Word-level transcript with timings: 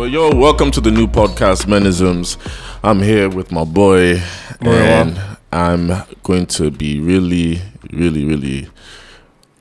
But 0.00 0.12
yo, 0.12 0.34
welcome 0.34 0.70
to 0.70 0.80
the 0.80 0.90
new 0.90 1.06
podcast, 1.06 1.66
Menisms. 1.66 2.38
I'm 2.82 3.02
here 3.02 3.28
with 3.28 3.52
my 3.52 3.64
boy, 3.64 4.22
and 4.62 5.20
I'm 5.52 5.92
going 6.22 6.46
to 6.46 6.70
be 6.70 6.98
really, 6.98 7.60
really, 7.92 8.24
really 8.24 8.70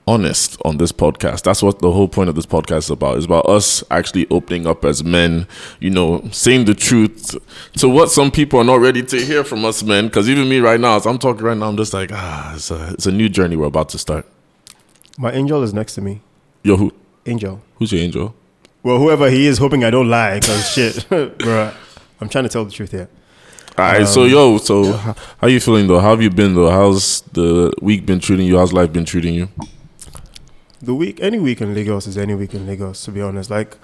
honest 0.07 0.57
on 0.63 0.77
this 0.77 0.93
podcast. 0.93 1.43
That's 1.43 1.61
what 1.61 1.79
the 1.79 1.91
whole 1.91 2.07
point 2.07 2.29
of 2.29 2.35
this 2.35 2.45
podcast 2.45 2.77
is 2.77 2.89
about. 2.89 3.17
It's 3.17 3.25
about 3.25 3.47
us 3.47 3.83
actually 3.91 4.27
opening 4.31 4.65
up 4.65 4.85
as 4.85 5.03
men, 5.03 5.45
you 5.81 5.89
know, 5.89 6.25
saying 6.31 6.63
the 6.63 6.73
truth 6.73 7.35
to 7.73 7.89
what 7.89 8.09
some 8.09 8.31
people 8.31 8.61
are 8.61 8.63
not 8.63 8.79
ready 8.79 9.03
to 9.03 9.17
hear 9.17 9.43
from 9.43 9.65
us 9.65 9.83
men. 9.83 10.05
Because 10.05 10.29
even 10.29 10.47
me 10.47 10.59
right 10.61 10.79
now, 10.79 10.95
as 10.95 11.05
I'm 11.05 11.19
talking 11.19 11.43
right 11.43 11.57
now, 11.57 11.67
I'm 11.67 11.75
just 11.75 11.93
like, 11.93 12.11
ah, 12.13 12.55
it's 12.55 12.71
a, 12.71 12.93
it's 12.93 13.07
a 13.07 13.11
new 13.11 13.27
journey 13.27 13.57
we're 13.57 13.65
about 13.65 13.89
to 13.89 13.97
start. 13.97 14.25
My 15.17 15.33
angel 15.33 15.63
is 15.63 15.73
next 15.73 15.95
to 15.95 16.01
me. 16.01 16.21
Yo, 16.63 16.77
who, 16.77 16.93
Angel. 17.25 17.61
who's 17.77 17.91
your 17.91 17.99
angel? 18.01 18.35
Well, 18.83 18.97
whoever 18.97 19.29
he 19.29 19.45
is, 19.45 19.57
hoping 19.57 19.83
I 19.83 19.89
don't 19.89 20.09
lie, 20.09 20.39
because 20.39 20.69
shit, 20.71 21.05
bro. 21.09 21.71
I'm 22.21 22.29
trying 22.29 22.45
to 22.45 22.49
tell 22.49 22.65
the 22.65 22.71
truth 22.71 22.91
here. 22.91 23.09
All 23.77 23.85
right, 23.85 24.07
so 24.07 24.23
um, 24.23 24.29
yo, 24.29 24.57
so 24.57 24.93
h- 24.93 25.15
how 25.39 25.47
you 25.47 25.59
feeling 25.59 25.87
though? 25.87 25.99
How 25.99 26.09
have 26.11 26.21
you 26.21 26.29
been 26.29 26.53
though? 26.53 26.69
How's 26.69 27.21
the 27.33 27.71
week 27.81 28.05
been 28.05 28.19
treating 28.19 28.45
you? 28.45 28.57
How's 28.57 28.73
life 28.73 28.91
been 28.91 29.05
treating 29.05 29.33
you? 29.33 29.47
The 30.81 30.93
week, 30.93 31.19
any 31.21 31.39
week 31.39 31.61
in 31.61 31.73
Lagos 31.73 32.07
is 32.07 32.17
any 32.17 32.35
week 32.35 32.53
in 32.53 32.65
Lagos. 32.67 33.03
To 33.03 33.11
be 33.11 33.21
honest, 33.21 33.49
like 33.49 33.77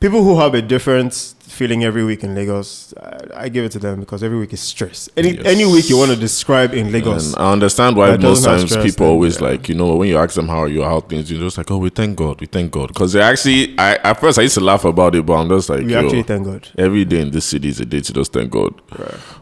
people 0.00 0.22
who 0.24 0.38
have 0.38 0.54
a 0.54 0.62
different 0.62 1.34
feeling 1.40 1.84
every 1.84 2.04
week 2.04 2.22
in 2.24 2.34
Lagos, 2.34 2.94
I, 3.02 3.44
I 3.44 3.48
give 3.48 3.64
it 3.64 3.72
to 3.72 3.78
them 3.78 4.00
because 4.00 4.22
every 4.22 4.38
week 4.38 4.52
is 4.52 4.60
stress. 4.60 5.08
Any 5.16 5.32
Yes. 5.32 5.44
any 5.44 5.66
week 5.66 5.90
you 5.90 5.98
want 5.98 6.10
to 6.10 6.16
describe 6.16 6.72
in 6.72 6.90
Lagos, 6.90 7.34
And 7.34 7.42
I 7.42 7.52
understand 7.52 7.96
why 7.96 8.16
most 8.16 8.44
times 8.44 8.64
people 8.76 9.06
then, 9.06 9.12
always 9.14 9.40
yeah. 9.40 9.48
like, 9.48 9.68
you 9.68 9.74
know, 9.74 9.94
when 9.96 10.08
you 10.08 10.16
ask 10.16 10.34
them 10.34 10.48
how 10.48 10.58
are 10.62 10.68
you, 10.68 10.82
how 10.82 11.00
things, 11.00 11.30
you're 11.30 11.40
just 11.40 11.58
like, 11.58 11.70
oh, 11.70 11.78
we 11.78 11.90
thank 11.90 12.16
God, 12.16 12.40
we 12.40 12.46
thank 12.46 12.70
God, 12.72 12.88
because 12.88 13.12
they 13.12 13.20
actually, 13.20 13.76
I 13.78 13.96
at 13.96 14.20
first 14.20 14.38
I 14.38 14.42
used 14.42 14.54
to 14.54 14.60
laugh 14.60 14.84
about 14.84 15.14
it, 15.14 15.26
but 15.26 15.34
I'm 15.34 15.48
just 15.48 15.68
like, 15.68 15.84
we 15.84 15.94
actually 15.94 16.22
thank 16.22 16.46
God. 16.46 16.68
every 16.78 17.04
day 17.04 17.20
in 17.20 17.30
this 17.30 17.44
city 17.44 17.68
is 17.68 17.80
a 17.80 17.84
day 17.84 18.00
to 18.00 18.12
just 18.12 18.32
thank 18.32 18.50
God. 18.50 18.72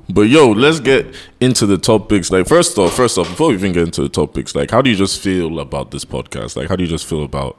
But 0.09 0.23
yo, 0.23 0.51
let's 0.51 0.81
get 0.81 1.15
into 1.41 1.67
the 1.67 1.79
topics. 1.79 2.31
Like 2.31 2.49
first 2.49 2.79
off, 2.79 2.95
first 2.95 3.19
off, 3.19 3.29
before 3.29 3.49
we 3.49 3.55
even 3.55 3.73
get 3.73 3.85
into 3.85 4.03
the 4.03 4.09
topics, 4.09 4.55
like 4.57 4.71
how 4.71 4.81
do 4.83 4.89
you 4.91 4.97
just 4.97 5.21
feel 5.21 5.61
about 5.61 5.91
this 5.91 6.05
podcast? 6.05 6.57
Like 6.57 6.69
how 6.69 6.77
do 6.77 6.83
you 6.83 6.89
just 6.89 7.07
feel 7.07 7.23
about 7.23 7.59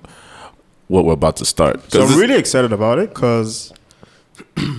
what 0.89 1.05
we're 1.05 1.13
about 1.13 1.37
to 1.37 1.45
start. 1.45 1.91
So 1.91 2.03
I'm 2.03 2.19
really 2.19 2.35
excited 2.35 2.73
about 2.73 2.99
it 2.99 3.09
because 3.13 3.71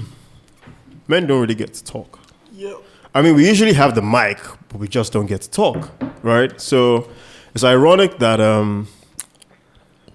men 1.08 1.26
don't 1.26 1.40
really 1.40 1.54
get 1.54 1.72
to 1.74 1.84
talk. 1.84 2.18
Yeah. 2.52 2.74
I 3.14 3.22
mean, 3.22 3.34
we 3.36 3.48
usually 3.48 3.72
have 3.72 3.94
the 3.94 4.02
mic, 4.02 4.38
but 4.68 4.78
we 4.78 4.88
just 4.88 5.12
don't 5.12 5.26
get 5.26 5.40
to 5.42 5.50
talk, 5.50 5.88
right? 6.22 6.60
So 6.60 7.08
it's 7.54 7.64
ironic 7.64 8.18
that 8.18 8.40
um, 8.40 8.88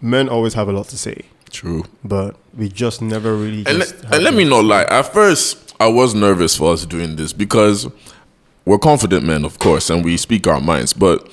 men 0.02 0.28
always 0.30 0.54
have 0.54 0.68
a 0.68 0.74
lot 0.74 0.90
to 0.90 0.98
say, 0.98 1.22
true. 1.50 1.86
but 2.04 2.36
we 2.58 2.68
just 2.70 3.02
never 3.02 3.34
really. 3.34 3.64
And, 3.66 3.80
just 3.80 3.96
let, 3.96 4.04
have 4.04 4.14
and 4.14 4.24
let 4.24 4.34
me 4.34 4.44
not 4.44 4.66
lie. 4.66 4.84
At 4.84 5.14
first, 5.14 5.74
I 5.80 5.88
was 5.88 6.14
nervous 6.14 6.58
for 6.58 6.74
us 6.74 6.86
doing 6.86 7.16
this 7.16 7.32
because 7.32 7.88
we're 8.66 8.80
confident 8.80 9.26
men, 9.26 9.46
of 9.46 9.60
course, 9.60 9.90
and 9.90 10.04
we 10.04 10.18
speak 10.18 10.46
our 10.46 10.60
minds. 10.60 10.92
But 10.94 11.30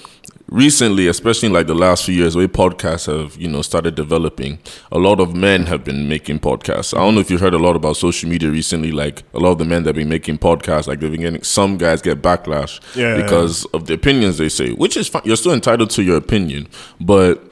recently, 0.53 1.09
especially 1.09 1.47
in 1.47 1.53
like 1.53 1.67
the 1.67 1.75
last 1.75 2.05
few 2.05 2.15
years, 2.15 2.37
where 2.37 2.47
podcasts 2.47 3.07
have 3.07 3.37
you 3.41 3.49
know 3.49 3.63
started 3.63 3.95
developing, 3.95 4.59
a 4.93 4.99
lot 4.99 5.19
of 5.19 5.35
men 5.35 5.67
have 5.67 5.83
been 5.83 6.09
making 6.09 6.41
podcasts. 6.41 6.95
I 6.97 6.99
don't 7.01 7.15
know 7.15 7.21
if 7.21 7.31
you've 7.31 7.41
heard 7.41 7.55
a 7.55 7.59
lot 7.59 7.75
about 7.75 7.97
social 7.97 8.29
media 8.29 8.51
recently. 8.51 8.93
Like 8.93 9.23
a 9.35 9.39
lot 9.39 9.53
of 9.53 9.59
the 9.59 9.65
men 9.65 9.83
that 9.85 9.89
have 9.91 9.97
been 9.97 10.09
making 10.09 10.39
podcasts, 10.39 10.87
like 10.87 11.01
they've 11.01 11.11
been 11.11 11.23
getting 11.23 11.43
some 11.43 11.79
guys 11.79 12.03
get 12.03 12.23
backlash 12.23 12.81
Yeah, 12.95 13.17
yeah, 13.17 13.23
because 13.23 13.65
of 13.67 13.87
the 13.87 13.95
opinions 13.95 14.39
they 14.39 14.49
say, 14.51 14.73
which 14.75 14.97
is 14.97 15.09
fine. 15.09 15.23
You're 15.25 15.37
still 15.37 15.55
entitled 15.55 15.91
to 15.91 16.03
your 16.03 16.17
opinion, 16.19 16.69
but 17.01 17.43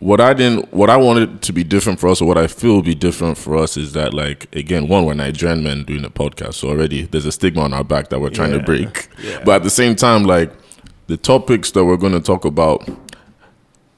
what 0.00 0.20
I 0.20 0.34
didn't, 0.34 0.74
what 0.74 0.90
I 0.90 0.96
wanted 0.98 1.40
to 1.42 1.52
be 1.54 1.64
different 1.64 1.98
for 2.00 2.08
us, 2.08 2.20
or 2.20 2.28
what 2.28 2.36
I 2.36 2.48
feel 2.48 2.74
will 2.74 2.82
be 2.82 2.94
different 2.94 3.38
for 3.38 3.56
us, 3.56 3.76
is 3.76 3.92
that 3.94 4.12
like 4.12 4.54
again, 4.54 4.88
one, 4.88 5.04
we're 5.04 5.14
Nigerian 5.14 5.62
men 5.62 5.84
doing 5.84 6.04
a 6.04 6.10
podcast, 6.10 6.54
so 6.54 6.68
already 6.68 7.02
there's 7.04 7.26
a 7.26 7.32
stigma 7.32 7.62
on 7.62 7.72
our 7.72 7.84
back 7.84 8.08
that 8.08 8.20
we're 8.20 8.30
trying 8.30 8.52
to 8.52 8.58
Yeah, 8.58 8.64
break. 8.64 9.08
But 9.44 9.56
at 9.56 9.62
the 9.62 9.70
same 9.70 9.94
time, 9.96 10.24
like 10.24 10.52
the 11.06 11.16
topics 11.16 11.70
that 11.72 11.84
we're 11.84 11.96
going 11.96 12.12
to 12.12 12.20
talk 12.20 12.44
about 12.44 12.88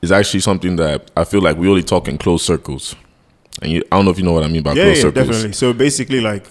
is 0.03 0.13
actually 0.13 0.41
something 0.41 0.77
that 0.77 1.11
I 1.17 1.25
feel 1.25 1.41
like 1.43 1.57
we 1.57 1.69
only 1.69 1.83
talk 1.83 2.09
in 2.09 2.19
closed 2.19 2.45
circles. 2.45 2.95
And 3.63 3.73
you, 3.73 3.83
I 3.91 3.97
don't 3.97 4.05
know 4.05 4.11
if 4.11 4.19
you 4.19 4.25
know 4.25 4.33
what 4.33 4.45
I 4.45 4.49
mean 4.49 4.63
by 4.63 4.73
Yeah, 4.73 4.85
closed 4.85 4.97
yeah, 4.99 5.03
circles. 5.03 5.27
definitely. 5.27 5.53
So 5.53 5.73
basically, 5.73 6.21
like, 6.21 6.47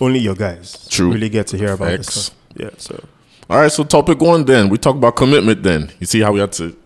only 0.00 0.18
your 0.20 0.34
guys 0.34 0.86
True. 0.88 1.12
really 1.12 1.28
get 1.28 1.46
to 1.48 1.56
hear 1.58 1.72
about 1.72 1.88
Facts. 1.90 2.06
this 2.06 2.24
stuff. 2.26 2.36
Yeah, 2.56 2.70
so. 2.76 3.04
All 3.48 3.58
right, 3.60 3.72
so 3.72 3.84
topic 3.84 4.20
one 4.20 4.44
then. 4.44 4.68
We 4.68 4.76
talk 4.78 4.96
about 4.96 5.16
commitment 5.16 5.62
then. 5.62 5.90
You 6.00 6.06
see 6.06 6.20
how 6.20 6.32
we 6.32 6.40
had 6.40 6.52
to. 6.52 6.76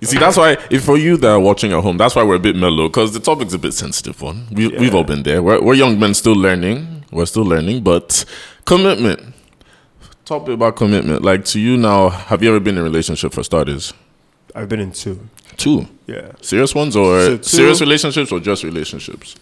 You 0.00 0.06
see, 0.06 0.18
that's 0.18 0.36
why, 0.36 0.56
if 0.70 0.84
for 0.84 0.96
you 0.96 1.16
that 1.18 1.28
are 1.28 1.40
watching 1.40 1.72
at 1.72 1.82
home, 1.82 1.98
that's 1.98 2.14
why 2.16 2.22
we're 2.22 2.36
a 2.36 2.38
bit 2.40 2.56
mellow 2.56 2.88
because 2.88 3.12
the 3.12 3.20
topic's 3.20 3.52
a 3.52 3.58
bit 3.58 3.72
sensitive 3.72 4.20
one. 4.22 4.46
We, 4.50 4.68
We've 4.68 4.94
all 4.94 5.04
been 5.04 5.22
there. 5.22 5.42
We're, 5.42 5.60
we're 5.62 5.74
young 5.74 5.98
men 6.00 6.14
still 6.14 6.34
learning. 6.34 7.04
We're 7.12 7.26
still 7.26 7.44
learning, 7.44 7.82
but 7.82 8.24
commitment. 8.64 9.29
Topic 10.30 10.54
about 10.54 10.76
commitment. 10.76 11.22
Like 11.22 11.44
to 11.46 11.58
you 11.58 11.76
now, 11.76 12.08
have 12.10 12.40
you 12.40 12.50
ever 12.50 12.60
been 12.60 12.76
in 12.76 12.82
a 12.82 12.84
relationship 12.84 13.32
for 13.32 13.42
starters? 13.42 13.92
I've 14.54 14.68
been 14.68 14.78
in 14.78 14.92
two. 14.92 15.18
Two. 15.56 15.88
Yeah. 16.06 16.30
Serious 16.40 16.72
ones 16.72 16.94
or 16.94 17.20
So 17.20 17.36
two- 17.38 17.42
serious 17.42 17.80
relationships 17.80 18.30
or 18.30 18.38
just 18.38 18.62
relationships? 18.62 19.34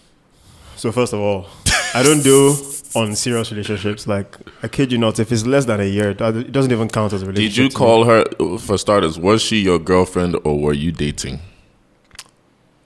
So 0.77 0.91
first 0.91 1.13
of 1.13 1.19
all, 1.19 1.45
I 1.93 2.01
don't 2.01 2.23
do 2.23 2.55
on 2.95 3.15
serious 3.15 3.51
relationships. 3.51 4.07
Like 4.07 4.35
I 4.63 4.67
kid 4.67 4.91
you 4.91 4.97
not, 4.97 5.19
if 5.19 5.31
it's 5.31 5.45
less 5.45 5.65
than 5.65 5.79
a 5.79 5.83
year, 5.85 6.09
it 6.09 6.17
doesn't 6.51 6.71
even 6.71 6.89
count 6.89 7.13
as 7.13 7.21
a 7.21 7.27
relationship. 7.27 7.53
Did 7.55 7.57
you 7.61 7.69
to 7.69 7.75
me. 7.75 7.77
call 7.77 8.05
her, 8.05 8.25
uh, 8.39 8.57
for 8.57 8.75
starters, 8.79 9.19
was 9.19 9.43
she 9.43 9.57
your 9.61 9.77
girlfriend 9.77 10.37
or 10.43 10.59
were 10.59 10.73
you 10.73 10.91
dating? 10.91 11.39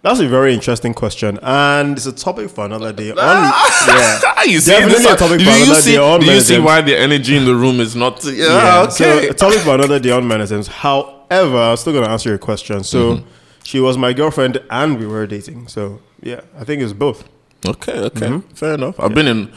That's 0.04 0.20
a 0.20 0.28
very 0.28 0.54
interesting 0.54 0.94
question, 0.94 1.40
and 1.42 1.96
it's 1.98 2.06
a 2.06 2.12
topic 2.12 2.50
for 2.50 2.66
another 2.66 2.92
day. 2.92 3.12
On, 3.12 3.18
yeah, 3.18 4.44
you 4.46 4.60
see, 4.60 4.72
Definitely 4.72 5.06
a 5.06 5.16
topic 5.16 5.42
for 5.42 5.50
another 5.50 5.82
see, 5.82 5.92
day 5.94 5.98
on 5.98 6.20
do 6.20 6.26
you 6.26 6.42
see 6.42 6.60
why 6.60 6.82
the 6.82 6.96
energy 6.98 7.38
in 7.38 7.46
the 7.46 7.56
room 7.56 7.80
is 7.80 7.96
not? 7.96 8.22
Yeah, 8.26 8.32
yeah. 8.34 8.82
okay. 8.84 8.92
So 8.92 9.30
a 9.30 9.34
topic 9.34 9.60
for 9.60 9.76
another 9.76 10.00
day 10.00 10.12
on 10.12 10.24
menisms. 10.26 10.68
However, 10.68 11.58
I'm 11.58 11.78
still 11.78 11.94
gonna 11.94 12.10
answer 12.10 12.28
your 12.30 12.38
question. 12.38 12.84
So 12.84 13.00
Mm-hmm. 13.16 13.28
she 13.64 13.80
was 13.80 13.98
my 13.98 14.12
girlfriend, 14.12 14.62
and 14.70 15.00
we 15.00 15.08
were 15.08 15.26
dating. 15.26 15.70
So 15.70 16.02
yeah, 16.22 16.42
I 16.60 16.66
think 16.66 16.82
it's 16.82 16.92
both. 16.94 17.24
okay, 17.66 17.98
okay, 18.10 18.28
Mm-hmm. 18.28 18.54
fair 18.56 18.74
enough. 18.74 19.00
I've 19.00 19.16
been 19.16 19.28
in. 19.28 19.52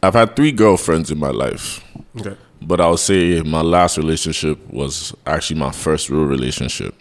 I've 0.00 0.14
had 0.14 0.36
three 0.36 0.52
girlfriends 0.52 1.10
in 1.10 1.18
my 1.18 1.30
life, 1.30 1.82
Okay. 2.20 2.36
but 2.62 2.80
I'll 2.80 2.96
say 2.96 3.42
my 3.42 3.62
last 3.62 3.98
relationship 3.98 4.58
was 4.70 5.12
actually 5.26 5.58
my 5.58 5.72
first 5.72 6.08
real 6.08 6.24
relationship 6.24 6.94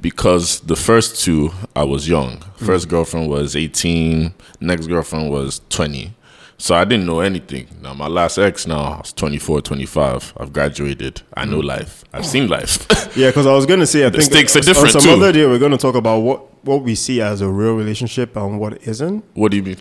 because 0.00 0.60
the 0.60 0.76
first 0.76 1.24
two 1.24 1.50
I 1.74 1.84
was 1.84 2.08
young. 2.08 2.38
1st 2.58 2.86
mm. 2.86 2.88
girlfriend 2.88 3.30
was 3.30 3.56
18, 3.56 4.32
next 4.60 4.86
girlfriend 4.86 5.30
was 5.30 5.60
20. 5.70 6.14
So 6.60 6.74
I 6.74 6.84
didn't 6.84 7.06
know 7.06 7.20
anything. 7.20 7.68
Now 7.80 7.94
my 7.94 8.08
last 8.08 8.36
ex 8.36 8.66
now 8.66 8.80
I 8.80 8.98
was 8.98 9.12
24, 9.12 9.60
25. 9.62 10.34
I've 10.36 10.52
graduated. 10.52 11.22
I 11.34 11.44
know 11.44 11.60
mm. 11.60 11.64
life. 11.66 12.04
I've 12.12 12.26
seen 12.26 12.48
life. 12.48 12.86
Yeah, 13.16 13.28
because 13.30 13.46
I 13.46 13.52
was 13.52 13.66
gonna 13.66 13.86
say 13.86 14.06
I 14.06 14.10
think 14.10 14.22
stakes 14.22 14.54
are 14.54 14.60
different, 14.60 14.92
some 14.92 15.02
too. 15.02 15.10
other 15.10 15.32
day 15.32 15.44
we're 15.44 15.58
gonna 15.58 15.78
talk 15.78 15.96
about 15.96 16.18
what 16.18 16.64
what 16.64 16.82
we 16.82 16.94
see 16.94 17.20
as 17.20 17.40
a 17.40 17.48
real 17.48 17.74
relationship 17.74 18.36
and 18.36 18.60
what 18.60 18.80
isn't. 18.86 19.24
what 19.34 19.50
do 19.50 19.56
you 19.56 19.62
mean? 19.62 19.76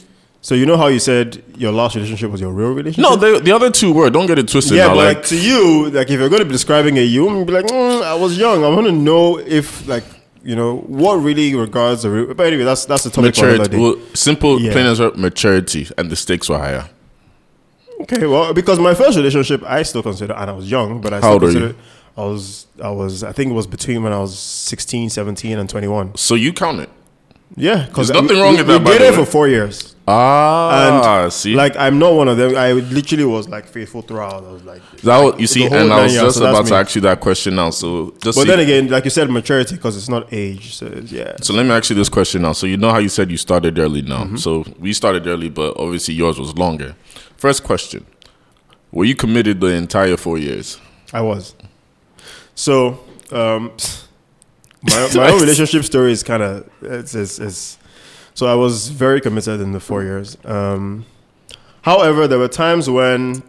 So 0.48 0.56
you 0.56 0.66
know 0.66 0.78
how 0.78 0.88
you 0.88 1.00
said 1.00 1.44
your 1.58 1.74
last 1.74 1.96
relationship 1.96 2.32
was 2.32 2.40
your 2.40 2.54
real 2.54 2.72
relationship? 2.72 3.02
No, 3.02 3.18
the, 3.18 3.42
the 3.42 3.52
other 3.52 3.70
two 3.70 3.92
were. 3.92 4.10
Don't 4.10 4.28
get 4.28 4.40
it 4.40 4.48
twisted. 4.48 4.78
Yeah, 4.78 4.88
now. 4.88 4.96
but 4.96 4.96
like, 4.96 5.18
like 5.18 5.26
to 5.26 5.38
you, 5.38 5.90
like 5.90 6.10
if 6.10 6.18
you're 6.22 6.30
going 6.30 6.40
to 6.40 6.46
be 6.46 6.54
describing 6.54 6.98
a 6.98 7.02
you, 7.02 7.28
I'm 7.28 7.44
be 7.44 7.52
like, 7.52 7.66
mm, 7.66 8.02
I 8.02 8.16
was 8.16 8.38
young. 8.38 8.64
I 8.64 8.70
want 8.70 8.88
to 8.88 8.94
know 8.94 9.40
if 9.40 9.86
like 9.90 10.06
you 10.46 10.56
know 10.56 10.78
what 10.78 11.16
really 11.16 11.54
regards 11.54 12.04
the. 12.04 12.12
Real, 12.12 12.34
but 12.34 12.48
anyway, 12.48 12.64
that's 12.64 12.86
that's 12.86 13.04
the 13.04 13.10
topic 13.10 13.36
for 13.36 13.50
another 13.50 13.64
maturity. 13.64 13.76
day. 13.76 14.00
Well, 14.00 14.16
simple, 14.16 14.62
Yeah. 14.62 14.72
plain 14.72 14.86
as 14.86 15.02
maturity, 15.18 15.90
and 15.98 16.10
the 16.10 16.16
stakes 16.16 16.48
were 16.48 16.60
higher. 16.60 16.90
Okay, 18.04 18.26
well, 18.26 18.54
because 18.54 18.80
my 18.80 18.94
first 18.94 19.18
relationship, 19.18 19.62
I 19.64 19.84
still 19.84 20.02
consider, 20.02 20.32
and 20.32 20.50
I 20.50 20.54
was 20.54 20.72
young, 20.72 21.02
but 21.02 21.12
I 21.12 21.20
still 21.20 21.34
old 21.34 21.44
are 21.44 21.48
you? 21.48 21.60
consider. 21.60 21.80
I 22.16 22.22
was, 22.22 22.68
I 22.82 22.90
was, 22.92 23.22
I 23.22 23.34
think 23.34 23.52
it 23.52 23.54
was 23.54 23.68
between 23.68 24.02
when 24.02 24.14
I 24.14 24.20
was 24.20 24.40
16, 24.40 25.10
17, 25.10 25.60
and 25.60 25.70
21. 25.70 26.16
So 26.16 26.36
you 26.36 26.54
count 26.54 26.80
it. 26.80 26.90
Yeah, 27.56 27.86
because 27.86 28.10
There's 28.10 28.22
nothing 28.22 28.38
wrong 28.40 28.52
we, 28.54 28.58
with 28.58 28.68
that, 28.68 28.84
We 28.84 28.98
did 28.98 29.02
it 29.02 29.16
for 29.16 29.26
four 29.26 29.48
years. 29.48 29.96
Ah, 30.10 31.24
And 31.24 31.34
see, 31.34 31.54
Like 31.56 31.76
I'm 31.76 31.98
not 32.00 32.14
one 32.14 32.28
of 32.28 32.38
them. 32.38 32.56
I 32.56 32.74
literally 32.74 33.26
was 33.26 33.50
like 33.50 33.66
faithful 33.66 34.02
throughout. 34.02 34.44
I 34.44 34.52
was 34.52 34.64
like, 34.64 34.82
that 35.02 35.22
what, 35.24 35.40
you 35.40 35.48
see, 35.48 35.66
and 35.66 35.92
I 35.92 36.04
was 36.04 36.14
just 36.14 36.38
so 36.38 36.46
about 36.46 36.66
to 36.68 36.76
ask 36.76 36.96
you 36.96 37.02
that 37.02 37.20
question 37.20 37.56
now. 37.56 37.72
So 37.72 38.14
just 38.22 38.38
But 38.38 38.44
see- 38.44 38.48
then 38.48 38.60
again, 38.60 38.88
like 38.90 39.04
you 39.06 39.10
said, 39.10 39.30
maturity 39.30 39.76
because 39.76 39.98
it's 39.98 40.10
not 40.10 40.32
age. 40.32 40.76
So 40.76 40.88
yeah. 41.06 41.36
So 41.42 41.54
let 41.54 41.66
me 41.66 41.72
ask 41.72 41.90
you 41.90 41.96
this 41.96 42.10
question 42.10 42.44
now. 42.44 42.54
So 42.54 42.68
you 42.68 42.78
know 42.78 42.92
how 42.92 43.00
you 43.00 43.10
said 43.10 43.32
you 43.32 43.38
started 43.38 43.78
early 43.80 44.02
now. 44.02 44.24
Mm-hmm. 44.26 44.38
So 44.38 44.64
we 44.80 44.94
started 44.94 45.26
early, 45.28 45.50
but 45.50 45.78
obviously 45.78 46.14
yours 46.14 46.40
was 46.40 46.56
longer. 46.58 46.96
First 47.38 47.64
question: 47.64 48.06
Were 48.92 49.06
you 49.06 49.16
committed 49.16 49.60
the 49.62 49.68
entire 49.68 50.16
four 50.18 50.38
years? 50.38 50.80
I 51.12 51.22
was. 51.22 51.56
So, 52.56 53.00
um, 53.32 53.72
my 54.88 55.10
my 55.16 55.32
own 55.32 55.42
relationship 55.42 55.84
story 55.84 56.12
is 56.12 56.24
kind 56.24 56.44
of 56.44 56.70
it's, 56.82 57.16
it's 57.16 57.40
it's. 57.40 57.78
So 58.34 58.46
I 58.46 58.56
was 58.56 58.90
very 58.90 59.20
committed 59.20 59.62
in 59.62 59.72
the 59.72 59.80
four 59.80 60.04
years. 60.04 60.38
Um, 60.46 61.06
however, 61.82 62.28
there 62.28 62.38
were 62.38 62.48
times 62.48 62.88
when 62.88 63.42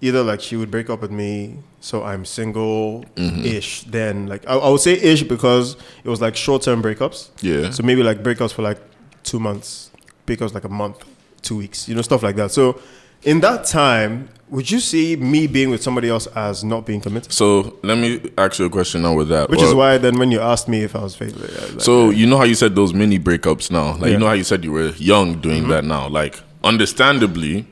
either 0.00 0.22
like 0.22 0.40
she 0.40 0.56
would 0.56 0.70
break 0.70 0.90
up 0.90 1.00
with 1.00 1.10
me, 1.10 1.58
so 1.80 2.02
I'm 2.02 2.24
single 2.24 3.04
ish. 3.16 3.82
Then 3.84 4.26
like 4.26 4.46
I, 4.48 4.54
I 4.54 4.68
would 4.68 4.80
say 4.80 4.94
ish 4.94 5.22
because 5.22 5.76
it 6.04 6.08
was 6.08 6.20
like 6.20 6.36
short 6.36 6.62
term 6.62 6.82
breakups. 6.82 7.30
Yeah. 7.40 7.70
So 7.70 7.82
maybe 7.82 8.02
like 8.02 8.22
breakups 8.22 8.52
for 8.52 8.62
like 8.62 8.80
two 9.22 9.38
months, 9.38 9.90
because 10.26 10.54
like 10.54 10.64
a 10.64 10.68
month, 10.68 11.04
two 11.42 11.56
weeks, 11.56 11.88
you 11.88 11.94
know, 11.94 12.02
stuff 12.02 12.22
like 12.22 12.36
that. 12.36 12.50
So 12.50 12.80
in 13.22 13.40
that 13.40 13.64
time, 13.64 14.28
would 14.48 14.70
you 14.70 14.78
see 14.80 15.16
me 15.16 15.46
being 15.46 15.70
with 15.70 15.82
somebody 15.82 16.08
else 16.08 16.26
as 16.28 16.62
not 16.62 16.86
being 16.86 17.00
committed? 17.00 17.32
So 17.32 17.78
let 17.82 17.98
me 17.98 18.30
ask 18.38 18.58
you 18.58 18.66
a 18.66 18.70
question 18.70 19.02
now 19.02 19.14
with 19.14 19.28
that. 19.28 19.50
Which 19.50 19.58
Well, 19.60 19.68
is 19.68 19.74
why 19.74 19.98
then 19.98 20.18
when 20.18 20.30
you 20.30 20.40
asked 20.40 20.68
me 20.68 20.82
if 20.82 20.94
I 20.94 21.02
was 21.02 21.16
faithful, 21.16 21.42
I 21.42 21.46
was 21.62 21.72
like, 21.72 21.80
So 21.80 22.10
you 22.10 22.26
know 22.26 22.36
how 22.38 22.44
you 22.44 22.54
said 22.54 22.74
those 22.76 22.94
mini 22.94 23.18
breakups 23.18 23.70
now, 23.70 23.92
like 23.92 23.94
Yeah. 23.94 23.96
Mm-hmm. 23.96 24.12
you 24.12 24.18
know 24.18 24.26
how 24.26 24.32
you 24.34 24.44
said 24.44 24.64
you 24.64 24.72
were 24.72 24.90
young 24.96 25.40
doing 25.40 25.68
that 25.68 25.84
now. 25.84 26.08
Like 26.08 26.40
understandably, 26.62 27.66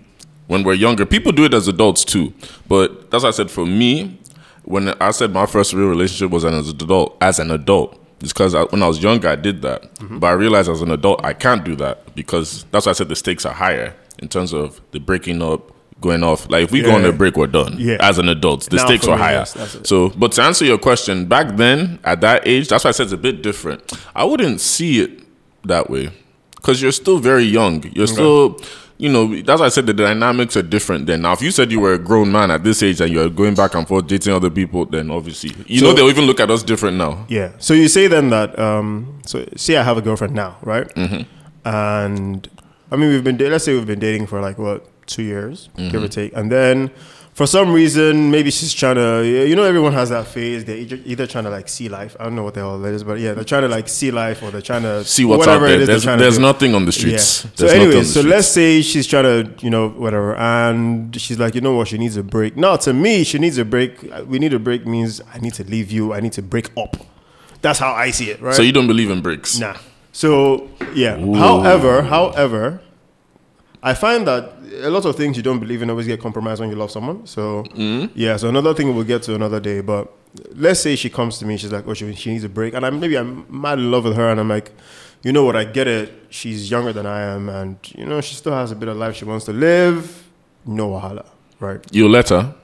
when 0.47 0.63
we're 0.65 0.75
younger, 0.75 1.07
people 1.07 1.33
do 1.33 1.45
it 1.45 1.55
as 1.55 1.69
adults 1.69 2.05
too. 2.05 2.33
But 2.69 3.11
that's 3.11 3.23
why 3.23 3.29
I 3.29 3.33
said 3.33 3.51
for 3.51 3.65
me, 3.67 4.19
when 4.65 4.89
I 5.01 5.11
said 5.13 5.33
my 5.33 5.47
first 5.47 5.73
real 5.75 5.89
relationship 5.89 6.31
was 6.31 6.45
as 6.45 6.69
an 6.69 6.75
adult, 6.75 7.17
as 7.21 7.39
an 7.39 7.51
adult, 7.51 8.01
it's 8.21 8.33
because 8.33 8.55
when 8.73 8.83
I 8.83 8.89
was 8.89 9.03
younger 9.03 9.29
I 9.29 9.37
did 9.37 9.63
that. 9.63 9.95
Mm-hmm. 9.97 10.19
But 10.19 10.27
I 10.29 10.33
realized 10.33 10.69
as 10.69 10.83
an 10.83 10.91
adult 10.91 11.25
I 11.25 11.35
can't 11.35 11.65
do 11.65 11.77
that 11.77 12.15
because 12.15 12.65
that's 12.73 12.87
why 12.87 12.91
I 12.91 12.95
said 12.95 13.09
the 13.09 13.17
stakes 13.17 13.47
are 13.47 13.53
higher 13.55 13.95
in 14.19 14.29
terms 14.29 14.53
of 14.53 14.81
the 14.93 14.99
breaking 15.01 15.41
up. 15.43 15.71
Going 16.01 16.23
off, 16.23 16.51
like 16.51 16.65
if 16.65 16.73
we 16.73 16.83
go 16.83 16.91
on 16.97 17.05
a 17.05 17.13
break, 17.13 17.37
we're 17.37 17.47
done. 17.47 17.77
Yeah. 17.79 17.97
As 18.01 18.19
an 18.19 18.29
adult, 18.29 18.69
the 18.69 18.77
Now 18.77 18.85
stakes 18.85 19.07
are 19.09 19.17
higher. 19.17 19.45
yes. 19.47 19.79
So, 19.85 20.11
but 20.11 20.33
to 20.33 20.43
answer 20.43 20.65
your 20.67 20.77
question, 20.77 21.25
back 21.27 21.57
then 21.57 21.99
at 22.05 22.21
that 22.21 22.47
age, 22.47 22.69
that's 22.69 22.85
why 22.85 22.89
I 22.91 22.93
said 22.93 23.05
it's 23.05 23.13
a 23.13 23.17
bit 23.17 23.43
different. 23.43 23.91
I 24.15 24.25
wouldn't 24.25 24.61
see 24.61 25.01
it 25.01 25.23
that 25.65 25.89
way 25.89 26.11
because 26.57 26.83
you're 26.83 26.93
still 26.93 27.19
very 27.19 27.45
young. 27.45 27.85
You're 27.95 28.07
still, 28.09 28.61
you 28.99 29.11
know, 29.11 29.41
that's 29.43 29.61
why 29.61 29.67
I 29.67 29.71
said 29.71 29.87
the 29.87 29.95
dynamics 29.95 30.57
are 30.59 30.63
different. 30.63 31.07
Then 31.07 31.23
now, 31.23 31.33
if 31.33 31.41
you 31.41 31.51
said 31.51 31.73
you 31.73 31.81
were 31.81 31.95
a 31.95 31.99
grown 31.99 32.31
man 32.31 32.51
at 32.51 32.65
this 32.65 32.83
age 32.83 33.01
and 33.01 33.11
you're 33.11 33.31
going 33.31 33.55
back 33.55 33.75
and 33.75 33.89
forth 33.89 34.07
dating 34.07 34.35
other 34.35 34.51
people, 34.51 34.85
then 34.85 35.11
obviously, 35.11 35.53
you 35.67 35.79
So- 35.79 35.87
know, 35.87 35.93
they'll 35.95 36.11
even 36.11 36.25
look 36.27 36.41
at 36.41 36.51
us 36.51 36.63
different 36.63 36.99
now. 36.99 37.25
Yeah. 37.31 37.53
So 37.59 37.73
you 37.73 37.89
say 37.89 38.09
then 38.09 38.29
that 38.31 38.59
um 38.59 39.21
so 39.25 39.47
see 39.57 39.75
I 39.77 39.83
have 39.85 39.97
a 39.97 40.03
girlfriend 40.03 40.35
now, 40.35 40.57
right? 40.63 40.89
Mm-hmm. 40.97 41.23
And 41.69 42.49
I 42.93 42.97
mean 42.97 43.09
we've 43.11 43.25
been 43.25 43.39
let's 43.39 43.65
say 43.65 43.73
we've 43.75 43.87
been 43.87 44.01
dating 44.01 44.27
for 44.27 44.41
like 44.43 44.59
what 44.59 44.87
two 45.07 45.23
years, 45.23 45.69
give 45.77 45.95
or 45.95 45.99
mm-hmm. 45.99 46.07
take, 46.07 46.33
and 46.35 46.51
then 46.51 46.91
for 47.35 47.47
some 47.49 47.73
reason 47.73 48.31
maybe 48.31 48.51
she's 48.51 48.73
trying 48.73 48.95
to 48.95 49.25
you 49.25 49.57
know 49.57 49.65
everyone 49.65 49.93
has 49.93 50.09
that 50.09 50.27
phase 50.27 50.65
they're 50.65 50.77
either, 50.77 51.27
trying 51.27 51.43
to 51.45 51.51
like 51.51 51.69
see 51.69 51.89
life 51.89 52.17
I 52.19 52.25
don't 52.25 52.37
know 52.37 52.45
what 52.45 52.55
the 52.55 52.61
hell 52.61 52.79
that 52.79 52.95
is 52.95 53.03
but 53.03 53.19
yeah 53.19 53.35
they're 53.35 53.45
trying 53.45 53.63
to 53.63 53.69
like 53.69 53.89
see 53.89 54.13
life 54.13 54.43
or 54.43 54.53
they're 54.53 54.63
trying 54.63 54.83
to 54.83 55.05
See 55.05 55.25
what's 55.25 55.41
whatever 55.41 55.67
out 55.67 55.73
it 55.73 55.73
there. 55.73 55.81
is 55.81 55.87
they're 55.87 55.95
There's, 55.95 56.05
trying 56.05 56.19
to 56.19 56.25
there's 56.25 56.39
nothing 56.39 56.75
on 56.75 56.85
the 56.85 56.93
Yeah. 56.93 56.99
streets. 56.99 57.25
So 57.25 57.49
There's 57.57 57.73
nothing 57.75 57.89
anyway, 57.89 58.05
so 58.05 58.21
let's 58.21 58.49
say 58.49 58.83
she's 58.83 59.07
trying 59.07 59.25
to, 59.25 59.65
you 59.65 59.71
know, 59.71 59.89
whatever, 59.89 60.37
and 60.37 61.21
she's 61.21 61.39
like, 61.39 61.55
you 61.57 61.61
know 61.61 61.75
what, 61.75 61.89
she 61.89 61.99
needs 61.99 62.17
a 62.17 62.23
break. 62.23 62.57
Now, 62.57 62.77
to 62.77 62.93
me, 62.93 63.25
she 63.25 63.39
needs 63.39 63.59
a 63.59 63.65
break. 63.65 64.11
Uh, 64.13 64.25
we 64.25 64.39
need 64.39 64.55
a 64.55 64.59
break 64.59 64.87
means 64.87 65.21
I 65.33 65.39
need 65.41 65.55
to 65.55 65.65
leave 65.65 65.91
you. 65.91 66.13
I 66.13 66.21
need 66.21 66.33
to 66.35 66.43
break 66.43 66.71
up. 66.77 66.97
That's 67.63 67.79
how 67.79 67.93
I 67.93 68.11
see 68.13 68.31
it, 68.31 68.41
right? 68.41 68.55
So 68.55 68.63
you 68.63 68.73
don't 68.73 68.87
believe 68.87 69.11
in 69.11 69.21
breaks? 69.23 69.59
Nah. 69.59 69.77
So 70.13 70.71
yeah. 70.95 71.19
However, 71.19 72.03
however, 72.03 72.81
I 73.87 73.93
find 73.93 74.27
that 74.27 74.51
a 74.83 74.89
lot 74.89 75.05
of 75.05 75.15
things 75.15 75.37
you 75.37 75.43
don't 75.43 75.61
believe 75.61 75.83
in 75.83 75.91
always 75.91 76.07
get 76.07 76.19
compromised 76.19 76.61
when 76.61 76.71
you 76.71 76.77
love 76.77 76.91
someone. 76.91 77.27
So 77.27 77.65
yeah. 78.15 78.39
So 78.39 78.49
another 78.49 78.73
thing 78.73 78.95
we'll 78.95 79.05
get 79.05 79.23
to 79.25 79.35
another 79.35 79.61
day. 79.61 79.83
But 79.83 80.11
let's 80.55 80.81
say 80.81 80.97
she 80.97 81.11
comes 81.11 81.39
to 81.39 81.47
me, 81.47 81.59
she's 81.59 81.71
like, 81.71 81.87
oh, 81.87 81.93
she, 81.93 82.15
she 82.15 82.31
needs 82.31 82.45
a 82.45 82.49
break, 82.49 82.73
and 82.75 82.85
I'm 82.85 82.99
maybe 82.99 83.17
I'm 83.17 83.45
mad 83.49 83.79
in 83.79 83.91
love 83.91 84.05
with 84.05 84.17
her, 84.17 84.31
and 84.31 84.41
I'm 84.41 84.49
like, 84.49 84.73
you 85.23 85.33
know 85.33 85.45
what, 85.45 85.55
I 85.55 85.65
get 85.65 85.87
it. 85.87 86.13
She's 86.31 86.71
younger 86.71 86.93
than 86.95 87.07
I 87.07 87.21
am, 87.21 87.49
and 87.49 87.77
you 87.95 88.07
know 88.07 88.23
she 88.23 88.35
still 88.35 88.55
has 88.55 88.73
a 88.73 88.77
bit 88.77 88.89
of 88.89 88.97
life 88.97 89.17
she 89.17 89.27
wants 89.27 89.45
to 89.47 89.53
live. 89.53 90.25
No 90.65 90.91
wahala, 90.91 91.27
right? 91.61 91.85
You 91.93 92.09
let 92.09 92.31
her. 92.31 92.55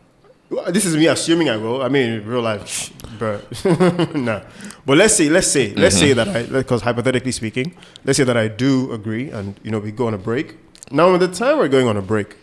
This 0.69 0.85
is 0.85 0.97
me 0.97 1.07
assuming 1.07 1.49
I 1.49 1.57
will. 1.59 1.83
I 1.83 1.89
mean, 1.89 2.25
real 2.25 2.41
life, 2.43 2.93
bro. 3.19 3.41
nah. 4.15 4.41
But 4.85 4.97
let's 4.97 5.15
say, 5.15 5.29
let's 5.29 5.47
say, 5.47 5.75
let's 5.75 5.95
mm-hmm. 5.95 6.07
say 6.07 6.13
that 6.15 6.29
I, 6.29 6.43
because 6.43 6.83
hypothetically 6.83 7.31
speaking, 7.31 7.77
let's 8.05 8.17
say 8.17 8.25
that 8.25 8.37
I 8.37 8.49
do 8.49 8.91
agree, 8.93 9.31
and 9.31 9.55
you 9.63 9.71
know, 9.71 9.79
we 9.79 9.93
go 9.93 10.07
on 10.07 10.15
a 10.15 10.19
break. 10.19 10.57
Now, 10.91 11.15
at 11.15 11.21
the 11.21 11.29
time 11.29 11.59
we're 11.59 11.69
going 11.69 11.87
on 11.87 11.97
a 11.97 12.03
break, 12.03 12.37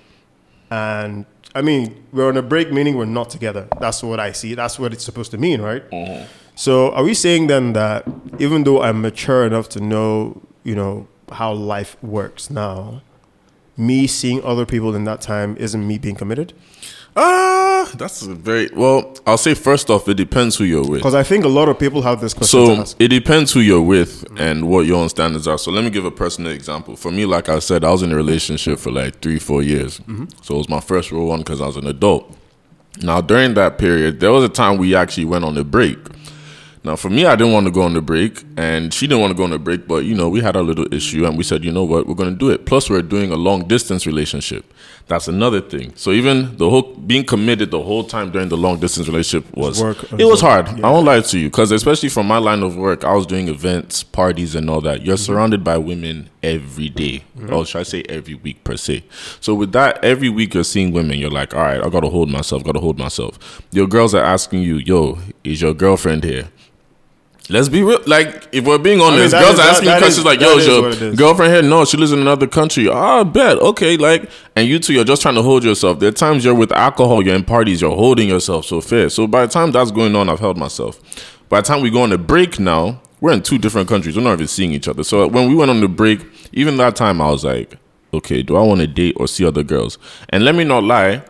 and 0.70 1.26
I 1.56 1.62
mean, 1.62 2.04
we're 2.12 2.28
on 2.28 2.38
a 2.38 2.42
break, 2.42 2.72
meaning 2.72 2.98
we're 2.98 3.06
not 3.06 3.30
together. 3.30 3.68
That's 3.80 4.04
what 4.04 4.20
I 4.20 4.32
see. 4.32 4.54
That's 4.54 4.78
what 4.80 4.94
it's 4.94 5.04
supposed 5.04 5.32
to 5.32 5.38
mean, 5.38 5.62
right? 5.62 5.90
Mm-hmm. 5.90 6.26
So, 6.56 6.92
are 6.92 7.04
we 7.04 7.14
saying 7.14 7.48
then 7.48 7.74
that 7.74 8.08
even 8.40 8.64
though 8.64 8.82
I'm 8.82 9.02
mature 9.02 9.46
enough 9.46 9.70
to 9.70 9.80
know, 9.80 10.42
you 10.64 10.76
know, 10.76 11.08
how 11.32 11.54
life 11.54 12.02
works 12.04 12.50
now, 12.50 13.02
me 13.76 14.08
seeing 14.08 14.44
other 14.44 14.66
people 14.66 14.96
in 14.96 15.04
that 15.04 15.22
time 15.22 15.56
isn't 15.58 15.88
me 15.88 15.98
being 15.98 16.16
committed? 16.16 16.54
Ah, 17.20 17.90
that's 17.98 18.22
a 18.22 18.36
very 18.36 18.70
well. 18.76 19.16
I'll 19.26 19.40
say 19.40 19.56
first 19.56 19.90
off, 19.90 20.08
it 20.08 20.14
depends 20.14 20.56
who 20.56 20.66
you're 20.66 20.86
with. 20.88 21.00
Because 21.00 21.16
I 21.16 21.24
think 21.24 21.46
a 21.46 21.48
lot 21.48 21.68
of 21.68 21.80
people 21.80 22.04
have 22.04 22.22
this 22.22 22.34
question 22.36 22.60
to 22.60 22.76
So 22.76 22.82
ask. 22.82 22.96
it 23.00 23.08
depends 23.08 23.52
who 23.52 23.60
you're 23.60 23.82
with 23.82 24.24
and 24.40 24.70
what 24.70 24.86
your 24.86 24.98
own 25.02 25.10
standards 25.10 25.48
are. 25.48 25.58
So 25.58 25.72
let 25.72 25.84
me 25.84 25.90
give 25.90 26.06
a 26.06 26.12
personal 26.12 26.52
example. 26.52 26.96
For 26.96 27.12
me, 27.12 27.26
like 27.26 27.50
I 27.50 27.58
said, 27.58 27.84
I 27.84 27.90
was 27.92 28.04
in 28.04 28.12
a 28.12 28.16
relationship 28.16 28.78
for 28.78 28.92
like 28.92 29.20
three, 29.20 29.40
four 29.40 29.64
years. 29.64 30.00
So 30.44 30.54
it 30.56 30.58
was 30.60 30.70
my 30.70 30.80
first 30.80 31.12
real 31.12 31.26
one 31.26 31.40
because 31.40 31.60
I 31.60 31.66
was 31.66 31.76
an 31.76 31.88
adult. 31.88 32.36
Now 33.02 33.20
during 33.22 33.56
that 33.56 33.80
period, 33.80 34.20
there 34.20 34.32
was 34.32 34.44
a 34.44 34.50
time 34.50 34.78
we 34.78 34.94
actually 34.96 35.26
went 35.26 35.44
on 35.44 35.58
a 35.58 35.64
break. 35.64 35.98
Now 36.88 36.96
for 36.96 37.10
me, 37.10 37.26
I 37.26 37.36
didn't 37.36 37.52
want 37.54 37.66
to 37.66 37.72
go 37.72 37.82
on 37.82 37.94
the 37.94 38.02
break, 38.02 38.44
and 38.56 38.94
she 38.94 39.08
didn't 39.08 39.20
want 39.22 39.32
to 39.32 39.36
go 39.38 39.44
on 39.44 39.50
the 39.50 39.60
break. 39.60 39.88
But 39.88 40.06
you 40.06 40.16
know, 40.16 40.30
we 40.30 40.42
had 40.42 40.56
a 40.56 40.62
little 40.62 40.92
issue, 40.94 41.26
and 41.26 41.38
we 41.38 41.44
said, 41.44 41.64
you 41.66 41.72
know 41.72 41.84
what, 41.84 42.08
we're 42.08 42.16
going 42.16 42.32
to 42.32 42.36
do 42.40 42.50
it. 42.50 42.66
Plus, 42.66 42.90
we're 42.90 43.02
doing 43.02 43.32
a 43.32 43.36
long 43.36 43.68
distance 43.68 44.08
relationship. 44.08 44.64
That's 45.08 45.28
another 45.28 45.62
thing. 45.62 45.94
So 45.96 46.12
even 46.12 46.58
the 46.58 46.70
whole 46.70 46.84
being 46.96 47.24
committed 47.26 47.72
the 47.72 47.82
whole 47.82 48.04
time 48.04 48.32
during 48.32 48.50
the 48.50 48.58
long 48.58 48.80
distance 48.80 49.08
relationship 49.08 49.54
was 49.56 49.82
work 49.82 50.12
it 50.14 50.26
was 50.26 50.42
hard. 50.42 50.68
I 50.68 50.90
won't 50.92 51.06
lie 51.06 51.20
to 51.22 51.40
you, 51.40 51.48
because 51.50 51.72
especially 51.72 52.10
from 52.10 52.26
my 52.28 52.38
line 52.38 52.64
of 52.64 52.76
work, 52.78 53.04
I 53.04 53.14
was 53.14 53.26
doing 53.26 53.48
events, 53.50 54.04
parties, 54.04 54.56
and 54.56 54.70
all 54.70 54.82
that. 54.82 55.06
You're 55.06 55.18
Mm-hmm. 55.18 55.24
surrounded 55.26 55.64
by 55.64 55.78
women 55.78 56.30
every 56.44 56.90
day, 56.90 57.24
or 57.50 57.66
should 57.66 57.80
I 57.80 57.84
say 57.84 58.04
every 58.08 58.36
week 58.36 58.64
per 58.64 58.78
se. 58.78 59.04
So 59.42 59.54
with 59.56 59.72
that, 59.74 60.04
every 60.04 60.30
week 60.30 60.54
you're 60.54 60.64
seeing 60.64 60.92
women. 60.94 61.20
You're 61.20 61.30
like, 61.32 61.54
all 61.56 61.64
right, 61.64 61.84
I 61.84 61.90
gotta 61.90 62.10
hold 62.10 62.30
myself. 62.30 62.64
Gotta 62.64 62.80
hold 62.80 62.98
myself. 62.98 63.62
Your 63.72 63.88
girls 63.88 64.14
are 64.16 64.24
asking 64.24 64.62
you, 64.62 64.76
yo, 64.78 65.18
is 65.44 65.62
your 65.62 65.74
girlfriend 65.74 66.24
here? 66.24 66.50
Let's 67.50 67.70
be 67.70 67.82
real. 67.82 68.00
Like, 68.06 68.50
if 68.52 68.66
we're 68.66 68.78
being 68.78 69.00
honest, 69.00 69.32
that 69.32 69.42
girls 69.42 69.54
is- 69.54 69.60
are 69.60 69.64
that- 69.64 69.70
asking 69.72 69.86
that 69.88 69.98
questions 70.00 70.18
is- 70.20 70.26
like, 70.26 70.42
"Yo, 70.42 70.58
is 70.58 70.68
your 70.68 71.12
girlfriend 71.16 71.54
here? 71.54 71.62
No, 71.62 71.86
she 71.86 71.96
lives 71.96 72.12
in 72.12 72.20
another 72.20 72.46
country. 72.48 72.90
Ah, 72.90 73.22
I 73.22 73.24
bet. 73.24 73.58
Okay, 73.60 73.96
like, 73.96 74.30
and 74.56 74.68
you 74.68 74.80
two, 74.80 74.94
you're 74.94 75.06
just 75.06 75.22
trying 75.22 75.36
to 75.36 75.42
hold 75.42 75.64
yourself. 75.64 76.00
There 76.00 76.10
are 76.10 76.12
times 76.12 76.44
you're 76.44 76.54
with 76.54 76.72
alcohol, 76.74 77.24
you're 77.24 77.36
in 77.36 77.44
parties, 77.46 77.80
you're 77.82 77.96
holding 77.96 78.28
yourself 78.28 78.66
so 78.66 78.82
fair. 78.82 79.10
So 79.10 79.28
by 79.28 79.46
the 79.46 79.52
time 79.52 79.72
that's 79.72 79.92
going 79.92 80.16
on, 80.16 80.28
I've 80.30 80.40
held 80.42 80.58
myself. 80.58 81.00
By 81.48 81.62
the 81.62 81.68
time 81.68 81.82
we 81.82 81.90
go 81.90 82.02
on 82.02 82.12
a 82.12 82.18
break 82.18 82.60
now, 82.60 83.00
we're 83.22 83.32
in 83.32 83.42
two 83.42 83.58
different 83.58 83.88
countries. 83.88 84.18
We're 84.18 84.24
not 84.24 84.34
even 84.34 84.48
seeing 84.48 84.74
each 84.74 84.88
other. 84.90 85.04
So 85.04 85.26
when 85.28 85.48
we 85.48 85.56
went 85.56 85.72
on 85.72 85.80
the 85.80 85.88
break, 85.88 86.20
even 86.52 86.76
that 86.78 86.98
time, 86.98 87.22
I 87.22 87.32
was 87.32 87.46
like, 87.46 87.78
okay, 88.14 88.42
do 88.42 88.58
I 88.58 88.62
want 88.62 88.82
to 88.82 88.88
date 88.88 89.14
or 89.18 89.28
see 89.28 89.46
other 89.46 89.64
girls? 89.64 89.98
And 90.30 90.44
let 90.44 90.54
me 90.54 90.66
not 90.66 90.84
lie 90.84 91.22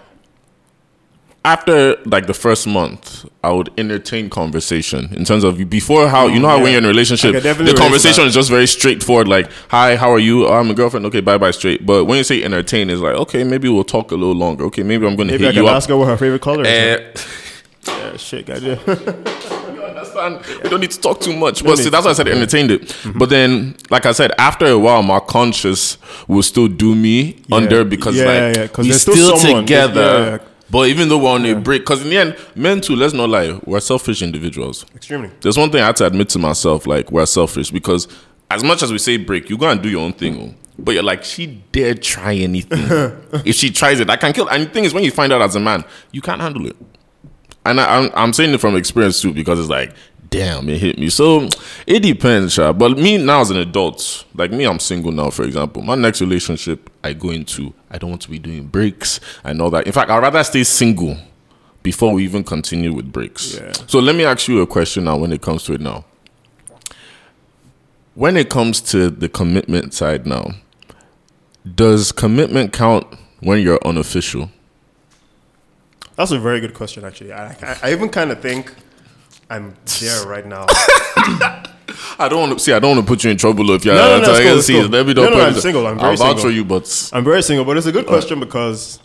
after 1.48 1.96
like 2.04 2.28
the 2.28 2.34
first 2.34 2.68
month, 2.68 3.26
I 3.42 3.52
would 3.52 3.70
entertain 3.80 4.30
conversation 4.30 5.14
in 5.14 5.24
terms 5.24 5.46
of 5.46 5.70
before 5.70 6.10
how 6.10 6.28
you 6.28 6.42
know 6.42 6.50
how 6.50 6.62
when 6.62 6.72
you're 6.72 6.80
in 6.80 6.86
a 6.86 6.90
relationship, 6.90 7.30
I 7.30 7.34
can 7.36 7.44
definitely 7.44 7.72
the 7.72 7.80
conversation 7.80 8.26
is 8.26 8.34
just 8.34 8.50
very 8.50 8.68
straightforward. 8.68 9.30
Like, 9.30 9.50
hi, 9.70 9.96
how 9.96 10.12
are 10.12 10.20
you? 10.20 10.46
Oh, 10.46 10.54
I'm 10.54 10.70
a 10.70 10.74
girlfriend. 10.74 11.06
Okay, 11.06 11.22
bye 11.22 11.38
bye, 11.38 11.52
straight. 11.52 11.86
But 11.86 12.04
when 12.04 12.18
you 12.18 12.26
say 12.26 12.44
entertain, 12.44 12.90
it's 12.90 13.02
like, 13.02 13.16
okay, 13.16 13.46
maybe 13.46 13.70
we'll 13.70 13.86
talk 13.86 14.12
a 14.12 14.16
little 14.16 14.36
longer. 14.36 14.66
Okay, 14.66 14.84
maybe 14.84 15.08
I'm 15.08 15.16
going 15.16 15.30
to 15.30 15.38
hit 15.38 15.54
can 15.54 15.56
you 15.56 15.70
up. 15.70 15.78
ask 15.78 15.88
her 15.88 15.96
what 15.96 16.10
her 16.10 16.18
favorite 16.18 16.42
color 16.42 16.64
is. 16.64 16.68
Eh, 16.68 17.14
yeah, 17.88 18.18
shit, 18.18 18.46
goddamn. 18.46 18.80
you 19.74 19.84
understand? 19.84 20.46
We 20.64 20.70
don't 20.70 20.82
need 20.82 20.92
to 20.92 21.00
talk 21.00 21.22
too 21.22 21.34
much. 21.34 21.64
But 21.64 21.78
see, 21.78 21.90
that's 21.90 22.04
why 22.04 22.12
I 22.12 22.14
said 22.14 22.28
entertained 22.28 22.72
it. 22.72 22.94
But 23.16 23.30
then, 23.30 23.78
like 23.90 24.06
I 24.06 24.12
said, 24.12 24.34
after 24.38 24.66
a 24.66 24.78
while, 24.78 25.02
my 25.02 25.22
conscience 25.22 25.98
will 26.28 26.44
still 26.44 26.68
do 26.68 26.94
me 26.94 27.42
under 27.50 27.86
because 27.86 28.18
Yeah, 28.18 28.26
like 28.26 28.58
yeah, 28.58 28.84
there's 28.84 29.02
still 29.02 29.38
still, 29.38 29.62
together. 29.62 30.42
Yeah, 30.70 30.76
yeah. 30.76 30.84
But 30.84 30.90
even 30.90 31.10
though 31.10 31.18
we're 31.18 31.30
on 31.32 31.46
a 31.46 31.56
break, 31.56 31.82
because 31.84 32.02
in 32.04 32.10
the 32.10 32.18
end, 32.18 32.38
men 32.56 32.82
too, 32.82 32.96
let's 32.96 33.14
not 33.14 33.30
lie, 33.30 33.60
we're 33.66 33.80
selfish 33.80 34.22
individuals. 34.22 34.86
Extremely. 34.96 35.32
There's 35.42 35.58
one 35.58 35.72
thing 35.72 35.82
I 35.82 35.88
had 35.88 35.96
to 35.98 36.06
admit 36.06 36.30
to 36.30 36.40
myself, 36.40 36.86
like 36.88 37.12
we're 37.12 37.26
selfish 37.26 37.72
because 37.72 38.08
as 38.50 38.64
much 38.64 38.84
as 38.84 38.92
we 38.92 38.98
say 38.98 39.18
break, 39.18 39.50
you 39.50 39.58
go 39.58 39.70
and 39.70 39.82
do 39.82 39.90
your 39.90 40.02
own 40.02 40.14
thing. 40.14 40.40
oh. 40.40 40.56
But 40.80 40.94
you're 40.94 41.04
like, 41.04 41.24
she 41.24 41.48
dare 41.72 41.96
try 41.96 42.36
anything. 42.36 42.80
if 43.46 43.56
she 43.56 43.72
tries 43.72 44.00
it, 44.00 44.10
I 44.10 44.16
can 44.16 44.32
kill. 44.32 44.48
And 44.48 44.68
the 44.68 44.70
thing 44.70 44.84
is, 44.84 44.94
when 44.94 45.04
you 45.04 45.12
find 45.12 45.34
out 45.34 45.42
as 45.42 45.56
a 45.56 45.60
man, 45.60 45.84
you 46.12 46.22
can't 46.22 46.40
handle 46.40 46.68
it. 46.68 46.76
And 47.66 47.82
I, 47.82 47.98
I'm, 47.98 48.12
I'm 48.16 48.34
saying 48.34 48.54
it 48.54 48.62
from 48.62 48.76
experience 48.76 49.22
too 49.22 49.34
because 49.34 49.60
it's 49.60 49.70
like, 49.70 49.94
damn, 50.30 50.70
it 50.70 50.80
hit 50.80 51.00
me. 51.00 51.10
So 51.10 51.50
it 51.86 52.02
depends, 52.02 52.54
sha. 52.54 52.74
But 52.74 52.98
me 52.98 53.18
now 53.18 53.42
as 53.42 53.50
an 53.50 53.58
adult, 53.58 54.26
like 54.36 54.52
me, 54.52 54.66
I'm 54.66 54.80
single 54.80 55.12
now, 55.12 55.32
for 55.32 55.44
example. 55.44 55.82
My 55.82 55.96
next 55.96 56.22
relationship 56.22 56.90
I 57.04 57.14
go 57.14 57.32
into, 57.32 57.74
I 57.90 57.98
don't 57.98 58.10
want 58.10 58.22
to 58.24 58.30
be 58.30 58.40
doing 58.40 58.68
breaks. 58.68 59.20
I 59.44 59.54
know 59.54 59.70
that. 59.70 59.88
In 59.88 59.94
fact, 59.94 60.10
I'd 60.10 60.22
rather 60.22 60.44
stay 60.44 60.64
single 60.64 61.18
before 61.84 62.14
we 62.14 62.24
even 62.24 62.44
continue 62.44 62.94
with 62.94 63.12
breaks. 63.12 63.56
Yeah. 63.56 63.72
So 63.88 64.00
let 64.00 64.16
me 64.16 64.26
ask 64.26 64.48
you 64.48 64.62
a 64.62 64.68
question 64.68 65.06
now 65.06 65.18
when 65.18 65.32
it 65.32 65.42
comes 65.42 65.64
to 65.66 65.74
it 65.74 65.82
now. 65.82 66.06
When 68.16 68.36
it 68.36 68.50
comes 68.50 68.82
to 68.92 69.10
the 69.10 69.30
commitment 69.30 69.94
side 69.94 70.26
now, 70.26 70.52
does 71.76 72.12
commitment 72.12 72.74
count 72.74 73.08
when 73.40 73.62
you're 73.62 73.80
unofficial? 73.86 74.50
That's 76.16 76.32
a 76.32 76.40
very 76.40 76.60
good 76.60 76.74
question, 76.74 77.06
actually. 77.06 77.32
I, 77.32 77.50
I, 77.52 77.78
I 77.84 77.92
even 77.92 78.10
kind 78.10 78.32
of 78.32 78.42
think 78.42 78.74
I'm 79.50 79.76
there 80.00 80.26
right 80.26 80.46
now. 80.46 80.66
I 82.20 82.28
don't 82.30 82.40
want 82.40 82.54
to 82.54 82.60
see. 82.64 82.74
I 82.74 82.80
don't 82.80 82.96
want 82.96 83.06
to 83.08 83.12
put 83.12 83.24
you 83.24 83.32
in 83.32 83.38
trouble 83.38 83.70
if 83.72 83.86
you're. 83.86 83.96
No, 83.96 84.18
no, 84.18 84.20
no, 84.22 84.26
cool, 84.28 84.36
can 84.44 84.58
it's 84.58 84.68
see. 84.68 84.74
cool. 84.74 84.88
Let 84.90 85.06
me 85.06 85.14
No, 85.14 85.24
don't 85.24 85.32
no, 85.34 85.38
put 85.46 85.56
I'm 85.56 85.62
single, 85.62 85.88
I'm 85.88 85.98
very 86.00 86.12
I'll 86.12 86.18
single. 86.18 86.38
for 86.44 86.50
you, 86.50 86.64
but 86.66 87.10
I'm 87.14 87.24
very 87.24 87.42
single, 87.44 87.66
but 87.66 87.78
it's 87.78 87.88
a 87.88 87.92
good 87.92 88.06
question 88.08 88.40
because 88.40 89.00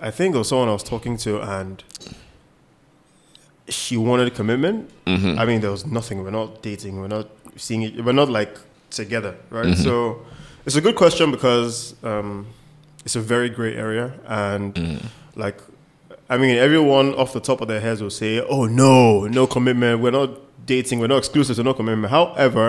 I 0.00 0.10
think 0.10 0.32
there 0.32 0.38
was 0.38 0.48
someone 0.48 0.68
I 0.68 0.72
was 0.72 0.82
talking 0.82 1.16
to 1.18 1.40
and 1.40 1.82
she 3.68 3.96
wanted 3.96 4.34
commitment. 4.34 4.90
Mm-hmm. 5.06 5.38
I 5.38 5.44
mean, 5.44 5.60
there 5.60 5.70
was 5.70 5.86
nothing. 5.86 6.22
We're 6.22 6.30
not 6.30 6.62
dating. 6.62 7.00
We're 7.00 7.08
not 7.08 7.28
seeing 7.56 7.82
it. 7.82 8.04
We're 8.04 8.12
not 8.12 8.28
like 8.28 8.58
together, 8.90 9.36
right? 9.50 9.66
Mm-hmm. 9.66 9.82
So 9.82 10.24
it's 10.66 10.76
a 10.76 10.80
good 10.80 10.96
question 10.96 11.30
because 11.30 11.94
um, 12.02 12.46
it's 13.04 13.16
a 13.16 13.20
very 13.20 13.48
gray 13.48 13.74
area 13.74 14.12
and 14.26 14.74
Mm-hmm. 14.74 15.06
like. 15.40 15.58
I 16.28 16.36
mean, 16.38 16.56
everyone 16.56 17.12
off 17.16 17.32
the 17.32 17.40
top 17.40 17.60
of 17.60 17.66
their 17.66 17.80
heads 17.80 18.00
will 18.00 18.08
say, 18.08 18.40
"Oh 18.40 18.64
no, 18.66 19.26
no 19.26 19.48
commitment. 19.48 20.00
We're 20.00 20.12
not 20.12 20.30
dating. 20.74 20.96
We're 21.00 21.12
not 21.14 21.20
exclusive. 21.24 21.56
So 21.56 21.62
no 21.62 21.74
commitment." 21.74 22.10
However, 22.18 22.64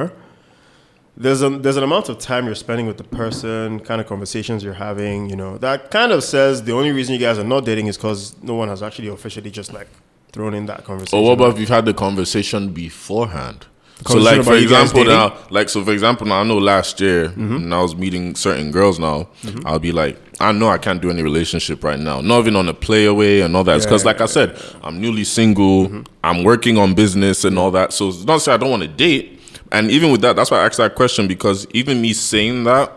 there's 1.24 1.42
a 1.42 1.50
there's 1.64 1.78
an 1.78 1.84
amount 1.84 2.10
of 2.10 2.16
time 2.20 2.46
you're 2.48 2.62
spending 2.68 2.88
with 2.88 2.98
the 2.98 3.04
person, 3.22 3.80
kind 3.90 4.00
of 4.02 4.08
conversations 4.08 4.64
you're 4.64 4.82
having, 4.90 5.30
you 5.30 5.36
know, 5.42 5.58
that 5.66 5.92
kind 5.92 6.12
of 6.12 6.24
says 6.24 6.64
the 6.64 6.74
only 6.80 6.92
reason 6.92 7.14
you 7.14 7.20
guys 7.28 7.38
are 7.38 7.50
not 7.56 7.66
dating 7.66 7.88
is 7.88 7.98
because 7.98 8.22
no 8.42 8.56
one 8.62 8.70
has 8.70 8.82
actually 8.82 9.10
officially 9.18 9.52
just 9.52 9.72
like 9.74 9.90
thrown 10.32 10.54
in 10.54 10.66
that 10.66 10.84
conversation. 10.84 11.20
Or 11.20 11.24
what 11.26 11.34
about 11.34 11.50
if 11.54 11.60
you've 11.60 11.76
had 11.78 11.86
the 11.86 11.94
conversation 11.94 12.74
beforehand? 12.74 13.68
So, 14.08 14.18
like 14.18 14.38
for 14.38 14.52
about 14.52 14.62
you 14.62 14.70
guys 14.70 14.92
example, 14.92 15.06
now, 15.06 15.38
like 15.50 15.70
so 15.70 15.84
for 15.84 15.92
example, 15.92 16.26
now 16.28 16.42
I 16.42 16.44
know 16.44 16.58
last 16.58 17.00
year 17.00 17.30
Mm-hmm. 17.30 17.54
when 17.54 17.74
I 17.74 17.82
was 17.82 17.96
meeting 17.96 18.36
certain 18.36 18.72
girls. 18.72 19.00
Now 19.00 19.28
I'll 19.66 19.80
be 19.80 19.92
like, 19.92 20.18
I 20.40 20.52
know 20.52 20.70
I 20.70 20.78
can't 20.78 21.02
do 21.02 21.10
any 21.12 21.22
relationship 21.22 21.84
right 21.84 22.00
now, 22.00 22.20
not 22.22 22.40
even 22.40 22.56
on 22.56 22.68
a 22.68 22.74
play 22.74 23.06
away 23.06 23.42
and 23.42 23.56
all 23.56 23.64
that. 23.66 23.82
Because, 23.84 24.04
Yeah, 24.04 24.08
like 24.08 24.22
I 24.22 24.26
said, 24.26 24.60
I'm 24.84 25.00
newly 25.00 25.24
single. 25.24 25.88
Mm-hmm. 25.88 26.02
I'm 26.24 26.44
working 26.44 26.78
on 26.78 26.94
business 26.96 27.46
and 27.46 27.60
all 27.60 27.72
that. 27.72 27.94
So 27.94 28.10
it's 28.10 28.24
not 28.26 28.42
say 28.42 28.54
I 28.54 28.58
don't 28.58 28.72
want 28.72 28.84
to 28.84 28.90
date. 28.90 29.40
And 29.72 29.90
even 29.92 30.12
with 30.12 30.22
that, 30.22 30.36
that's 30.36 30.52
why 30.52 30.60
I 30.62 30.66
asked 30.66 30.78
that 30.78 30.96
question 30.96 31.28
because 31.28 31.66
even 31.72 32.02
me 32.02 32.14
saying 32.14 32.64
that, 32.66 32.92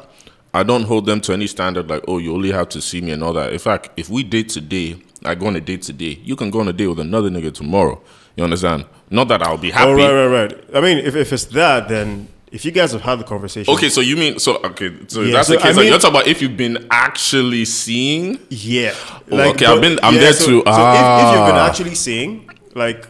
I 0.52 0.62
don't 0.62 0.84
hold 0.84 1.06
them 1.06 1.20
to 1.22 1.32
any 1.32 1.46
standard 1.48 1.90
like, 1.90 2.04
oh, 2.08 2.18
you 2.18 2.32
only 2.32 2.52
have 2.52 2.68
to 2.70 2.80
see 2.80 3.00
me 3.00 3.10
and 3.10 3.22
all 3.24 3.32
that. 3.32 3.52
In 3.52 3.58
fact, 3.58 3.90
if 3.96 4.08
we 4.08 4.22
date 4.22 4.48
today, 4.48 4.96
I 5.24 5.34
go 5.34 5.46
on 5.48 5.56
a 5.56 5.60
date 5.60 5.82
today, 5.82 6.20
you 6.22 6.36
can 6.36 6.50
go 6.50 6.60
on 6.60 6.68
a 6.68 6.72
date 6.72 6.86
with 6.86 7.00
another 7.00 7.28
nigga 7.28 7.52
tomorrow. 7.52 8.00
You 8.36 8.44
understand? 8.44 8.84
Not 9.14 9.28
that 9.28 9.42
I'll 9.42 9.56
be 9.58 9.70
happy. 9.70 9.90
Oh, 9.90 9.94
right, 9.94 10.12
right, 10.26 10.52
right. 10.52 10.64
I 10.74 10.80
mean, 10.80 10.98
if, 10.98 11.14
if 11.14 11.32
it's 11.32 11.44
that, 11.46 11.88
then 11.88 12.28
if 12.50 12.64
you 12.64 12.70
guys 12.72 12.92
have 12.92 13.02
had 13.02 13.18
the 13.20 13.24
conversation, 13.24 13.72
Okay, 13.74 13.88
so 13.88 14.00
you 14.00 14.16
mean 14.16 14.38
so? 14.38 14.56
Okay, 14.70 14.90
so 15.08 15.22
Yeah, 15.22 15.34
that's 15.34 15.48
so 15.48 15.54
the 15.54 15.60
case. 15.60 15.66
I 15.66 15.68
like, 15.70 15.76
mean- 15.78 15.86
you're 15.90 15.98
talking 15.98 16.16
about 16.16 16.26
if 16.26 16.42
you've 16.42 16.56
been 16.56 16.86
actually 16.90 17.64
seeing. 17.64 18.38
yeah. 18.50 18.92
Oh, 19.30 19.50
okay, 19.50 19.66
I've 19.66 19.80
been- 19.80 19.98
I'm 20.02 20.14
there 20.14 20.32
so, 20.32 20.46
too. 20.46 20.62
So 20.66 20.72
if, 20.72 21.04
if 21.22 21.28
you've 21.34 21.46
been 21.50 21.56
Ah. 21.62 21.68
actually 21.68 21.94
seeing, 21.94 22.48
like, 22.74 23.06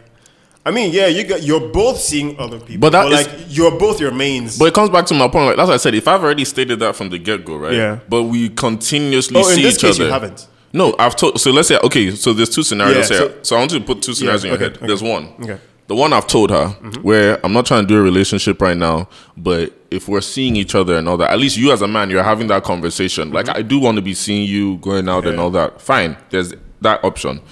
I 0.67 0.71
mean, 0.71 0.93
yeah, 0.93 1.09
you 1.09 1.25
got 1.25 1.43
you're 1.43 1.69
both 1.73 1.99
seeing 2.01 2.39
other 2.39 2.59
people, 2.59 2.81
But 2.81 2.93
that 2.93 3.11
like 3.11 3.27
is- 3.35 3.57
you're 3.57 3.79
both 3.79 4.01
your 4.01 4.13
mains. 4.13 4.59
But 4.59 4.67
it 4.67 4.75
comes 4.75 4.89
back 4.91 5.05
to 5.07 5.15
my 5.15 5.29
point. 5.29 5.47
Like 5.49 5.57
that's 5.57 5.69
what 5.69 5.75
I 5.75 5.77
said. 5.79 5.95
If 5.95 6.09
I've 6.09 6.23
already 6.23 6.45
stated 6.47 6.79
that 6.81 6.97
from 6.97 7.11
the 7.11 7.19
get 7.19 7.45
go, 7.45 7.57
right? 7.57 7.75
Yeah. 7.75 7.99
But 8.09 8.23
we 8.25 8.49
continuously 8.49 9.37
oh, 9.37 9.49
in 9.49 9.57
see 9.57 9.63
this 9.63 9.75
each 9.75 9.81
case, 9.83 9.97
other. 9.97 10.07
you 10.07 10.11
haven't. 10.13 10.47
No, 10.73 10.95
I've 10.99 11.17
told. 11.17 11.39
So 11.39 11.51
let's 11.51 11.69
say 11.69 11.77
okay. 11.83 12.13
So 12.13 12.33
there's 12.33 12.49
two 12.49 12.63
scenarios 12.63 13.11
Yeah, 13.11 13.17
here. 13.19 13.29
so- 13.29 13.35
So, 13.43 13.57
I 13.57 13.59
want 13.61 13.73
you 13.73 13.79
to 13.81 13.85
put 13.85 14.01
two 14.03 14.15
scenarios 14.15 14.43
in 14.45 14.49
your 14.49 14.57
okay, 14.57 14.65
head. 14.65 14.77
okay. 14.79 14.87
There's 14.87 15.03
one. 15.03 15.35
Okay. 15.43 15.59
The 15.87 15.95
one 15.95 16.15
I've 16.15 16.27
told 16.27 16.51
her, 16.51 16.69
where 17.03 17.39
I'm 17.45 17.53
not 17.53 17.67
trying 17.67 17.83
to 17.83 17.87
do 17.87 17.99
a 17.99 18.03
relationship 18.03 18.63
right 18.63 18.77
now, 18.77 19.09
but 19.37 19.73
if 19.91 20.09
we're 20.09 20.23
seeing 20.23 20.57
each 20.57 20.75
other 20.75 20.97
and 20.97 21.07
all 21.07 21.19
that, 21.19 21.31
at 21.31 21.39
least 21.39 21.59
you 21.59 21.73
as 21.73 21.83
a 21.83 21.89
man, 21.89 22.09
you're 22.09 22.23
having 22.23 22.47
that 22.47 22.65
conversation. 22.65 23.31
Like 23.33 23.51
I 23.51 23.61
do 23.61 23.79
want 23.79 23.97
to 23.97 24.03
be 24.03 24.15
seeing 24.15 24.49
you 24.49 24.79
going 24.79 25.09
out 25.09 25.27
and 25.27 25.35
Mm-hmm. 25.35 25.41
All 25.41 25.51
that. 25.51 25.81
Fine, 25.83 26.17
there's 26.31 26.55
that 26.81 27.05
option. 27.05 27.43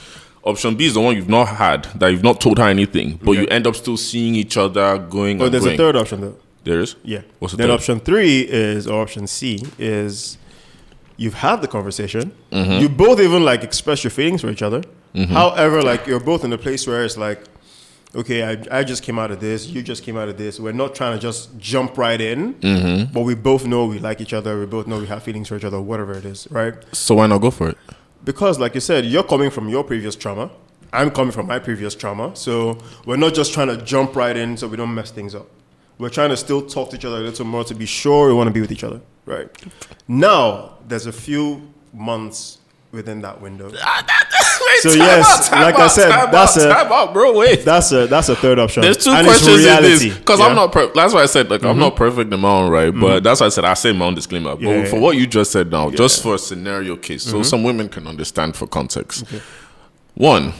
Option 0.44 0.76
B 0.76 0.86
is 0.86 0.94
the 0.94 1.00
one 1.00 1.14
you've 1.14 1.28
not 1.28 1.48
had, 1.48 1.84
that 1.96 2.08
you've 2.08 2.22
not 2.22 2.40
told 2.40 2.58
her 2.58 2.68
anything, 2.68 3.20
but 3.22 3.32
you 3.32 3.46
end 3.48 3.66
up 3.66 3.76
still 3.76 3.96
seeing 3.96 4.34
each 4.34 4.56
other 4.56 4.98
going. 4.98 5.40
Oh, 5.40 5.48
there's 5.48 5.64
going. 5.64 5.74
a 5.74 5.76
third 5.76 5.96
option 5.96 6.20
though. 6.22 6.36
There 6.64 6.80
is. 6.80 6.96
Yeah. 7.02 7.22
What's 7.38 7.52
the 7.52 7.58
then 7.58 7.68
third? 7.68 7.74
option 7.74 8.00
three 8.00 8.40
is, 8.40 8.86
or 8.86 9.02
option 9.02 9.26
C 9.26 9.62
is, 9.78 10.38
you've 11.16 11.34
had 11.34 11.60
the 11.60 11.68
conversation. 11.68 12.32
Mm-hmm. 12.50 12.80
You 12.80 12.88
both 12.88 13.20
even 13.20 13.44
like 13.44 13.62
express 13.62 14.02
your 14.04 14.10
feelings 14.10 14.40
for 14.40 14.48
each 14.48 14.62
other. 14.62 14.82
However, 15.14 15.82
like 15.82 16.06
you're 16.06 16.20
both 16.20 16.44
in 16.44 16.52
a 16.52 16.58
place 16.58 16.86
where 16.86 17.04
it's 17.04 17.18
like, 17.18 17.40
okay, 18.14 18.42
I, 18.44 18.78
I 18.80 18.84
just 18.84 19.02
came 19.02 19.18
out 19.18 19.30
of 19.30 19.40
this. 19.40 19.66
You 19.68 19.82
just 19.82 20.02
came 20.02 20.16
out 20.16 20.28
of 20.28 20.36
this. 20.38 20.60
We're 20.60 20.72
not 20.72 20.94
trying 20.94 21.14
to 21.16 21.20
just 21.20 21.56
jump 21.58 21.96
right 21.98 22.20
in, 22.20 22.54
Mm-hmm. 22.54 23.12
but 23.12 23.20
we 23.22 23.34
both 23.34 23.64
know 23.66 23.86
we 23.86 23.98
like 23.98 24.20
each 24.20 24.32
other. 24.32 24.58
We 24.60 24.66
both 24.66 24.86
know 24.86 24.98
we 24.98 25.06
have 25.06 25.22
feelings 25.22 25.48
for 25.48 25.56
each 25.56 25.64
other. 25.64 25.80
Whatever 25.80 26.12
it 26.12 26.24
is, 26.24 26.46
right? 26.50 26.74
So 26.92 27.14
why 27.16 27.26
not 27.26 27.38
go 27.40 27.50
for 27.50 27.68
it? 27.70 27.78
because 28.24 28.60
like 28.60 28.72
you 28.76 28.80
said 28.80 29.04
you're 29.04 29.24
coming 29.24 29.50
from 29.50 29.68
your 29.68 29.82
previous 29.82 30.14
trauma 30.14 30.48
i'm 30.92 31.10
coming 31.10 31.32
from 31.32 31.44
my 31.44 31.58
previous 31.58 31.92
trauma 31.92 32.30
so 32.36 32.78
we're 33.04 33.16
not 33.16 33.34
just 33.34 33.52
trying 33.52 33.66
to 33.66 33.76
jump 33.78 34.14
right 34.14 34.36
in 34.36 34.56
so 34.56 34.68
we 34.68 34.76
don't 34.76 34.94
mess 34.94 35.10
things 35.10 35.34
up 35.34 35.48
we're 35.98 36.08
trying 36.08 36.30
to 36.30 36.36
still 36.36 36.62
talk 36.64 36.88
to 36.88 36.94
each 36.96 37.04
other 37.04 37.16
a 37.16 37.20
little 37.20 37.44
more 37.44 37.64
to 37.64 37.74
be 37.74 37.84
sure 37.84 38.28
we 38.28 38.32
want 38.32 38.46
to 38.46 38.52
be 38.52 38.60
with 38.60 38.70
each 38.70 38.84
other 38.84 39.00
right 39.26 39.48
now 40.06 40.74
there's 40.86 41.06
a 41.06 41.12
few 41.12 41.60
months 41.92 42.58
within 42.92 43.22
that 43.22 43.40
window 43.40 43.72
ah, 43.80 44.04
So 44.80 44.90
Time 44.90 44.98
yes, 44.98 45.52
out, 45.52 45.62
like 45.62 45.74
I 45.76 45.86
said, 45.86 46.10
that's 46.30 46.56
out, 46.58 46.86
a- 46.86 46.92
out, 46.92 47.12
bro. 47.12 47.36
Wait. 47.36 47.64
that's 47.64 47.92
a 47.92 48.06
that's 48.06 48.28
a 48.28 48.36
third 48.36 48.58
option 48.58 48.82
There's 48.82 48.98
two 48.98 49.10
and 49.10 49.26
questions 49.26 49.64
in 49.64 49.82
this 49.82 50.18
because 50.18 50.38
yeah? 50.40 50.46
Mm-hmm. 50.46 50.50
I'm 50.50 50.56
not. 50.56 50.72
Per- 50.72 50.92
that's 50.94 51.14
why 51.14 51.22
I 51.22 51.26
said 51.26 51.50
like 51.50 51.62
I'm 51.62 51.72
mm-hmm. 51.72 51.80
not 51.80 51.96
perfect 51.96 52.32
in 52.32 52.40
my 52.40 52.48
own 52.48 52.70
right, 52.70 52.90
mm-hmm. 52.90 53.00
but 53.00 53.22
that's 53.22 53.40
why 53.40 53.46
I 53.46 53.50
said 53.50 53.64
I 53.64 53.74
say 53.74 53.92
my 53.92 54.06
own 54.06 54.14
disclaimer. 54.14 54.54
But 54.54 54.62
Yeah, 54.62 54.84
for 54.86 54.96
yeah. 54.96 55.02
what 55.02 55.16
you 55.16 55.26
just 55.26 55.52
said 55.52 55.70
now, 55.70 55.90
just 55.90 56.22
for 56.22 56.34
a 56.34 56.38
scenario 56.38 56.96
case, 56.96 57.22
so 57.24 57.34
mm-hmm. 57.34 57.42
some 57.42 57.62
women 57.62 57.88
can 57.88 58.06
understand 58.06 58.56
for 58.56 58.66
context. 58.66 59.24
One, 60.14 60.52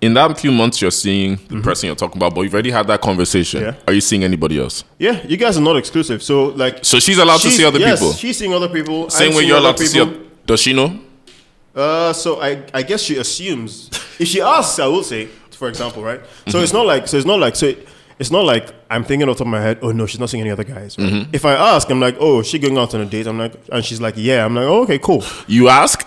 in 0.00 0.14
that 0.14 0.38
few 0.38 0.50
months 0.52 0.80
you're 0.82 0.90
seeing 0.90 1.36
the 1.48 1.60
person 1.60 1.86
you're 1.86 1.96
talking 1.96 2.18
about, 2.18 2.34
but 2.34 2.42
you've 2.42 2.54
already 2.54 2.70
had 2.70 2.86
that 2.88 3.00
conversation. 3.00 3.74
Are 3.86 3.92
you 3.92 4.00
seeing 4.00 4.24
anybody 4.24 4.58
else? 4.58 4.84
yeah 4.98 5.24
you 5.26 5.36
guys 5.36 5.56
are 5.56 5.62
not 5.62 5.76
exclusive 5.76 6.22
so 6.22 6.46
like 6.46 6.84
So 6.84 6.98
she's 7.00 7.18
allowed 7.18 7.40
to 7.40 7.50
see 7.50 7.64
other 7.64 7.78
yes, 7.78 8.00
people. 8.00 8.12
she's 8.14 8.38
seeing 8.38 8.52
other 8.52 8.68
people 8.68 9.08
Same 9.10 9.30
I'm 9.30 9.36
way 9.36 9.44
you're 9.44 9.58
allowed 9.58 9.76
to 9.78 9.86
see. 9.86 10.04
people. 10.04 10.20
Does 10.46 10.60
she 10.60 10.72
know? 10.72 10.98
Uh, 11.74 12.12
so 12.12 12.40
I, 12.40 12.62
I 12.74 12.82
guess 12.82 13.00
she 13.02 13.16
assumes. 13.16 13.90
If 14.18 14.28
she 14.28 14.40
asks, 14.40 14.78
I 14.78 14.86
will 14.86 15.02
say, 15.02 15.26
for 15.50 15.68
example, 15.68 16.02
right? 16.02 16.20
So 16.48 16.58
it's 16.60 16.72
not 16.72 16.86
like 16.86 17.08
so 17.08 17.16
it's 17.16 17.26
not 17.26 17.40
like 17.40 17.56
so 17.56 17.66
it, 17.66 17.88
it's 18.18 18.30
not 18.30 18.44
like 18.44 18.72
I'm 18.90 19.04
thinking 19.04 19.28
off 19.28 19.36
the 19.38 19.44
top 19.44 19.46
of 19.48 19.52
my 19.52 19.60
head. 19.60 19.78
Oh 19.82 19.90
no, 19.90 20.06
she's 20.06 20.20
not 20.20 20.28
seeing 20.30 20.42
any 20.42 20.50
other 20.50 20.64
guys. 20.64 20.98
Right? 20.98 21.26
If 21.32 21.44
I 21.44 21.54
ask, 21.54 21.88
I'm 21.90 21.98
like, 21.98 22.16
oh, 22.20 22.40
is 22.40 22.46
she 22.46 22.58
going 22.58 22.76
out 22.76 22.94
on 22.94 23.00
a 23.00 23.06
date? 23.06 23.26
I'm 23.26 23.38
like, 23.38 23.54
and 23.72 23.84
she's 23.84 24.00
like, 24.00 24.14
yeah. 24.16 24.44
I'm 24.44 24.54
like, 24.54 24.64
oh, 24.66 24.82
okay, 24.82 24.98
cool. 24.98 25.24
You 25.46 25.68
ask. 25.68 26.06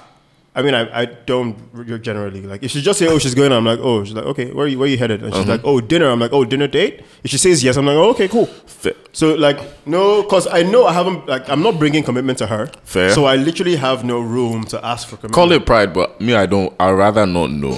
I 0.57 0.61
mean, 0.61 0.73
I, 0.73 1.01
I 1.01 1.05
don't 1.05 1.55
generally 2.01 2.41
like 2.41 2.63
if 2.63 2.71
she 2.71 2.81
just 2.81 2.97
say, 2.99 3.07
oh, 3.07 3.19
she's 3.19 3.35
going. 3.35 3.51
I'm 3.51 3.65
like, 3.65 3.79
oh, 3.81 4.03
she's 4.05 4.13
like, 4.13 4.25
okay, 4.25 4.51
where 4.51 4.65
are 4.65 4.67
you, 4.69 4.79
where 4.79 4.87
are 4.87 4.89
you 4.89 4.97
headed? 4.97 5.21
And 5.21 5.33
she's 5.33 5.45
like, 5.47 5.61
oh, 5.65 5.81
dinner. 5.81 6.09
I'm 6.09 6.19
like, 6.19 6.31
oh, 6.31 6.45
dinner 6.45 6.67
date. 6.67 7.03
If 7.23 7.31
she 7.31 7.37
says 7.37 7.63
yes, 7.63 7.75
I'm 7.77 7.85
like, 7.85 7.95
oh, 7.97 8.11
okay, 8.11 8.27
cool. 8.29 8.45
Fair. 8.45 8.93
So 9.11 9.33
like 9.35 9.59
no, 9.87 10.23
because 10.23 10.47
I 10.47 10.63
know 10.63 10.85
I 10.85 10.93
haven't 10.93 11.27
like 11.27 11.49
I'm 11.49 11.61
not 11.61 11.77
bringing 11.79 12.03
commitment 12.03 12.37
to 12.39 12.47
her. 12.47 12.67
Fair. 12.83 13.11
So 13.11 13.25
I 13.25 13.35
literally 13.37 13.75
have 13.77 14.03
no 14.03 14.19
room 14.19 14.63
to 14.65 14.85
ask 14.85 15.07
for 15.07 15.15
commitment. 15.17 15.33
Call 15.33 15.51
it 15.53 15.65
pride, 15.65 15.93
but 15.93 16.19
me, 16.21 16.35
I 16.35 16.45
don't. 16.45 16.73
I 16.79 16.91
rather 16.91 17.25
not 17.25 17.49
know. 17.51 17.73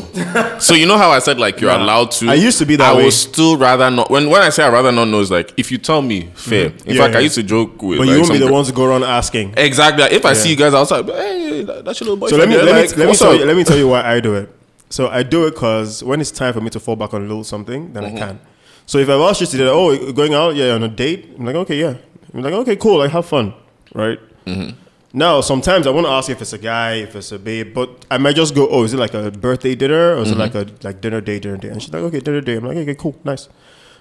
so 0.59 0.73
you 0.73 0.85
know 0.87 0.97
how 0.97 1.09
I 1.11 1.19
said 1.19 1.39
like 1.39 1.59
you're 1.61 1.69
Yeah. 1.71 1.83
allowed 1.83 2.11
to. 2.11 2.29
I 2.29 2.33
used 2.35 2.57
to 2.59 2.65
be 2.65 2.75
that 2.77 2.91
I 2.93 2.97
way. 2.97 3.03
will 3.05 3.11
still 3.11 3.55
rather 3.57 3.89
not. 3.91 4.09
When 4.09 4.29
when 4.29 4.41
I 4.41 4.49
say 4.49 4.63
I 4.63 4.69
rather 4.69 4.91
not 4.91 5.05
know, 5.05 5.19
is 5.19 5.29
like 5.31 5.53
if 5.57 5.71
you 5.71 5.77
tell 5.77 6.01
me 6.01 6.29
fair. 6.35 6.65
In 6.67 6.71
Mm-hmm. 6.73 6.89
Yeah, 6.91 7.01
fact, 7.03 7.15
I 7.15 7.19
used 7.19 7.35
to 7.35 7.43
joke 7.43 7.81
with. 7.81 7.99
But 7.99 8.07
like, 8.07 8.13
you 8.15 8.21
won't 8.21 8.31
be 8.33 8.37
the 8.39 8.45
girl- 8.45 8.53
ones 8.53 8.67
to 8.67 8.73
go 8.73 8.85
around 8.85 9.03
asking. 9.03 9.53
Exactly. 9.57 10.03
If 10.05 10.25
I 10.25 10.33
see 10.33 10.49
you 10.49 10.55
guys 10.55 10.73
outside, 10.73 11.05
hey, 11.05 11.63
that's 11.63 11.99
your 11.99 12.05
little 12.09 12.17
boy. 12.17 12.29
So 12.29 12.37
let 12.37 12.49
me 12.49 12.55
let 12.73 12.91
me 12.91 12.97
let 12.97 13.07
me 13.09 13.15
tell 13.15 13.35
you 13.35 13.45
let 13.45 13.55
me 13.57 13.63
tell 13.63 13.77
you 13.77 13.87
why 13.87 14.01
I 14.03 14.19
do 14.19 14.35
it. 14.35 14.49
So 14.89 15.09
I 15.09 15.23
do 15.23 15.45
it 15.47 15.51
because 15.51 16.03
when 16.03 16.21
it's 16.21 16.31
time 16.31 16.53
for 16.53 16.61
me 16.61 16.69
to 16.69 16.79
fall 16.79 16.95
back 16.95 17.13
on 17.13 17.21
a 17.21 17.25
little 17.27 17.43
something, 17.43 17.91
then 17.93 18.03
Mm-hmm. 18.03 18.15
I 18.15 18.19
can. 18.19 18.39
So 18.85 18.97
if 18.99 19.09
I've 19.09 19.19
asked 19.19 19.41
you 19.41 19.47
today, 19.47 19.67
oh, 19.67 20.13
going 20.13 20.33
out, 20.33 20.55
yeah, 20.55 20.71
on 20.73 20.83
a 20.83 20.87
date, 20.87 21.33
I'm 21.37 21.43
like, 21.45 21.55
okay, 21.55 21.77
yeah. 21.79 21.95
I'm 22.33 22.41
like, 22.41 22.53
okay, 22.53 22.75
cool, 22.77 22.99
like 22.99 23.11
have 23.11 23.25
fun, 23.25 23.53
right? 23.93 24.17
Mm-hmm. 24.45 24.77
Now, 25.13 25.41
sometimes 25.41 25.87
I 25.87 25.89
want 25.89 26.05
to 26.05 26.11
ask 26.11 26.29
if 26.29 26.41
it's 26.41 26.53
a 26.53 26.57
guy, 26.57 26.93
if 26.95 27.15
it's 27.15 27.31
a 27.33 27.39
babe, 27.39 27.73
but 27.73 28.05
I 28.09 28.17
might 28.17 28.35
just 28.37 28.55
go, 28.55 28.67
oh, 28.69 28.83
is 28.83 28.93
it 28.93 28.97
like 28.97 29.13
a 29.13 29.31
birthday 29.31 29.75
dinner 29.75 30.15
or 30.15 30.19
is 30.21 30.31
Mm-hmm. 30.31 30.39
it 30.41 30.43
like 30.45 30.55
a 30.55 30.87
like 30.87 31.01
dinner 31.01 31.19
day, 31.21 31.39
dinner 31.39 31.57
day? 31.57 31.69
And 31.69 31.81
she's 31.81 31.91
like, 31.91 32.03
okay, 32.03 32.19
dinner 32.21 32.39
day. 32.41 32.55
I'm 32.55 32.65
like, 32.65 32.77
okay, 32.77 32.95
cool, 32.95 33.15
nice. 33.25 33.49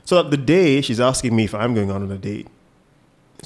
So 0.04 0.22
that 0.22 0.30
the 0.30 0.36
day 0.36 0.80
she's 0.82 1.00
asking 1.00 1.34
me 1.34 1.44
if 1.44 1.54
I'm 1.54 1.74
going 1.74 1.90
out 1.90 2.02
on 2.02 2.12
a 2.12 2.18
date. 2.18 2.46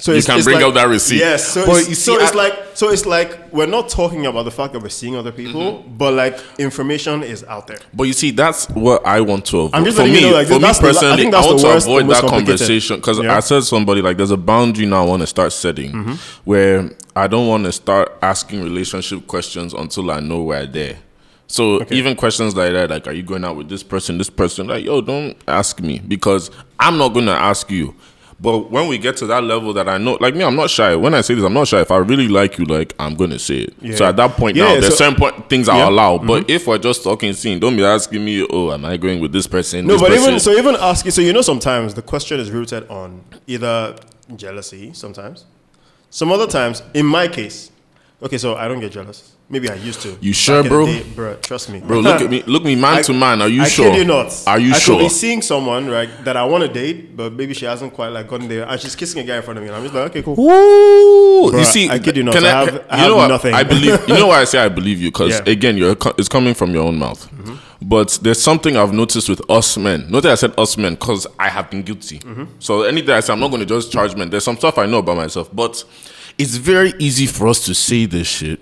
So 0.01 0.13
You 0.13 0.23
can 0.23 0.43
bring 0.43 0.55
like, 0.55 0.65
out 0.65 0.73
that 0.73 0.87
receipt. 0.87 1.19
Yes. 1.19 1.47
So, 1.47 1.63
But 1.65 1.81
it's, 1.81 1.89
you 1.89 1.95
so 1.95 2.17
see, 2.17 2.23
it's 2.23 2.33
like 2.33 2.53
so 2.73 2.89
it's 2.89 3.05
like 3.05 3.53
we're 3.53 3.67
not 3.67 3.87
talking 3.87 4.25
about 4.25 4.43
the 4.43 4.51
fact 4.51 4.73
that 4.73 4.81
we're 4.81 4.89
seeing 4.89 5.15
other 5.15 5.31
people, 5.31 5.61
Mm-hmm. 5.61 5.95
but 5.97 6.13
like 6.15 6.39
information 6.57 7.21
is 7.21 7.43
out 7.43 7.67
there. 7.67 7.77
But 7.93 8.03
you 8.05 8.13
see, 8.13 8.31
that's 8.31 8.67
what 8.71 9.05
I 9.05 9.21
want 9.21 9.45
to 9.47 9.59
avoid. 9.59 9.75
I'm 9.75 9.85
just 9.85 9.97
for 9.97 10.03
me, 10.03 10.15
you 10.21 10.27
know, 10.27 10.33
like, 10.33 10.47
for 10.47 10.53
me 10.53 10.59
that's 10.59 10.79
the- 10.79 10.85
I 10.87 10.91
personally, 10.91 11.15
think 11.23 11.33
I, 11.35 11.37
that's 11.37 11.47
want 11.47 11.59
the 11.59 11.67
to 11.67 11.73
worst, 11.75 11.87
avoid 11.87 12.09
that 12.09 12.23
conversation 12.23 12.95
because 12.97 13.19
Yeah. 13.19 13.37
I 13.37 13.39
said 13.41 13.63
somebody 13.63 14.01
like 14.01 14.17
there's 14.17 14.31
a 14.31 14.37
boundary 14.37 14.87
now 14.87 15.03
I 15.03 15.05
want 15.07 15.21
to 15.21 15.27
start 15.27 15.53
setting 15.53 15.91
Mm-hmm. 15.91 16.13
where 16.45 16.89
I 17.15 17.27
don't 17.27 17.47
want 17.47 17.65
to 17.65 17.71
start 17.71 18.17
asking 18.23 18.63
relationship 18.63 19.27
questions 19.27 19.73
until 19.73 20.09
I 20.09 20.19
know 20.19 20.41
we're 20.43 20.65
there. 20.65 20.97
So 21.47 21.85
even 21.91 22.15
questions 22.15 22.55
like 22.55 22.71
that, 22.71 22.89
like, 22.89 23.07
are 23.07 23.11
you 23.11 23.23
going 23.23 23.43
out 23.43 23.57
with 23.57 23.67
this 23.67 23.83
person, 23.83 24.17
this 24.17 24.29
person? 24.29 24.67
Like, 24.67 24.85
yo, 24.85 25.01
don't 25.01 25.35
ask 25.49 25.81
me 25.81 25.99
because 25.99 26.49
I'm 26.79 26.97
not 26.97 27.09
going 27.09 27.25
to 27.25 27.33
ask 27.33 27.69
you. 27.69 27.93
But 28.41 28.71
when 28.71 28.87
we 28.87 28.97
get 28.97 29.17
to 29.17 29.27
that 29.27 29.43
level 29.43 29.71
that 29.73 29.87
I 29.87 29.99
know, 29.99 30.17
like 30.19 30.33
me, 30.33 30.43
I'm 30.43 30.55
not 30.55 30.71
shy. 30.71 30.95
When 30.95 31.13
I 31.13 31.21
say 31.21 31.35
this, 31.35 31.43
I'm 31.43 31.53
not 31.53 31.67
shy. 31.67 31.81
If 31.81 31.91
I 31.91 31.97
really 31.97 32.27
like 32.27 32.57
you, 32.57 32.65
like 32.65 32.95
I'm 32.97 33.13
gonna 33.13 33.37
say 33.37 33.59
it. 33.59 33.73
Yeah. 33.79 33.95
So 33.95 34.05
at 34.05 34.15
that 34.15 34.31
point 34.31 34.57
Yeah, 34.57 34.63
now, 34.63 34.71
there's 34.81 34.87
so- 34.87 34.95
certain 34.95 35.15
point, 35.15 35.47
things 35.47 35.69
I 35.69 35.77
Yeah. 35.77 35.89
Mm-hmm. 35.89 36.25
But 36.27 36.49
if 36.49 36.65
we're 36.65 36.79
just 36.79 37.03
talking 37.03 37.33
scene, 37.33 37.59
don't 37.59 37.75
be 37.75 37.85
asking 37.85 38.25
me, 38.25 38.45
oh, 38.49 38.71
am 38.71 38.83
I 38.83 38.97
going 38.97 39.19
with 39.19 39.31
this 39.31 39.45
person? 39.45 39.85
No, 39.85 39.93
this 39.93 40.01
but 40.01 40.09
person? 40.09 40.23
even 40.29 40.39
so, 40.39 40.51
even 40.53 40.75
asking. 40.75 41.11
So 41.11 41.21
you 41.21 41.33
know, 41.33 41.41
sometimes 41.43 41.93
the 41.93 42.01
question 42.01 42.39
is 42.39 42.49
rooted 42.49 42.89
on 42.89 43.21
either 43.45 43.95
jealousy. 44.35 44.91
Sometimes, 44.93 45.45
some 46.09 46.31
other 46.31 46.47
times. 46.47 46.81
In 46.95 47.05
my 47.05 47.27
case, 47.27 47.71
okay, 48.23 48.39
so 48.39 48.55
I 48.55 48.67
don't 48.67 48.79
get 48.79 48.91
jealous. 48.91 49.33
Maybe 49.51 49.69
I 49.69 49.75
used 49.75 50.01
to. 50.03 50.17
You 50.21 50.31
sure, 50.33 50.63
bro? 50.63 50.85
day, 50.85 51.03
bro? 51.13 51.35
Trust 51.35 51.69
me, 51.69 51.81
bro, 51.81 51.99
look 51.99 52.21
at 52.21 52.29
me, 52.29 52.41
look 52.47 52.63
me 52.63 52.75
man 52.75 52.97
I- 52.99 53.01
to 53.03 53.13
man. 53.13 53.41
Are 53.41 53.49
you 53.49 53.63
I 53.63 53.67
sure? 53.67 53.91
kid 53.91 53.97
you 53.99 54.05
not. 54.05 54.31
Are 54.47 54.57
you 54.59 54.73
I 54.73 54.77
sure? 54.79 54.95
could 54.97 55.03
be 55.03 55.09
seeing 55.09 55.41
someone 55.41 55.89
right 55.89 56.09
that 56.23 56.37
I 56.37 56.45
want 56.45 56.63
to 56.63 56.69
date, 56.71 57.17
but 57.17 57.33
maybe 57.33 57.53
she 57.53 57.65
hasn't 57.65 57.93
quite 57.93 58.07
like 58.09 58.27
gotten 58.29 58.47
there, 58.47 58.65
and 58.67 58.79
she's 58.79 58.95
kissing 58.95 59.21
a 59.21 59.23
guy 59.25 59.35
in 59.37 59.43
front 59.43 59.57
of 59.57 59.63
me, 59.63 59.67
and 59.69 59.75
I'm 59.75 59.83
just 59.83 59.93
like, 59.93 60.09
okay, 60.11 60.23
cool. 60.23 60.39
Ooh, 60.39 61.57
you 61.57 61.63
see, 61.65 61.89
I 61.89 61.99
kid 61.99 62.15
you 62.17 62.23
not, 62.23 62.33
can 62.33 62.45
I 62.45 62.49
have- 62.65 62.85
I 62.89 63.03
you 63.03 63.09
know 63.09 63.17
what? 63.17 63.27
nothing. 63.27 63.53
I 63.53 63.63
believe. 63.63 64.07
You 64.07 64.15
know 64.15 64.27
why 64.27 64.41
I 64.41 64.45
say 64.45 64.59
I 64.59 64.69
believe 64.69 65.01
you? 65.01 65.11
Because 65.11 65.31
Yeah. 65.31 65.39
Mm-hmm. 65.41 65.49
again, 65.49 65.77
you're 65.77 65.95
it's 66.17 66.29
coming 66.29 66.53
from 66.53 66.71
your 66.73 66.83
own 66.83 66.97
mouth. 66.97 67.27
But 67.83 68.19
there's 68.21 68.39
something 68.41 68.77
I've 68.77 68.93
noticed 68.93 69.27
with 69.27 69.41
us 69.49 69.75
men. 69.75 70.05
Notice 70.09 70.31
I 70.31 70.35
said 70.35 70.53
us 70.59 70.77
men 70.77 70.93
because 70.93 71.25
I 71.39 71.49
have 71.49 71.71
been 71.71 71.81
guilty. 71.81 72.19
Mm-hmm. 72.19 72.43
So 72.59 72.83
anything 72.83 73.09
I 73.09 73.19
say, 73.21 73.33
I'm 73.33 73.39
not 73.39 73.47
going 73.49 73.59
to 73.61 73.65
just 73.65 73.91
charge 73.91 74.15
men. 74.15 74.29
There's 74.29 74.43
some 74.43 74.55
stuff 74.55 74.77
I 74.77 74.85
know 74.85 74.99
about 74.99 75.17
myself, 75.17 75.49
but 75.53 75.83
it's 76.37 76.55
very 76.57 76.93
easy 76.99 77.25
for 77.25 77.47
us 77.47 77.65
to 77.65 77.73
say 77.73 78.05
this 78.05 78.27
shit 78.27 78.59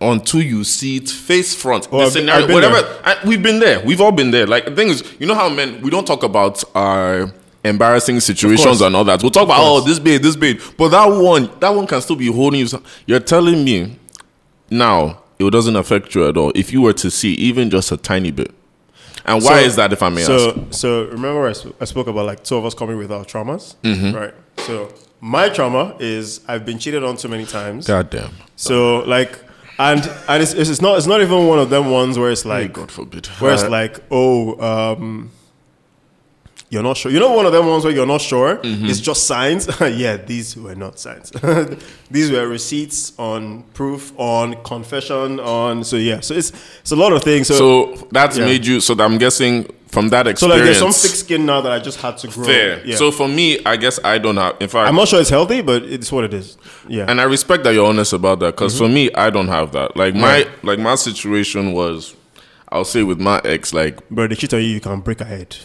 until 0.00 0.42
you 0.42 0.64
see 0.64 0.96
it 0.96 1.08
face 1.08 1.54
front. 1.54 1.88
Oh, 1.92 2.04
the 2.04 2.10
scenario, 2.10 2.46
been 2.46 2.54
whatever. 2.54 2.76
And 3.04 3.28
we've 3.28 3.42
been 3.42 3.60
there. 3.60 3.84
We've 3.84 4.00
all 4.00 4.12
been 4.12 4.30
there. 4.30 4.46
Like 4.46 4.64
the 4.64 4.74
thing 4.74 4.88
is, 4.88 5.04
you 5.18 5.26
know 5.26 5.34
how 5.34 5.48
men 5.48 5.80
we 5.82 5.90
don't 5.90 6.06
talk 6.06 6.22
about 6.22 6.62
our 6.74 7.32
embarrassing 7.64 8.20
situations 8.20 8.80
and 8.80 8.96
all 8.96 9.04
that. 9.04 9.20
We'll 9.22 9.30
talk 9.30 9.44
about 9.44 9.58
oh 9.60 9.80
this 9.80 9.98
babe, 9.98 10.22
this 10.22 10.36
babe. 10.36 10.60
But 10.78 10.88
that 10.90 11.06
one, 11.06 11.50
that 11.60 11.70
one 11.70 11.86
can 11.86 12.00
still 12.00 12.16
be 12.16 12.28
holding 12.32 12.60
you. 12.60 12.82
You're 13.06 13.20
telling 13.20 13.62
me 13.64 13.98
now 14.70 15.22
it 15.38 15.50
doesn't 15.50 15.76
affect 15.76 16.14
you 16.14 16.26
at 16.28 16.36
all 16.36 16.52
if 16.54 16.72
you 16.72 16.82
were 16.82 16.92
to 16.94 17.10
see 17.10 17.32
even 17.34 17.70
just 17.70 17.92
a 17.92 17.96
tiny 17.96 18.30
bit. 18.30 18.52
And 19.26 19.42
why 19.44 19.60
So- 19.60 19.66
is 19.66 19.76
that 19.76 19.92
if 19.92 20.02
I 20.02 20.08
may 20.08 20.22
ask? 20.22 20.28
So, 20.30 20.66
so 20.70 21.04
remember 21.04 21.46
I, 21.46 21.52
sp- 21.52 21.76
I 21.80 21.84
spoke 21.84 22.06
about 22.06 22.24
like 22.26 22.42
two 22.42 22.56
of 22.56 22.64
us 22.64 22.72
coming 22.74 22.96
with 22.96 23.12
our 23.12 23.24
traumas, 23.24 23.74
Mm-hmm. 23.82 24.16
right? 24.16 24.34
So 24.58 24.92
my 25.20 25.48
trauma 25.50 25.94
is 26.00 26.40
I've 26.48 26.64
been 26.64 26.78
cheated 26.78 27.04
on 27.04 27.16
too 27.18 27.28
many 27.28 27.44
times. 27.44 27.86
God 27.86 28.08
damn. 28.10 28.30
So 28.56 29.00
like, 29.00 29.38
and 29.88 30.00
and 30.28 30.42
it's, 30.42 30.52
it's 30.54 30.80
not 30.82 30.98
it's 30.98 31.06
not 31.06 31.20
even 31.22 31.46
one 31.46 31.58
of 31.58 31.68
them 31.70 31.90
ones 31.90 32.18
where 32.18 32.30
it's 32.30 32.44
Like, 32.44 32.72
God 32.72 32.90
forbid. 32.90 33.26
where 33.40 33.52
it's 33.54 33.64
like 33.78 33.94
oh 34.10 34.36
um 34.70 35.30
you're 36.72 36.84
not 36.84 36.96
sure. 36.96 37.10
You 37.10 37.18
know 37.18 37.32
one 37.32 37.46
of 37.46 37.52
them 37.52 37.66
ones 37.66 37.82
where 37.82 37.92
you're 37.92 38.06
not 38.06 38.20
sure. 38.20 38.56
Mm-hmm. 38.58 38.86
It's 38.86 39.00
just 39.00 39.26
signs. 39.26 39.66
yeah, 39.80 40.16
these 40.18 40.56
were 40.56 40.76
not 40.76 41.00
signs. 41.00 41.32
these 42.10 42.30
were 42.30 42.46
receipts 42.46 43.12
on 43.18 43.64
proof 43.74 44.12
on 44.16 44.54
confession 44.62 45.40
on. 45.40 45.82
So 45.82 45.96
yeah, 45.96 46.20
so 46.20 46.32
it's 46.34 46.52
it's 46.82 46.92
a 46.92 46.96
lot 46.96 47.12
of 47.12 47.24
things. 47.24 47.48
So 47.48 47.56
so, 47.56 47.94
so 47.96 48.08
that's 48.12 48.36
Yeah. 48.38 48.44
made 48.44 48.64
you. 48.66 48.80
So 48.80 48.94
I'm 49.00 49.18
guessing 49.18 49.66
from 49.90 50.08
that 50.10 50.26
experience. 50.26 50.40
So 50.40 50.46
like 50.48 50.64
there's 50.64 50.78
some 50.78 50.92
thick 50.92 51.16
skin 51.16 51.46
now 51.46 51.60
that 51.60 51.72
I 51.72 51.78
just 51.78 52.00
had 52.00 52.16
to 52.18 52.28
grow. 52.28 52.44
fair. 52.44 52.86
Yeah. 52.86 52.96
So 52.96 53.10
for 53.10 53.28
me, 53.28 53.62
I 53.64 53.76
guess 53.76 53.98
I 54.04 54.18
don't 54.18 54.36
have. 54.36 54.56
In 54.60 54.68
fact, 54.68 54.88
I'm 54.88 54.94
not 54.94 55.08
sure 55.08 55.20
it's 55.20 55.30
healthy, 55.30 55.62
but 55.62 55.82
it's 55.82 56.10
what 56.12 56.24
it 56.24 56.34
is. 56.34 56.56
Yeah. 56.88 57.06
and 57.08 57.20
I 57.20 57.24
respect 57.24 57.64
that 57.64 57.74
you're 57.74 57.86
honest 57.86 58.12
about 58.12 58.40
that 58.40 58.56
because 58.56 58.76
for 58.76 58.84
mm-hmm. 58.84 58.94
me, 58.94 59.14
I 59.14 59.30
don't 59.30 59.48
have 59.48 59.72
that. 59.72 59.96
Like 59.96 60.14
my 60.14 60.30
Right. 60.30 60.64
like 60.64 60.78
my 60.78 60.94
situation 60.94 61.72
was, 61.72 62.14
I'll 62.68 62.84
say 62.84 63.02
with 63.02 63.20
my 63.20 63.40
ex, 63.44 63.74
like 63.74 63.98
but 64.10 64.30
they 64.30 64.36
cheat 64.36 64.54
on 64.54 64.60
you, 64.60 64.68
you 64.68 64.80
can 64.80 65.00
break 65.00 65.20
a 65.20 65.24
head. 65.24 65.56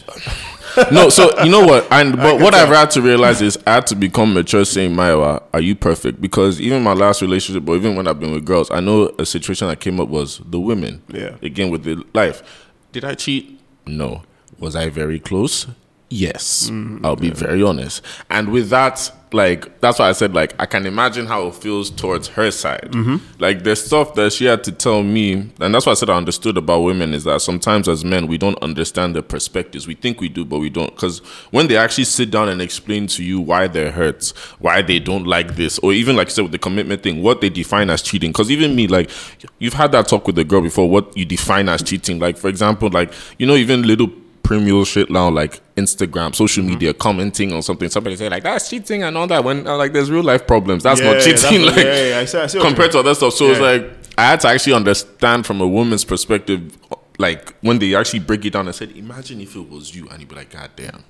no. 0.92 1.08
So 1.08 1.40
you 1.44 1.50
know 1.50 1.64
what? 1.64 1.86
And 1.92 2.16
but 2.16 2.40
what 2.40 2.54
I've 2.54 2.68
had 2.68 2.90
to 2.92 3.02
realize 3.02 3.40
is 3.40 3.56
I 3.66 3.74
had 3.74 3.86
to 3.88 3.94
become 3.94 4.34
mature, 4.34 4.64
saying, 4.64 4.90
"Maiwa, 4.92 5.42
are 5.54 5.60
you 5.60 5.76
perfect?" 5.76 6.20
Because 6.20 6.60
even 6.60 6.82
my 6.82 6.94
last 6.94 7.22
relationship, 7.22 7.68
or 7.68 7.76
even 7.76 7.94
when 7.94 8.08
I've 8.08 8.18
been 8.18 8.32
with 8.32 8.44
girls, 8.44 8.70
I 8.72 8.80
know 8.80 9.14
a 9.20 9.24
situation 9.24 9.68
that 9.68 9.78
came 9.78 10.00
up 10.00 10.08
was 10.08 10.40
the 10.44 10.58
women. 10.58 11.02
Yeah. 11.08 11.36
Again 11.42 11.70
with 11.70 11.84
the 11.84 12.04
life, 12.12 12.42
did 12.90 13.04
I 13.04 13.14
cheat? 13.14 13.55
No. 13.86 14.22
Was 14.58 14.74
I 14.74 14.88
very 14.88 15.20
close? 15.20 15.66
Yes. 16.08 16.70
Mm, 16.70 17.04
I'll 17.04 17.16
be 17.16 17.30
very 17.30 17.62
honest. 17.62 18.00
And 18.30 18.50
with 18.50 18.70
that, 18.70 19.10
like 19.32 19.80
that's 19.80 19.98
why 19.98 20.08
I 20.08 20.12
said 20.12 20.34
like 20.34 20.54
I 20.60 20.64
can 20.64 20.86
imagine 20.86 21.26
how 21.26 21.48
it 21.48 21.54
feels 21.56 21.90
towards 21.90 22.28
her 22.28 22.52
side. 22.52 22.92
Mm-hmm. 22.92 23.16
Like 23.40 23.64
the 23.64 23.74
stuff 23.74 24.14
that 24.14 24.32
she 24.32 24.44
had 24.44 24.62
to 24.64 24.72
tell 24.72 25.02
me, 25.02 25.50
and 25.60 25.74
that's 25.74 25.84
why 25.84 25.92
I 25.92 25.94
said 25.96 26.08
I 26.08 26.16
understood 26.16 26.56
about 26.56 26.82
women 26.82 27.12
is 27.12 27.24
that 27.24 27.42
sometimes 27.42 27.88
as 27.88 28.04
men 28.04 28.28
we 28.28 28.38
don't 28.38 28.58
understand 28.62 29.16
their 29.16 29.22
perspectives. 29.22 29.88
We 29.88 29.94
think 29.94 30.20
we 30.20 30.28
do, 30.28 30.44
but 30.44 30.60
we 30.60 30.70
don't. 30.70 30.94
Because 30.94 31.18
when 31.50 31.66
they 31.66 31.76
actually 31.76 32.04
sit 32.04 32.30
down 32.30 32.48
and 32.48 32.62
explain 32.62 33.08
to 33.08 33.24
you 33.24 33.40
why 33.40 33.66
they're 33.66 33.90
hurt, 33.90 34.32
why 34.60 34.82
they 34.82 35.00
don't 35.00 35.26
like 35.26 35.56
this, 35.56 35.78
or 35.80 35.92
even 35.92 36.14
like 36.14 36.28
I 36.28 36.30
said 36.30 36.42
with 36.42 36.52
the 36.52 36.58
commitment 36.58 37.02
thing, 37.02 37.20
what 37.20 37.40
they 37.40 37.50
define 37.50 37.90
as 37.90 38.02
cheating. 38.02 38.30
Because 38.30 38.50
even 38.52 38.76
me, 38.76 38.86
like 38.86 39.10
you've 39.58 39.74
had 39.74 39.90
that 39.92 40.06
talk 40.06 40.28
with 40.28 40.36
the 40.36 40.44
girl 40.44 40.60
before, 40.60 40.88
what 40.88 41.16
you 41.16 41.24
define 41.24 41.68
as 41.68 41.82
cheating. 41.82 42.20
Like 42.20 42.36
for 42.36 42.48
example, 42.48 42.90
like 42.90 43.12
you 43.38 43.46
know 43.46 43.56
even 43.56 43.82
little 43.82 44.10
premium 44.46 44.84
shit 44.84 45.10
now 45.10 45.28
like 45.28 45.60
Instagram, 45.76 46.34
social 46.34 46.62
Mm-hmm. 46.62 46.72
media, 46.72 46.94
commenting 46.94 47.52
on 47.52 47.62
something. 47.62 47.88
Somebody 47.90 48.16
say 48.16 48.28
like 48.28 48.42
that's 48.44 48.70
cheating 48.70 49.02
and 49.02 49.16
all 49.18 49.26
that. 49.26 49.42
When 49.44 49.66
uh, 49.66 49.76
like 49.76 49.92
there's 49.92 50.10
real 50.10 50.22
life 50.22 50.46
problems, 50.46 50.82
that's 50.84 51.00
Yeah, 51.00 51.12
not 51.12 51.20
cheating. 51.22 51.62
that's- 51.66 51.76
like 51.76 51.84
yeah, 51.84 52.08
yeah, 52.10 52.18
I 52.20 52.24
see- 52.24 52.38
I 52.38 52.46
see 52.46 52.60
compared 52.60 52.92
to 52.92 53.00
other 53.00 53.14
stuff. 53.14 53.34
So 53.34 53.46
it's 53.46 53.60
like 53.60 53.90
I 54.18 54.24
had 54.30 54.40
to 54.40 54.48
actually 54.48 54.72
understand 54.74 55.44
from 55.46 55.60
a 55.60 55.66
woman's 55.68 56.04
perspective, 56.04 56.76
like 57.18 57.54
when 57.60 57.78
they 57.78 57.94
actually 57.94 58.20
break 58.20 58.44
it 58.44 58.52
down 58.54 58.66
and 58.66 58.74
said, 58.74 58.92
imagine 58.96 59.40
if 59.40 59.54
it 59.56 59.68
was 59.68 59.94
you, 59.94 60.08
and 60.08 60.20
you'd 60.20 60.28
be 60.28 60.34
like, 60.36 60.50
God 60.50 60.70
damn, 60.76 61.02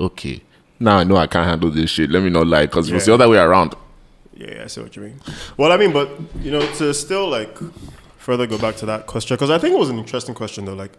okay. 0.00 0.42
Now 0.80 0.98
I 0.98 1.04
know 1.04 1.16
I 1.16 1.26
can't 1.26 1.46
handle 1.46 1.70
this 1.70 1.90
shit. 1.90 2.10
Let 2.10 2.22
me 2.22 2.30
not 2.30 2.46
lie, 2.46 2.66
because 2.66 2.88
if 2.88 2.94
it's 2.96 3.06
the 3.06 3.14
other 3.14 3.28
way 3.28 3.38
around. 3.38 3.74
Yeah, 4.34 4.54
yeah, 4.54 4.64
I 4.64 4.66
see 4.68 4.80
what 4.80 4.94
you 4.96 5.02
mean. 5.02 5.20
Well, 5.56 5.72
I 5.72 5.76
mean, 5.76 5.92
but 5.92 6.08
you 6.40 6.50
know, 6.52 6.60
to 6.76 6.94
still 6.94 7.28
like 7.28 7.56
further 8.18 8.46
go 8.46 8.58
back 8.58 8.76
to 8.76 8.86
that 8.86 9.06
question 9.06 9.36
because 9.36 9.50
I 9.50 9.58
think 9.58 9.74
it 9.74 9.78
was 9.78 9.88
an 9.88 9.98
interesting 9.98 10.34
question 10.34 10.64
though. 10.64 10.74
Like, 10.74 10.92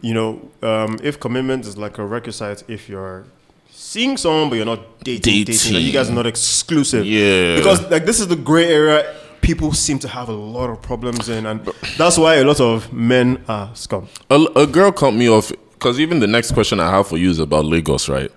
you 0.00 0.14
know, 0.14 0.50
um, 0.62 0.98
if 1.02 1.18
commitment 1.18 1.66
is 1.66 1.76
like 1.76 1.98
a 1.98 2.06
requisite, 2.06 2.62
if 2.68 2.88
you're 2.88 3.24
seeing 3.70 4.16
someone 4.16 4.48
but 4.48 4.56
you're 4.56 4.66
not 4.66 5.00
dating, 5.00 5.44
dating, 5.44 5.74
like 5.74 5.82
you 5.82 5.92
guys 5.92 6.08
are 6.08 6.14
not 6.14 6.26
exclusive. 6.26 7.04
Yeah. 7.04 7.56
Because 7.56 7.90
like 7.90 8.04
this 8.04 8.20
is 8.20 8.28
the 8.28 8.36
gray 8.36 8.66
area 8.72 9.16
people 9.42 9.72
seem 9.72 9.98
to 9.98 10.08
have 10.08 10.28
a 10.28 10.32
lot 10.32 10.70
of 10.70 10.80
problems 10.80 11.28
in, 11.28 11.46
and 11.46 11.68
that's 11.98 12.16
why 12.16 12.36
a 12.36 12.44
lot 12.44 12.60
of 12.60 12.92
men 12.92 13.42
are 13.48 13.74
scum. 13.74 14.08
A, 14.30 14.36
a 14.54 14.66
girl 14.66 14.92
cut 14.92 15.12
me 15.12 15.28
off 15.28 15.52
because 15.72 15.98
even 15.98 16.20
the 16.20 16.28
next 16.28 16.52
question 16.52 16.78
I 16.80 16.90
have 16.90 17.08
for 17.08 17.18
you 17.18 17.28
is 17.28 17.40
about 17.40 17.64
Lagos, 17.64 18.08
right? 18.08 18.30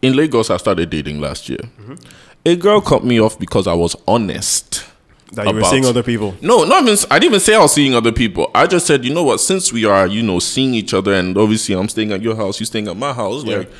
In 0.00 0.14
Lagos, 0.14 0.48
I 0.48 0.56
started 0.56 0.90
dating 0.90 1.20
last 1.20 1.48
year. 1.48 1.58
A 2.46 2.56
girl 2.56 2.80
cut 2.80 3.04
me 3.04 3.20
off 3.20 3.38
because 3.38 3.66
I 3.66 3.74
was 3.74 3.94
honest. 4.06 4.84
That 5.32 5.46
you 5.46 5.54
were 5.54 5.64
seeing 5.64 5.84
other 5.84 6.02
people. 6.02 6.34
No, 6.40 6.64
not 6.64 6.82
even. 6.82 6.96
I 7.10 7.18
didn't 7.18 7.32
even 7.32 7.40
say 7.40 7.54
I 7.54 7.60
was 7.60 7.72
seeing 7.72 7.94
other 7.94 8.12
people. 8.12 8.50
I 8.54 8.66
just 8.66 8.86
said, 8.86 9.04
you 9.04 9.12
know 9.12 9.24
what? 9.24 9.40
Since 9.40 9.72
we 9.72 9.84
are, 9.84 10.06
you 10.06 10.22
know, 10.22 10.38
seeing 10.38 10.74
each 10.74 10.94
other, 10.94 11.12
and 11.12 11.36
obviously 11.36 11.74
I'm 11.74 11.88
staying 11.88 12.12
at 12.12 12.22
your 12.22 12.34
house, 12.34 12.58
you 12.60 12.66
staying 12.66 12.88
at 12.88 12.96
my 12.96 13.12
house. 13.12 13.44
Yeah. 13.44 13.58
Like, 13.58 13.70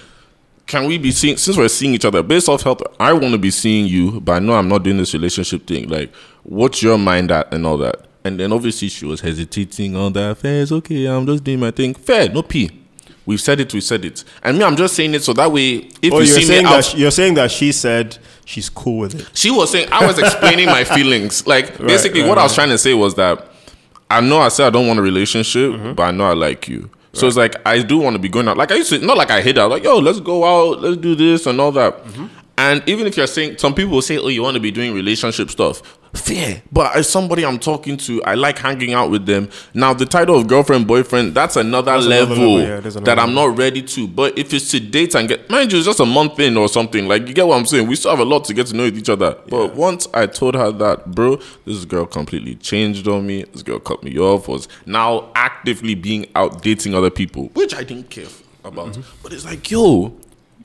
can 0.66 0.86
we 0.86 0.98
be 0.98 1.10
seeing? 1.10 1.38
Since 1.38 1.56
we're 1.56 1.68
seeing 1.68 1.94
each 1.94 2.04
other, 2.04 2.22
based 2.22 2.48
off 2.48 2.62
health, 2.62 2.82
I 3.00 3.14
want 3.14 3.32
to 3.32 3.38
be 3.38 3.50
seeing 3.50 3.86
you, 3.86 4.20
but 4.20 4.32
I 4.32 4.38
know 4.40 4.54
I'm 4.54 4.68
not 4.68 4.82
doing 4.82 4.98
this 4.98 5.14
relationship 5.14 5.66
thing. 5.66 5.88
Like, 5.88 6.14
what's 6.42 6.82
your 6.82 6.98
mind 6.98 7.30
at 7.30 7.52
and 7.52 7.66
all 7.66 7.78
that? 7.78 8.06
And 8.24 8.38
then 8.38 8.52
obviously 8.52 8.88
she 8.88 9.06
was 9.06 9.22
hesitating 9.22 9.96
on 9.96 10.12
that. 10.12 10.36
Fair, 10.36 10.62
it's 10.62 10.72
okay. 10.72 11.06
I'm 11.06 11.24
just 11.24 11.44
doing 11.44 11.60
my 11.60 11.70
thing. 11.70 11.94
Fair, 11.94 12.28
no 12.28 12.42
p. 12.42 12.70
We've 13.28 13.40
said 13.40 13.60
it. 13.60 13.74
We 13.74 13.80
said 13.82 14.04
it. 14.06 14.24
And 14.42 14.56
me, 14.58 14.64
I'm 14.64 14.74
just 14.74 14.96
saying 14.96 15.12
it 15.14 15.22
so 15.22 15.34
that 15.34 15.52
way, 15.52 15.88
if 16.00 16.12
Oh, 16.12 16.20
you 16.20 16.24
you're 16.24 16.26
see 16.26 16.38
me 16.40 16.44
saying 16.46 16.64
out, 16.66 16.70
that 16.76 16.84
she, 16.86 16.96
you're 16.98 17.10
saying 17.10 17.34
that 17.34 17.50
she 17.50 17.72
said 17.72 18.16
she's 18.46 18.70
cool 18.70 18.98
with 19.00 19.14
it. 19.20 19.28
she 19.34 19.50
was 19.50 19.70
saying 19.70 19.88
I 19.92 20.06
was 20.06 20.18
explaining 20.18 20.66
my 20.66 20.82
feelings. 20.96 21.46
Like 21.46 21.76
basically, 21.78 22.22
right, 22.22 22.28
what 22.30 22.38
I 22.38 22.42
was 22.44 22.54
trying 22.54 22.70
to 22.70 22.78
say 22.78 22.94
was 22.94 23.14
that 23.16 23.46
I 24.10 24.20
know 24.22 24.38
I 24.40 24.48
said 24.48 24.66
I 24.68 24.70
don't 24.70 24.86
want 24.86 24.98
a 24.98 25.02
relationship, 25.02 25.72
Mm-hmm. 25.72 25.92
but 25.92 26.02
I 26.04 26.10
know 26.10 26.24
I 26.24 26.32
like 26.32 26.68
you. 26.68 26.88
So 27.12 27.26
it's 27.26 27.36
like 27.36 27.54
I 27.66 27.82
do 27.82 27.98
want 27.98 28.14
to 28.14 28.18
be 28.18 28.28
going 28.30 28.48
out. 28.48 28.56
Like 28.56 28.72
I 28.72 28.76
used 28.76 28.90
to, 28.90 28.98
not 29.00 29.16
like 29.18 29.30
I 29.30 29.40
hate 29.42 29.58
out. 29.58 29.70
Like 29.70 29.84
yo, 29.84 29.98
let's 29.98 30.20
go 30.20 30.44
out, 30.44 30.80
let's 30.80 30.96
do 30.96 31.14
this 31.14 31.46
and 31.46 31.60
all 31.60 31.72
that. 31.72 32.02
Mm-hmm. 32.04 32.26
And 32.58 32.82
even 32.88 33.06
if 33.06 33.16
you're 33.16 33.28
saying, 33.28 33.58
some 33.58 33.72
people 33.72 33.92
will 33.92 34.02
say, 34.02 34.18
oh, 34.18 34.26
you 34.26 34.42
want 34.42 34.54
to 34.56 34.60
be 34.60 34.72
doing 34.72 34.92
relationship 34.92 35.48
stuff. 35.48 35.80
Fair, 36.12 36.62
but 36.72 36.96
as 36.96 37.08
somebody 37.08 37.44
I'm 37.44 37.58
talking 37.58 37.96
to, 37.98 38.20
I 38.24 38.34
like 38.34 38.58
hanging 38.58 38.94
out 38.94 39.10
with 39.10 39.26
them. 39.26 39.48
Now, 39.74 39.94
the 39.94 40.06
title 40.06 40.36
of 40.36 40.48
girlfriend, 40.48 40.88
boyfriend, 40.88 41.34
that's 41.34 41.54
another 41.54 41.92
That's 41.92 42.06
another 42.06 42.34
level, 42.34 42.54
level, 42.54 42.60
yeah, 42.60 42.78
another 42.78 43.00
that 43.00 43.18
I'm 43.20 43.32
not 43.32 43.56
ready 43.56 43.80
to. 43.82 44.08
But 44.08 44.36
if 44.36 44.52
it's 44.52 44.72
to 44.72 44.80
date 44.80 45.14
and 45.14 45.28
get, 45.28 45.48
mind 45.48 45.70
you, 45.70 45.78
it's 45.78 45.86
just 45.86 46.00
a 46.00 46.06
month 46.06 46.40
in 46.40 46.56
or 46.56 46.68
something. 46.68 47.06
Like 47.06 47.28
you 47.28 47.34
get 47.34 47.46
what 47.46 47.58
I'm 47.58 47.66
saying. 47.66 47.86
We 47.86 47.94
still 47.94 48.10
have 48.10 48.20
a 48.20 48.24
lot 48.24 48.44
to 48.46 48.54
get 48.54 48.66
to 48.68 48.76
know 48.76 48.86
each 48.86 49.08
other. 49.08 49.38
But 49.48 49.76
once 49.76 50.08
I 50.12 50.26
told 50.26 50.56
her 50.56 50.72
that, 50.72 51.14
bro, 51.14 51.36
this 51.64 51.84
girl 51.84 52.06
completely 52.06 52.56
changed 52.56 53.06
on 53.06 53.24
me. 53.24 53.44
This 53.44 53.62
girl 53.62 53.78
cut 53.78 54.02
me 54.02 54.18
off. 54.18 54.48
Was 54.48 54.66
now 54.84 55.30
actively 55.36 55.94
being 55.94 56.26
out 56.34 56.62
dating 56.62 56.94
other 56.94 57.10
people, 57.10 57.50
which 57.54 57.74
I 57.74 57.84
didn't 57.84 58.10
care 58.10 58.26
about. 58.64 58.94
Mm-hmm. 58.94 59.02
But 59.22 59.32
it's 59.32 59.44
like, 59.44 59.70
yo, 59.70 60.16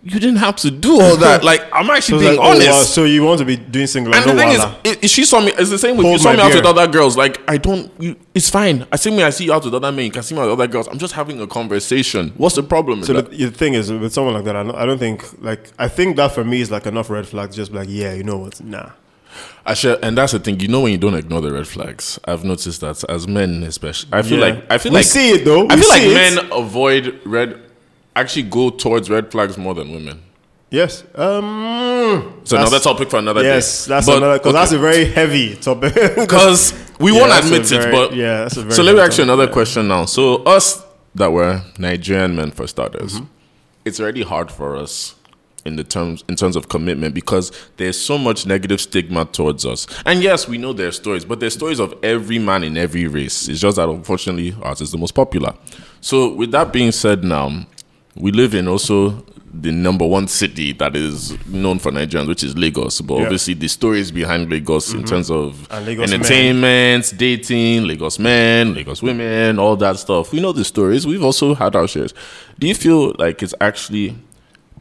you 0.05 0.19
didn't 0.19 0.35
have 0.37 0.57
to 0.57 0.69
do 0.69 0.99
all 1.01 1.15
that. 1.17 1.43
Like 1.49 1.61
I'm 1.71 1.89
actually 1.89 2.17
it's 2.17 2.27
being 2.27 2.37
like, 2.39 2.45
oh, 2.45 2.51
honest. 2.51 2.67
wow, 2.69 2.81
so 2.83 3.03
you 3.05 3.23
want 3.23 3.39
to 3.39 3.45
be 3.45 3.55
doing 3.55 3.87
single 3.87 4.13
And 4.13 4.25
no 4.25 4.33
the 4.33 4.39
thing 4.39 4.49
is, 4.49 5.03
i- 5.03 5.07
she 5.07 5.23
saw 5.25 5.39
me. 5.39 5.51
It's 5.57 5.69
the 5.69 5.77
same 5.77 5.95
with 5.97 6.05
Hold 6.05 6.19
you 6.19 6.23
saw 6.23 6.33
me 6.33 6.39
out 6.41 6.53
with 6.53 6.65
other 6.65 6.87
girls. 6.87 7.15
Like 7.15 7.39
I 7.49 7.57
don't. 7.57 7.91
You, 8.01 8.15
it's 8.35 8.49
fine. 8.49 8.85
I 8.91 8.97
see 8.97 9.11
me. 9.11 9.23
I 9.23 9.29
see 9.29 9.45
you 9.45 9.53
out 9.53 9.63
with 9.63 9.73
other 9.73 9.91
men. 9.91 10.05
You 10.05 10.11
can 10.11 10.23
see 10.23 10.35
me 10.35 10.41
with 10.41 10.51
other 10.51 10.67
girls. 10.67 10.87
I'm 10.87 10.97
just 10.99 11.13
having 11.13 11.39
a 11.41 11.47
conversation. 11.47 12.33
What's 12.37 12.55
the 12.55 12.63
problem? 12.63 13.03
So 13.03 13.13
the, 13.13 13.21
the 13.23 13.51
thing 13.51 13.73
is, 13.75 13.91
with 13.91 14.13
someone 14.13 14.33
like 14.33 14.43
that, 14.45 14.55
I 14.55 14.63
don't, 14.63 14.75
I 14.75 14.85
don't 14.85 14.97
think 14.99 15.23
like 15.41 15.71
I 15.79 15.87
think 15.87 16.17
that 16.17 16.31
for 16.33 16.43
me 16.43 16.61
is 16.61 16.69
like 16.71 16.85
enough 16.85 17.09
red 17.09 17.27
flags. 17.27 17.55
Just 17.55 17.71
be 17.71 17.77
like, 17.77 17.89
yeah, 17.89 18.13
you 18.13 18.23
know 18.23 18.37
what? 18.37 18.61
Nah. 18.61 18.91
I 19.65 19.73
share, 19.73 19.97
and 20.03 20.15
that's 20.17 20.33
the 20.33 20.39
thing. 20.39 20.59
You 20.59 20.67
know 20.67 20.81
when 20.81 20.91
you 20.91 20.97
don't 20.97 21.15
ignore 21.15 21.41
the 21.41 21.51
red 21.51 21.67
flags. 21.67 22.19
I've 22.25 22.43
noticed 22.43 22.81
that 22.81 23.03
as 23.09 23.27
men, 23.27 23.63
especially. 23.63 24.09
I 24.13 24.21
feel 24.21 24.37
Yeah. 24.39 24.45
like 24.45 24.71
I 24.71 24.77
feel 24.77 24.91
we 24.91 24.97
like 24.97 25.05
see 25.05 25.31
it 25.31 25.45
though. 25.45 25.67
I 25.67 25.75
We 25.75 25.81
feel 25.81 25.89
like 25.89 26.01
it. 26.03 26.13
men 26.13 26.51
avoid 26.51 27.19
red. 27.25 27.59
Actually, 28.15 28.43
go 28.43 28.69
towards 28.69 29.09
red 29.09 29.31
flags 29.31 29.57
more 29.57 29.73
than 29.73 29.91
women. 29.91 30.21
Yes. 30.69 31.03
Um. 31.15 32.39
It's 32.41 32.51
another 32.51 32.79
topic 32.79 33.09
for 33.09 33.17
another 33.17 33.43
Yes, 33.43 33.85
day. 33.85 33.89
that's 33.89 34.05
But, 34.07 34.17
another 34.17 34.37
because 34.39 34.49
okay. 34.49 34.59
that's 34.59 34.71
a 34.71 34.79
very 34.79 35.05
heavy 35.05 35.55
topic. 35.55 35.93
because 36.15 36.73
we 36.99 37.13
Yeah, 37.13 37.19
won't 37.27 37.45
admit 37.45 37.71
it, 37.71 37.91
but 37.91 38.15
yeah, 38.15 38.41
that's 38.43 38.57
a 38.57 38.61
very. 38.61 38.73
so 38.73 38.83
let 38.83 38.95
me 38.95 39.01
ask 39.01 39.17
you 39.17 39.23
another 39.23 39.45
yeah. 39.45 39.51
question 39.51 39.87
now. 39.87 40.05
So 40.05 40.43
us 40.43 40.83
that 41.15 41.31
were 41.31 41.61
Nigerian 41.77 42.35
men 42.35 42.51
for 42.51 42.65
starters, 42.67 43.13
Mm-hmm. 43.15 43.25
it's 43.85 43.99
already 43.99 44.23
hard 44.23 44.51
for 44.51 44.75
us 44.75 45.15
in 45.65 45.75
the 45.75 45.83
terms 45.83 46.23
in 46.27 46.35
terms 46.35 46.55
of 46.55 46.67
commitment 46.69 47.13
because 47.13 47.51
there's 47.77 47.99
so 47.99 48.17
much 48.17 48.45
negative 48.47 48.81
stigma 48.81 49.25
towards 49.25 49.65
us. 49.65 49.85
And 50.05 50.21
yes, 50.23 50.47
we 50.47 50.57
know 50.57 50.73
there's 50.73 50.95
stories, 50.95 51.23
but 51.23 51.39
there's 51.39 51.53
stories 51.53 51.79
of 51.79 51.93
every 52.03 52.39
man 52.39 52.63
in 52.63 52.77
every 52.77 53.05
race. 53.07 53.47
It's 53.47 53.59
just 53.61 53.77
that 53.77 53.87
unfortunately 53.89 54.55
ours 54.63 54.81
is 54.81 54.91
the 54.91 54.97
most 54.97 55.13
popular. 55.13 55.53
So 56.01 56.33
with 56.33 56.51
that 56.51 56.73
being 56.73 56.91
said 56.91 57.23
now, 57.23 57.65
we 58.15 58.31
live 58.31 58.53
in 58.53 58.67
also 58.67 59.23
the 59.55 59.71
number 59.71 60.05
one 60.05 60.27
city 60.27 60.73
that 60.73 60.95
is 60.95 61.37
known 61.47 61.77
for 61.77 61.91
Nigerians, 61.91 62.27
which 62.27 62.43
is 62.43 62.57
Lagos. 62.57 63.01
But 63.01 63.13
Yeah. 63.13 63.17
Mm-hmm. 63.19 63.25
obviously, 63.25 63.53
the 63.53 63.67
stories 63.67 64.11
behind 64.11 64.49
Lagos 64.49 64.93
in 64.93 65.03
terms 65.03 65.29
of 65.29 65.69
Lagos 65.85 66.09
men. 66.09 66.19
entertainment, 66.21 67.13
dating, 67.17 67.83
Lagos 67.85 68.17
men, 68.17 68.73
Lagos 68.73 69.03
women, 69.03 69.59
all 69.59 69.75
that 69.77 69.97
stuff. 69.99 70.31
We 70.31 70.39
know 70.41 70.53
the 70.53 70.63
stories. 70.65 71.05
We've 71.05 71.23
also 71.23 71.53
had 71.53 71.75
our 71.75 71.87
shares. 71.87 72.13
Do 72.57 72.67
you 72.67 72.73
feel 72.75 73.13
like 73.19 73.43
it's 73.43 73.53
actually 73.61 74.15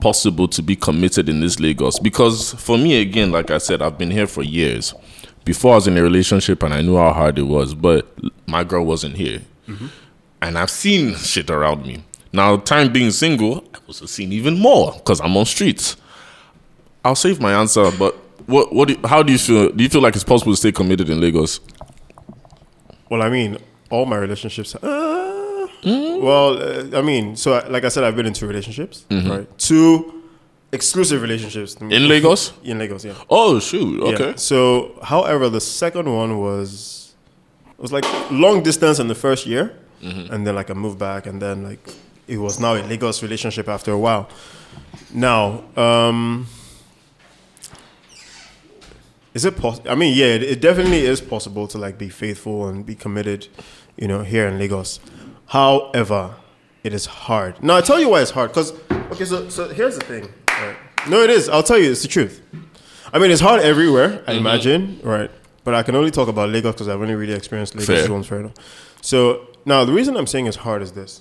possible 0.00 0.48
to 0.48 0.62
be 0.62 0.74
committed 0.74 1.28
in 1.28 1.40
this 1.40 1.60
Lagos? 1.60 1.98
Because 1.98 2.54
for 2.54 2.78
me, 2.78 3.00
again, 3.00 3.30
like 3.30 3.50
I 3.50 3.58
said, 3.58 3.82
I've 3.82 3.98
been 3.98 4.10
here 4.10 4.26
for 4.26 4.42
years. 4.42 4.94
Before 5.44 5.72
I 5.72 5.74
was 5.74 5.86
in 5.88 5.98
a 5.98 6.02
relationship 6.02 6.62
and 6.62 6.72
I 6.72 6.80
knew 6.82 6.96
how 6.96 7.12
hard 7.12 7.38
it 7.38 7.42
was, 7.42 7.74
but 7.74 8.06
my 8.46 8.64
girl 8.64 8.86
wasn't 8.86 9.16
here. 9.16 9.40
And 10.40 10.58
I've 10.58 10.70
seen 10.70 11.14
shit 11.16 11.50
around 11.50 11.84
me. 11.86 12.02
Now, 12.32 12.56
time 12.56 12.92
being 12.92 13.10
single, 13.10 13.64
I've 13.74 13.82
also 13.86 14.06
seen 14.06 14.32
even 14.32 14.58
more 14.58 14.92
because 14.92 15.20
I'm 15.20 15.36
on 15.36 15.44
streets. 15.44 15.96
I'll 17.04 17.14
save 17.16 17.40
my 17.40 17.52
answer, 17.52 17.90
but 17.98 18.14
what, 18.46 18.72
what, 18.72 18.88
do 18.88 18.96
how 19.04 19.22
do 19.22 19.32
you 19.32 19.38
feel? 19.38 19.70
Do 19.70 19.82
you 19.84 19.90
feel 19.90 20.00
like 20.00 20.14
it's 20.14 20.24
possible 20.24 20.52
to 20.52 20.56
stay 20.56 20.72
committed 20.72 21.10
in 21.10 21.20
Lagos? 21.20 21.60
Well, 23.10 23.22
I 23.22 23.28
mean, 23.28 23.58
all 23.90 24.06
my 24.06 24.16
relationships. 24.16 24.74
Uh, 24.74 25.18
Mm. 25.82 26.20
Well, 26.20 26.62
uh, 26.62 26.96
I 26.96 27.02
mean, 27.02 27.34
so 27.34 27.54
I- 27.54 27.66
like 27.66 27.84
I 27.84 27.88
said, 27.88 28.04
I've 28.04 28.14
been 28.14 28.26
in 28.26 28.32
two 28.32 28.46
relationships, 28.46 29.04
Mm-hmm. 29.10 29.28
right? 29.30 29.58
Two 29.58 30.22
exclusive 30.70 31.20
relationships 31.22 31.74
In 31.74 32.06
Lagos? 32.08 32.52
In 32.62 32.78
Lagos, 32.78 33.04
yeah. 33.04 33.14
Oh, 33.28 33.58
shoot. 33.58 34.00
Yeah. 34.00 34.10
Okay. 34.14 34.32
So, 34.36 34.92
however, 35.02 35.48
the 35.48 35.60
second 35.60 36.06
one 36.08 36.38
was 36.38 37.14
it 37.68 37.82
was 37.82 37.90
like 37.92 38.04
long 38.30 38.62
distance 38.62 39.00
in 39.00 39.08
the 39.08 39.16
first 39.16 39.44
year, 39.44 39.74
Mm-hmm. 40.04 40.32
and 40.32 40.46
then 40.46 40.54
like 40.54 40.70
I 40.70 40.74
moved 40.74 41.00
back, 41.00 41.26
and 41.26 41.42
then 41.42 41.64
like 41.64 41.84
it 42.32 42.38
was 42.38 42.58
now 42.58 42.74
a 42.74 42.82
Lagos 42.82 43.22
relationship 43.22 43.68
after 43.68 43.92
a 43.92 43.98
while. 43.98 44.28
Now, 45.12 45.64
um, 45.76 46.46
is 49.34 49.44
it 49.44 49.56
possible? 49.56 49.90
I 49.90 49.94
mean, 49.94 50.16
yeah, 50.16 50.26
it, 50.26 50.42
it 50.42 50.60
definitely 50.60 51.04
is 51.04 51.20
possible 51.20 51.68
to 51.68 51.78
like 51.78 51.98
be 51.98 52.08
faithful 52.08 52.68
and 52.68 52.86
be 52.86 52.94
committed, 52.94 53.48
you 53.96 54.08
know, 54.08 54.22
here 54.22 54.48
in 54.48 54.58
Lagos. 54.58 54.98
However, 55.48 56.36
it 56.82 56.94
is 56.94 57.04
hard. 57.04 57.62
Now, 57.62 57.76
I 57.76 57.82
tell 57.82 58.00
you 58.00 58.08
why 58.08 58.22
it's 58.22 58.30
hard. 58.30 58.50
Because 58.50 58.72
okay, 58.90 59.26
so 59.26 59.48
so 59.50 59.68
here's 59.68 59.98
the 59.98 60.04
thing. 60.04 60.28
Right? 60.48 60.76
No, 61.08 61.22
it 61.22 61.30
is. 61.30 61.50
I'll 61.50 61.62
tell 61.62 61.78
you, 61.78 61.90
it's 61.90 62.02
the 62.02 62.08
truth. 62.08 62.40
I 63.12 63.18
mean, 63.18 63.30
it's 63.30 63.42
hard 63.42 63.60
everywhere. 63.60 64.24
I 64.26 64.32
imagine, 64.32 65.00
right? 65.02 65.30
But 65.64 65.74
I 65.74 65.82
can 65.82 65.94
only 65.94 66.10
talk 66.10 66.28
about 66.28 66.48
Lagos 66.48 66.74
because 66.74 66.88
I've 66.88 67.00
only 67.00 67.14
really 67.14 67.34
experienced 67.34 67.74
Lagos 67.74 68.06
Fair. 68.06 68.12
once 68.12 68.30
right 68.30 68.42
now. 68.42 68.52
So 69.02 69.48
now 69.66 69.84
the 69.84 69.92
reason 69.92 70.16
I'm 70.16 70.26
saying 70.26 70.46
it's 70.46 70.56
hard 70.56 70.80
is 70.80 70.92
this. 70.92 71.20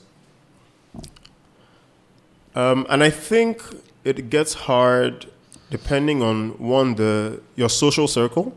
Um, 2.55 2.85
and 2.89 3.03
I 3.03 3.09
think 3.09 3.61
it 4.03 4.29
gets 4.29 4.53
hard 4.53 5.27
depending 5.69 6.21
on 6.21 6.49
one 6.59 6.95
the 6.95 7.41
your 7.55 7.69
social 7.69 8.07
circle, 8.07 8.53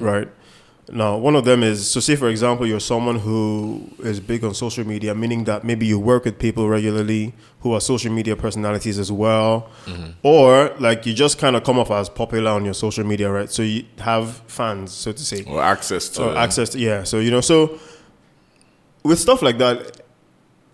right? 0.00 0.28
Now, 0.88 1.16
one 1.16 1.34
of 1.34 1.44
them 1.44 1.64
is 1.64 1.90
so. 1.90 1.98
Say, 1.98 2.14
for 2.14 2.28
example, 2.28 2.64
you're 2.64 2.78
someone 2.78 3.18
who 3.18 3.90
is 4.04 4.20
big 4.20 4.44
on 4.44 4.54
social 4.54 4.86
media, 4.86 5.16
meaning 5.16 5.42
that 5.44 5.64
maybe 5.64 5.84
you 5.84 5.98
work 5.98 6.24
with 6.24 6.38
people 6.38 6.68
regularly 6.68 7.34
who 7.62 7.72
are 7.74 7.80
social 7.80 8.12
media 8.12 8.36
personalities 8.36 8.96
as 8.96 9.10
well, 9.10 9.68
or 10.22 10.72
like 10.78 11.04
you 11.04 11.12
just 11.12 11.38
kind 11.40 11.56
of 11.56 11.64
come 11.64 11.80
off 11.80 11.90
as 11.90 12.08
popular 12.08 12.52
on 12.52 12.64
your 12.64 12.72
social 12.74 13.02
media, 13.04 13.28
right? 13.32 13.50
So 13.50 13.62
you 13.62 13.84
have 13.98 14.36
fans, 14.46 14.92
so 14.92 15.10
to 15.10 15.18
say 15.24 15.42
Or 15.48 15.60
access 15.60 16.08
to. 16.10 16.22
or 16.30 16.36
access 16.36 16.68
to 16.70 16.78
yeah 16.78 17.02
so 17.02 17.18
you 17.18 17.32
know 17.32 17.40
so 17.40 17.80
with 19.02 19.18
stuff 19.18 19.42
like 19.42 19.58
that 19.58 20.02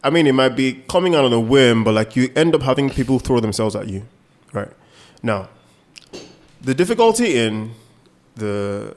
i 0.04 0.10
mean 0.10 0.26
it 0.26 0.32
might 0.32 0.56
be 0.56 0.82
coming 0.88 1.14
out 1.14 1.24
on 1.24 1.32
a 1.32 1.40
whim 1.40 1.84
but 1.84 1.94
like 1.94 2.16
you 2.16 2.30
end 2.34 2.54
up 2.54 2.62
having 2.62 2.90
people 2.90 3.18
throw 3.18 3.40
themselves 3.40 3.74
at 3.76 3.88
you 3.88 4.02
right? 4.52 4.70
Now 5.22 5.48
the 6.60 6.74
difficulty 6.74 7.38
in 7.38 7.72
the 8.36 8.96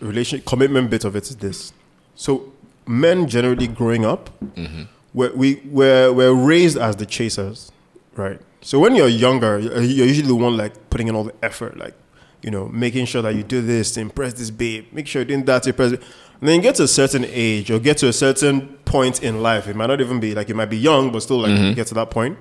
relation 0.00 0.40
commitment 0.42 0.90
bit 0.90 1.04
of 1.04 1.14
it 1.14 1.24
is 1.24 1.36
this. 1.36 1.72
So 2.14 2.52
men 2.86 3.28
generally 3.28 3.68
growing 3.68 4.04
up 4.04 4.30
mm-hmm. 4.42 4.82
we're, 5.14 5.32
we 5.34 5.62
we're, 5.66 6.12
we're 6.12 6.34
raised 6.34 6.76
as 6.76 6.96
the 6.96 7.06
chasers 7.06 7.70
right? 8.16 8.40
So 8.60 8.78
when 8.78 8.96
you're 8.96 9.08
younger 9.08 9.58
you're 9.58 9.80
you're 9.80 10.06
usually 10.06 10.28
the 10.28 10.34
one 10.34 10.56
like 10.56 10.90
putting 10.90 11.08
in 11.08 11.14
all 11.14 11.24
the 11.24 11.34
effort 11.42 11.76
like 11.78 11.94
you 12.42 12.50
know 12.50 12.68
making 12.68 13.06
sure 13.06 13.22
that 13.22 13.34
you 13.34 13.42
do 13.42 13.60
this 13.60 13.92
to 13.92 14.00
impress 14.00 14.34
this 14.34 14.50
babe. 14.50 14.86
Make 14.92 15.06
sure 15.06 15.20
you're 15.20 15.28
doing 15.28 15.44
that 15.44 15.62
to 15.64 15.70
impress 15.70 15.94
and 16.40 16.48
then 16.48 16.56
you 16.56 16.62
get 16.62 16.74
to 16.76 16.84
a 16.84 16.88
certain 16.88 17.24
age 17.28 17.70
or 17.70 17.78
get 17.78 17.98
to 17.98 18.08
a 18.08 18.12
certain 18.12 18.68
point 18.84 19.22
in 19.22 19.42
life 19.42 19.68
it 19.68 19.76
might 19.76 19.86
not 19.86 20.00
even 20.00 20.20
be 20.20 20.34
like 20.34 20.48
you 20.48 20.54
might 20.54 20.70
be 20.70 20.78
young 20.78 21.12
but 21.12 21.20
still 21.20 21.38
like 21.38 21.52
mm-hmm. 21.52 21.64
you 21.64 21.74
get 21.74 21.86
to 21.86 21.94
that 21.94 22.10
point 22.10 22.38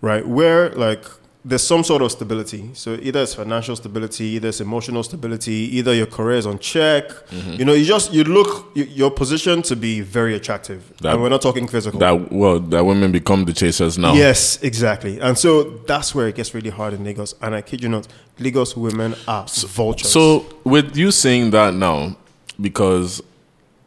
right 0.00 0.26
where 0.26 0.70
like 0.70 1.04
there's 1.42 1.62
some 1.62 1.82
sort 1.82 2.02
of 2.02 2.12
stability 2.12 2.70
so 2.74 2.98
either 3.00 3.22
it's 3.22 3.34
financial 3.34 3.74
stability 3.74 4.24
either 4.24 4.48
it's 4.48 4.60
emotional 4.60 5.02
stability 5.02 5.52
either 5.52 5.94
your 5.94 6.06
career 6.06 6.36
is 6.36 6.46
on 6.46 6.58
check 6.58 7.08
mm-hmm. 7.08 7.52
you 7.52 7.64
know 7.64 7.72
you 7.72 7.84
just 7.84 8.12
you 8.12 8.24
look 8.24 8.70
you, 8.74 8.84
you're 8.84 9.10
positioned 9.10 9.64
to 9.64 9.74
be 9.74 10.02
very 10.02 10.34
attractive 10.34 10.92
That- 10.98 11.14
and 11.14 11.22
we're 11.22 11.30
not 11.30 11.40
talking 11.40 11.66
physical 11.66 11.98
that 11.98 12.30
well, 12.30 12.60
that 12.60 12.84
women 12.84 13.12
become 13.12 13.44
the 13.44 13.52
chasers 13.52 13.98
now. 13.98 14.14
Yes, 14.14 14.62
exactly. 14.62 15.20
And 15.20 15.36
so 15.36 15.62
that's 15.86 16.14
where 16.14 16.28
it 16.28 16.34
gets 16.34 16.54
really 16.54 16.70
hard 16.70 16.94
in 16.94 17.04
Lagos. 17.04 17.34
And 17.42 17.54
I 17.54 17.62
kid 17.62 17.82
you 17.82 17.88
not, 17.88 18.06
Lagos 18.38 18.76
women 18.76 19.14
are 19.26 19.46
vultures. 19.46 20.10
So 20.10 20.46
with 20.64 20.96
you 20.96 21.10
saying 21.10 21.50
that 21.50 21.74
now, 21.74 22.16
because 22.60 23.22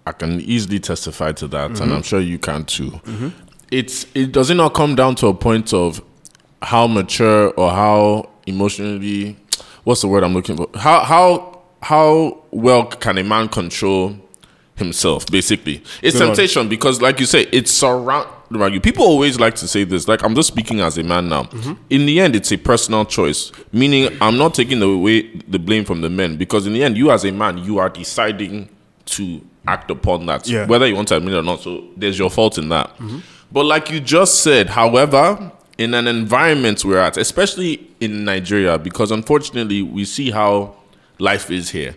I 0.05 0.11
can 0.11 0.41
easily 0.41 0.79
testify 0.79 1.31
to 1.33 1.47
that, 1.47 1.71
Mm-hmm. 1.71 1.83
and 1.83 1.93
I'm 1.93 2.03
sure 2.03 2.19
you 2.19 2.37
can 2.39 2.65
too. 2.65 2.99
It's 3.71 4.05
it 4.13 4.31
does 4.31 4.49
it 4.49 4.55
not 4.55 4.73
come 4.73 4.95
down 4.95 5.15
to 5.15 5.27
a 5.27 5.33
point 5.33 5.73
of 5.73 6.01
how 6.61 6.87
mature 6.87 7.51
or 7.51 7.71
how 7.71 8.29
emotionally 8.45 9.35
what's 9.83 10.01
the 10.01 10.07
word 10.07 10.23
I'm 10.23 10.33
looking 10.33 10.57
for? 10.57 10.67
How 10.75 11.03
how 11.03 11.61
how 11.81 12.43
well 12.51 12.85
can 12.85 13.17
a 13.17 13.23
man 13.23 13.49
control 13.49 14.15
himself 14.75 15.25
basically 15.27 15.83
it's 16.01 16.17
Good 16.17 16.25
temptation 16.27 16.67
because 16.67 16.99
like 17.01 17.19
you 17.19 17.27
say 17.27 17.41
it's 17.51 17.69
surround 17.71 18.27
around 18.55 18.73
you 18.73 18.81
people 18.81 19.05
always 19.05 19.39
like 19.39 19.53
to 19.55 19.67
say 19.67 19.83
this 19.83 20.07
like 20.07 20.23
i'm 20.23 20.33
just 20.33 20.47
speaking 20.47 20.79
as 20.79 20.97
a 20.97 21.03
man 21.03 21.29
now 21.29 21.43
Mm-hmm. 21.43 21.73
in 21.91 22.05
the 22.07 22.19
end 22.19 22.35
it's 22.35 22.51
a 22.51 22.57
personal 22.57 23.05
choice 23.05 23.51
meaning 23.71 24.09
i'm 24.19 24.35
not 24.37 24.55
taking 24.55 24.81
away 24.81 25.29
the 25.47 25.59
blame 25.59 25.85
from 25.85 26.01
the 26.01 26.09
men 26.09 26.37
because 26.37 26.65
in 26.65 26.73
the 26.73 26.83
end 26.83 26.97
you 26.97 27.11
as 27.11 27.23
a 27.23 27.31
man 27.31 27.59
you 27.59 27.77
are 27.77 27.89
deciding 27.89 28.67
to 29.05 29.41
act 29.67 29.89
upon 29.91 30.25
that 30.25 30.47
Yeah. 30.47 30.65
whether 30.67 30.85
you 30.87 30.95
want 30.95 31.07
to 31.09 31.17
admit 31.17 31.33
it 31.33 31.37
or 31.37 31.43
not 31.43 31.61
so 31.61 31.83
there's 31.97 32.17
your 32.19 32.29
fault 32.29 32.57
in 32.57 32.69
that 32.69 32.91
but 33.51 33.65
like 33.65 33.89
you 33.89 33.99
just 33.99 34.41
said 34.43 34.69
however 34.69 35.51
in 35.77 35.93
an 35.93 36.07
environment 36.07 36.83
we're 36.85 36.99
at 36.99 37.17
especially 37.17 37.87
in 37.99 38.23
nigeria 38.25 38.77
because 38.77 39.11
unfortunately 39.11 39.81
we 39.81 40.05
see 40.05 40.31
how 40.31 40.75
life 41.19 41.49
is 41.51 41.69
here 41.69 41.95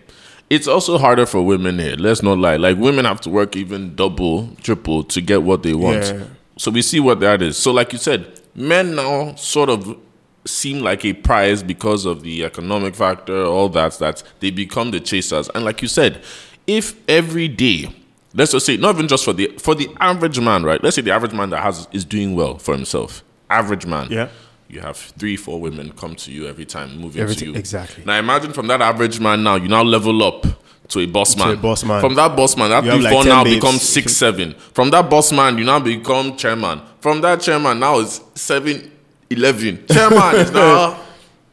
it's 0.49 0.69
also 0.69 0.97
harder 0.97 1.27
for 1.27 1.45
women 1.45 1.81
here. 1.81 1.97
Let's 1.97 2.23
not 2.23 2.39
lie. 2.39 2.55
Like 2.57 2.79
women 2.79 3.05
have 3.05 3.21
to 3.23 3.31
work 3.31 3.57
even 3.57 3.97
double, 3.97 4.49
triple 4.63 5.03
to 5.03 5.21
get 5.21 5.43
what 5.43 5.65
they 5.65 5.75
want. 5.75 6.05
Yeah. 6.05 6.23
So 6.57 6.71
we 6.71 6.83
see 6.83 7.01
what 7.01 7.19
that 7.19 7.43
is. 7.43 7.57
So 7.57 7.73
like 7.73 7.93
you 7.93 7.99
said, 7.99 8.41
men 8.55 8.95
now 8.95 9.35
sort 9.35 9.69
of 9.71 9.99
seem 10.45 10.83
like 10.85 11.05
a 11.05 11.15
prize 11.15 11.65
because 11.65 12.07
of 12.07 12.23
the 12.23 12.45
economic 12.45 12.95
factor, 12.95 13.45
all 13.45 13.69
that. 13.71 13.95
That 13.99 14.23
they 14.39 14.53
become 14.53 14.93
the 14.93 15.01
chasers. 15.01 15.49
And 15.53 15.65
like 15.65 15.83
you 15.83 15.89
said, 15.89 16.23
if 16.67 16.95
every 17.09 17.49
day, 17.49 17.95
let's 18.35 18.53
just 18.53 18.67
say, 18.67 18.77
not 18.77 18.95
even 18.95 19.09
just 19.09 19.25
for 19.25 19.33
the 19.33 19.49
for 19.59 19.75
the 19.75 19.89
average 20.01 20.41
man, 20.41 20.65
right? 20.65 20.83
Let's 20.83 20.97
say 20.97 21.03
the 21.03 21.13
average 21.13 21.33
man 21.33 21.51
that 21.51 21.63
has 21.63 21.87
is 21.93 22.05
doing 22.05 22.35
well 22.35 22.59
for 22.59 22.75
himself. 22.75 23.23
Average 23.51 23.87
man. 23.87 24.09
Yeah. 24.11 24.29
you 24.69 24.81
have 24.81 24.97
three, 24.97 25.37
four 25.37 25.61
women 25.61 25.93
come 25.93 26.17
to 26.17 26.33
you 26.33 26.49
every 26.49 26.65
time, 26.65 26.99
moving 26.99 27.23
Everything- 27.23 27.49
to 27.49 27.53
you. 27.53 27.59
exactly. 27.59 28.03
Now 28.05 28.19
imagine 28.19 28.53
from 28.53 28.67
that 28.67 28.83
average 28.83 29.21
man 29.21 29.43
now, 29.45 29.55
you 29.55 29.69
now 29.69 29.83
level 29.85 30.23
up 30.25 30.45
to 30.89 30.99
a 31.01 31.07
boss 31.07 31.37
man. 31.37 31.47
To 31.49 31.53
a 31.55 31.57
boss 31.57 31.85
man. 31.85 32.01
From 32.01 32.15
that 32.17 32.37
boss 32.37 32.57
man, 32.57 32.71
that 32.71 32.85
You 32.85 32.91
have 32.91 33.01
like 33.01 33.27
now 33.27 33.45
babes. 33.45 33.57
becomes 33.57 33.83
six, 33.83 34.13
seven. 34.17 34.55
From 34.75 34.91
that 34.91 35.09
boss 35.09 35.31
man, 35.33 35.57
you 35.59 35.65
now 35.65 35.79
become 35.79 36.37
chairman. 36.37 36.81
From 37.01 37.21
that 37.21 37.41
chairman, 37.41 37.79
now 37.79 38.01
it's 38.01 38.21
seven, 38.35 38.91
eleven. 39.31 39.85
Chairman 39.87 40.35
is 40.37 40.51
now 40.63 40.99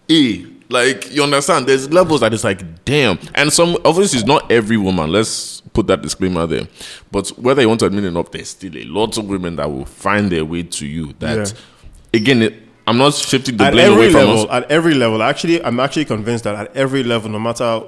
E. 0.07 0.47
Like 0.73 1.13
you 1.13 1.23
understand, 1.23 1.67
there's 1.67 1.89
levels 1.91 2.21
that 2.21 2.33
it's 2.33 2.43
like 2.43 2.83
damn, 2.85 3.19
and 3.35 3.53
some 3.53 3.77
obviously 3.85 4.19
it's 4.19 4.27
not 4.27 4.51
every 4.51 4.77
woman. 4.77 5.11
Let's 5.11 5.61
put 5.73 5.87
that 5.87 6.01
disclaimer 6.01 6.47
there. 6.47 6.67
But 7.11 7.29
whether 7.37 7.61
you 7.61 7.67
want 7.67 7.79
to 7.81 7.85
admit 7.85 8.03
it 8.05 8.07
or 8.07 8.11
not, 8.11 8.31
there's 8.31 8.49
still 8.49 8.75
a 8.77 8.83
lot 8.85 9.17
of 9.17 9.25
women 9.27 9.55
that 9.57 9.69
will 9.71 9.85
find 9.85 10.31
their 10.31 10.43
way 10.45 10.63
to 10.63 10.85
you. 10.87 11.13
That 11.19 11.53
again, 12.13 12.41
it, 12.41 12.53
I'm 12.87 12.97
not 12.97 13.13
shifting 13.13 13.57
the 13.57 13.65
at 13.65 13.73
blame 13.73 13.91
every 13.91 14.05
away 14.05 14.11
from 14.11 14.21
level, 14.27 14.41
us. 14.43 14.63
at 14.63 14.71
every 14.71 14.93
level, 14.93 15.21
actually, 15.23 15.63
I'm 15.63 15.79
actually 15.79 16.05
convinced 16.05 16.43
that 16.45 16.55
at 16.55 16.75
every 16.75 17.03
level, 17.03 17.29
no 17.29 17.39
matter 17.39 17.81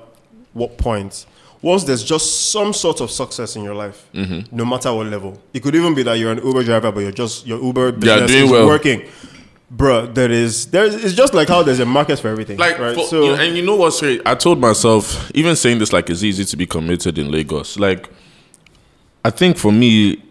what 0.54 0.78
point, 0.78 1.26
once 1.62 1.84
there's 1.84 2.04
just 2.04 2.52
some 2.52 2.72
sort 2.72 3.02
of 3.02 3.10
success 3.12 3.56
in 3.56 3.64
your 3.64 3.74
life, 3.76 4.08
Mm-hmm. 4.14 4.56
no 4.56 4.64
matter 4.64 4.94
what 4.94 5.08
level, 5.08 5.42
it 5.54 5.62
could 5.64 5.76
even 5.76 5.96
be 5.96 6.04
that 6.04 6.14
you're 6.20 6.32
an 6.32 6.38
Uber 6.46 6.64
driver, 6.64 6.92
but 6.92 7.00
you're 7.02 7.12
just 7.12 7.46
your 7.48 7.60
Uber 7.62 7.92
business 7.94 8.32
doing 8.32 8.46
is 8.46 8.52
well. 8.52 8.68
working. 8.68 9.02
Bruh, 9.74 10.14
there 10.14 10.32
is 10.32 10.68
there. 10.68 10.86
is- 10.86 11.04
It's 11.04 11.14
just 11.16 11.34
like 11.34 11.48
how 11.48 11.64
there's 11.64 11.80
a 11.80 11.86
market 11.86 12.20
for 12.20 12.28
everything, 12.28 12.58
Like, 12.58 12.78
right? 12.80 12.96
for, 12.96 13.06
so 13.06 13.34
and 13.36 13.58
you 13.58 13.64
know 13.66 13.76
what's 13.76 14.00
great? 14.00 14.22
I 14.26 14.36
told 14.36 14.60
myself, 14.60 15.32
even 15.34 15.56
saying 15.56 15.80
this, 15.80 15.92
like, 15.92 16.10
it's 16.10 16.24
easy 16.24 16.46
to 16.46 16.58
be 16.58 16.66
committed 16.68 17.18
in 17.18 17.32
Lagos. 17.32 17.78
Like, 17.80 18.10
I 19.24 19.32
think 19.32 19.58
for 19.58 19.72
me, 19.72 20.22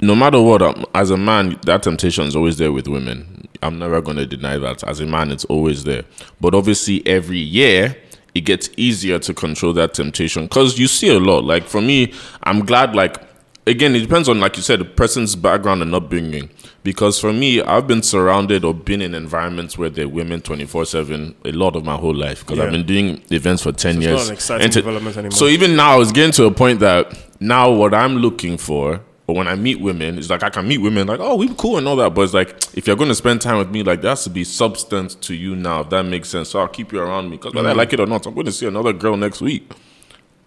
no 0.00 0.14
matter 0.14 0.40
what, 0.40 0.62
um, 0.62 0.86
as 0.94 1.10
a 1.10 1.16
man, 1.18 1.58
that 1.66 1.82
temptation 1.82 2.24
is 2.26 2.34
always 2.34 2.56
there 2.56 2.72
with 2.72 2.88
women. 2.88 3.46
I'm 3.62 3.78
never 3.78 4.00
going 4.00 4.16
to 4.16 4.26
deny 4.26 4.56
that. 4.56 4.82
As 4.84 5.00
a 5.00 5.06
man, 5.06 5.30
it's 5.30 5.44
always 5.46 5.84
there. 5.84 6.04
But 6.40 6.54
obviously, 6.54 7.06
every 7.06 7.38
year, 7.40 7.96
it 8.34 8.42
gets 8.42 8.70
easier 8.76 9.18
to 9.18 9.34
control 9.34 9.72
that 9.74 9.92
temptation 9.94 10.44
because 10.44 10.78
you 10.78 10.86
see 10.86 11.08
a 11.14 11.18
lot. 11.18 11.44
Like, 11.44 11.64
for 11.64 11.80
me, 11.82 12.14
I'm 12.44 12.64
glad, 12.64 12.94
like, 12.94 13.27
again, 13.68 13.94
it 13.94 14.00
depends 14.00 14.28
on, 14.28 14.40
like 14.40 14.56
you 14.56 14.62
said, 14.62 14.80
the 14.80 14.84
person's 14.84 15.36
background 15.36 15.82
and 15.82 15.94
upbringing. 15.94 16.50
Because 16.82 17.20
for 17.20 17.32
me, 17.32 17.60
I've 17.62 17.86
been 17.86 18.02
surrounded 18.02 18.64
or 18.64 18.72
been 18.74 19.02
in 19.02 19.14
environments 19.14 19.76
where 19.78 19.90
there 19.90 20.06
are 20.06 20.08
women 20.08 20.40
24 20.40 20.84
7 20.86 21.34
a 21.44 21.52
lot 21.52 21.76
of 21.76 21.84
my 21.84 21.96
whole 21.96 22.14
life 22.14 22.40
because 22.46 22.58
I've 22.60 22.70
been 22.72 22.86
doing 22.86 23.22
events 23.30 23.62
for 23.62 23.72
10 23.72 23.96
it's 23.98 24.06
years. 24.06 24.30
exciting 24.30 24.64
And 24.64 24.72
to- 24.72 24.80
development 24.80 25.16
anymore. 25.16 25.32
so 25.32 25.46
even 25.46 25.76
now, 25.76 26.00
it's 26.00 26.12
getting 26.12 26.32
to 26.32 26.44
a 26.46 26.50
point 26.50 26.80
that 26.80 27.16
now 27.40 27.70
what 27.70 27.92
I'm 27.94 28.16
looking 28.16 28.56
for, 28.58 29.00
or 29.26 29.34
when 29.34 29.46
I 29.48 29.54
meet 29.56 29.80
women, 29.80 30.16
is 30.18 30.30
like 30.30 30.42
I 30.42 30.48
can 30.50 30.66
meet 30.66 30.78
women 30.78 31.06
like, 31.06 31.20
oh, 31.20 31.34
we 31.36 31.52
cool 31.56 31.76
and 31.76 31.86
all 31.86 31.96
that, 31.96 32.14
but 32.14 32.22
it's 32.22 32.32
like 32.34 32.56
if 32.74 32.86
you're 32.86 32.96
going 32.96 33.10
to 33.10 33.14
spend 33.14 33.42
time 33.42 33.58
with 33.58 33.70
me, 33.70 33.82
like 33.82 34.00
there 34.00 34.10
has 34.10 34.24
to 34.24 34.30
be 34.30 34.42
substance 34.44 35.14
to 35.16 35.34
you 35.34 35.54
now, 35.54 35.80
if 35.80 35.90
that 35.90 36.04
makes 36.04 36.30
sense. 36.30 36.48
So 36.50 36.60
I'll 36.60 36.68
keep 36.68 36.92
you 36.92 37.00
around 37.00 37.28
me 37.28 37.36
because 37.36 37.52
whether 37.54 37.68
I 37.68 37.72
Mm-hmm. 37.72 37.78
like 37.78 37.92
it 37.92 38.00
or 38.00 38.06
not, 38.06 38.24
I'm 38.26 38.32
going 38.34 38.46
to 38.46 38.52
see 38.52 38.66
another 38.66 38.92
girl 38.94 39.16
next 39.18 39.40
week. 39.42 39.70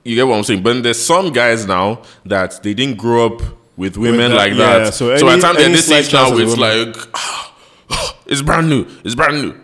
You 0.04 0.16
get 0.16 0.28
what 0.28 0.38
I'm 0.38 0.44
saying? 0.44 0.64
But 0.64 0.84
there's 0.84 1.04
some 1.04 1.32
guys 1.32 1.68
now 1.68 2.02
that 2.26 2.62
they 2.64 2.74
didn't 2.74 2.98
grow 2.98 3.28
up 3.28 3.42
with 3.78 3.98
women 3.98 4.32
that, 4.32 4.38
like 4.38 4.54
yeah. 4.54 4.80
that. 4.80 4.94
So 4.94 5.16
So, 5.18 5.26
by 5.26 5.36
the 5.36 5.42
time 5.42 5.56
they're 5.56 5.70
this 5.70 5.92
age 5.92 6.12
now, 6.12 6.30
chance 6.30 6.32
of 6.32 6.40
a 6.40 6.44
it's 6.44 6.58
like 6.58 8.16
it's 8.26 8.42
brand 8.42 8.70
new. 8.70 8.86
It's 9.04 9.16
brand 9.16 9.42
new. 9.42 9.62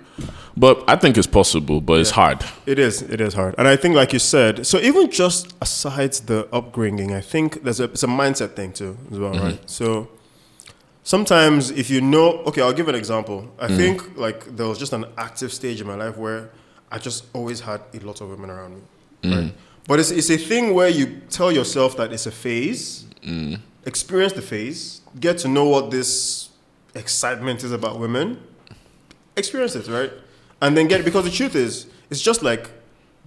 But 0.56 0.84
I 0.88 0.96
think 0.96 1.20
it's 1.20 1.28
possible, 1.28 1.82
but 1.82 2.00
it's 2.00 2.10
hard. 2.10 2.44
It 2.66 2.80
is. 2.80 3.04
It 3.04 3.22
is 3.22 3.36
hard, 3.36 3.54
and 3.60 3.68
I 3.68 3.76
think, 3.76 3.94
like 3.96 4.12
you 4.12 4.18
said, 4.18 4.66
so 4.66 4.80
even 4.80 5.12
just 5.12 5.54
aside 5.62 6.14
the 6.14 6.48
upbringing, 6.52 7.14
I 7.14 7.22
think 7.22 7.64
there's 7.64 7.80
a 7.80 7.84
it's 7.84 8.02
a 8.02 8.08
mindset 8.08 8.56
thing 8.56 8.74
too, 8.74 8.98
as 9.12 9.20
well, 9.20 9.34
right? 9.34 9.54
Mm-hmm. 9.54 9.68
So 9.68 10.10
sometimes 11.04 11.70
if 11.70 11.92
you 11.92 12.02
know, 12.02 12.40
okay, 12.48 12.62
I'll 12.64 12.74
give 12.74 12.88
an 12.88 12.96
example. 12.96 13.48
I 13.60 13.68
mm. 13.68 13.78
think 13.78 14.18
like 14.18 14.56
there 14.56 14.68
was 14.68 14.80
just 14.80 14.94
an 14.94 15.06
active 15.16 15.54
stage 15.54 15.80
in 15.80 15.86
my 15.86 15.96
life 15.96 16.18
where 16.18 16.50
I 16.92 16.98
just 16.98 17.26
always 17.34 17.60
had 17.60 17.82
a 17.94 18.00
lot 18.00 18.20
of 18.22 18.30
women 18.30 18.50
around 18.50 18.76
me, 18.76 18.82
right? 19.36 19.44
Mm. 19.46 19.52
But 19.88 20.00
it's 20.00 20.12
it's 20.12 20.30
a 20.30 20.38
thing 20.38 20.74
where 20.74 20.90
you 20.90 21.22
tell 21.30 21.52
yourself 21.52 21.96
that 21.98 22.12
it's 22.12 22.26
a 22.26 22.32
phase, 22.32 23.06
mm. 23.24 23.60
experience 23.86 24.34
the 24.34 24.42
phase, 24.42 25.02
get 25.20 25.38
to 25.40 25.48
know 25.48 25.64
what 25.64 25.92
this 25.92 26.50
excitement 26.94 27.64
is 27.64 27.72
about 27.72 27.98
women, 27.98 28.40
experience 29.38 29.76
it, 29.76 29.88
right? 29.88 30.12
And 30.62 30.76
then 30.76 30.88
get 30.88 31.06
because 31.06 31.24
the 31.24 31.32
truth 31.32 31.56
is, 31.56 31.88
it's 32.10 32.22
just 32.22 32.44
like 32.44 32.70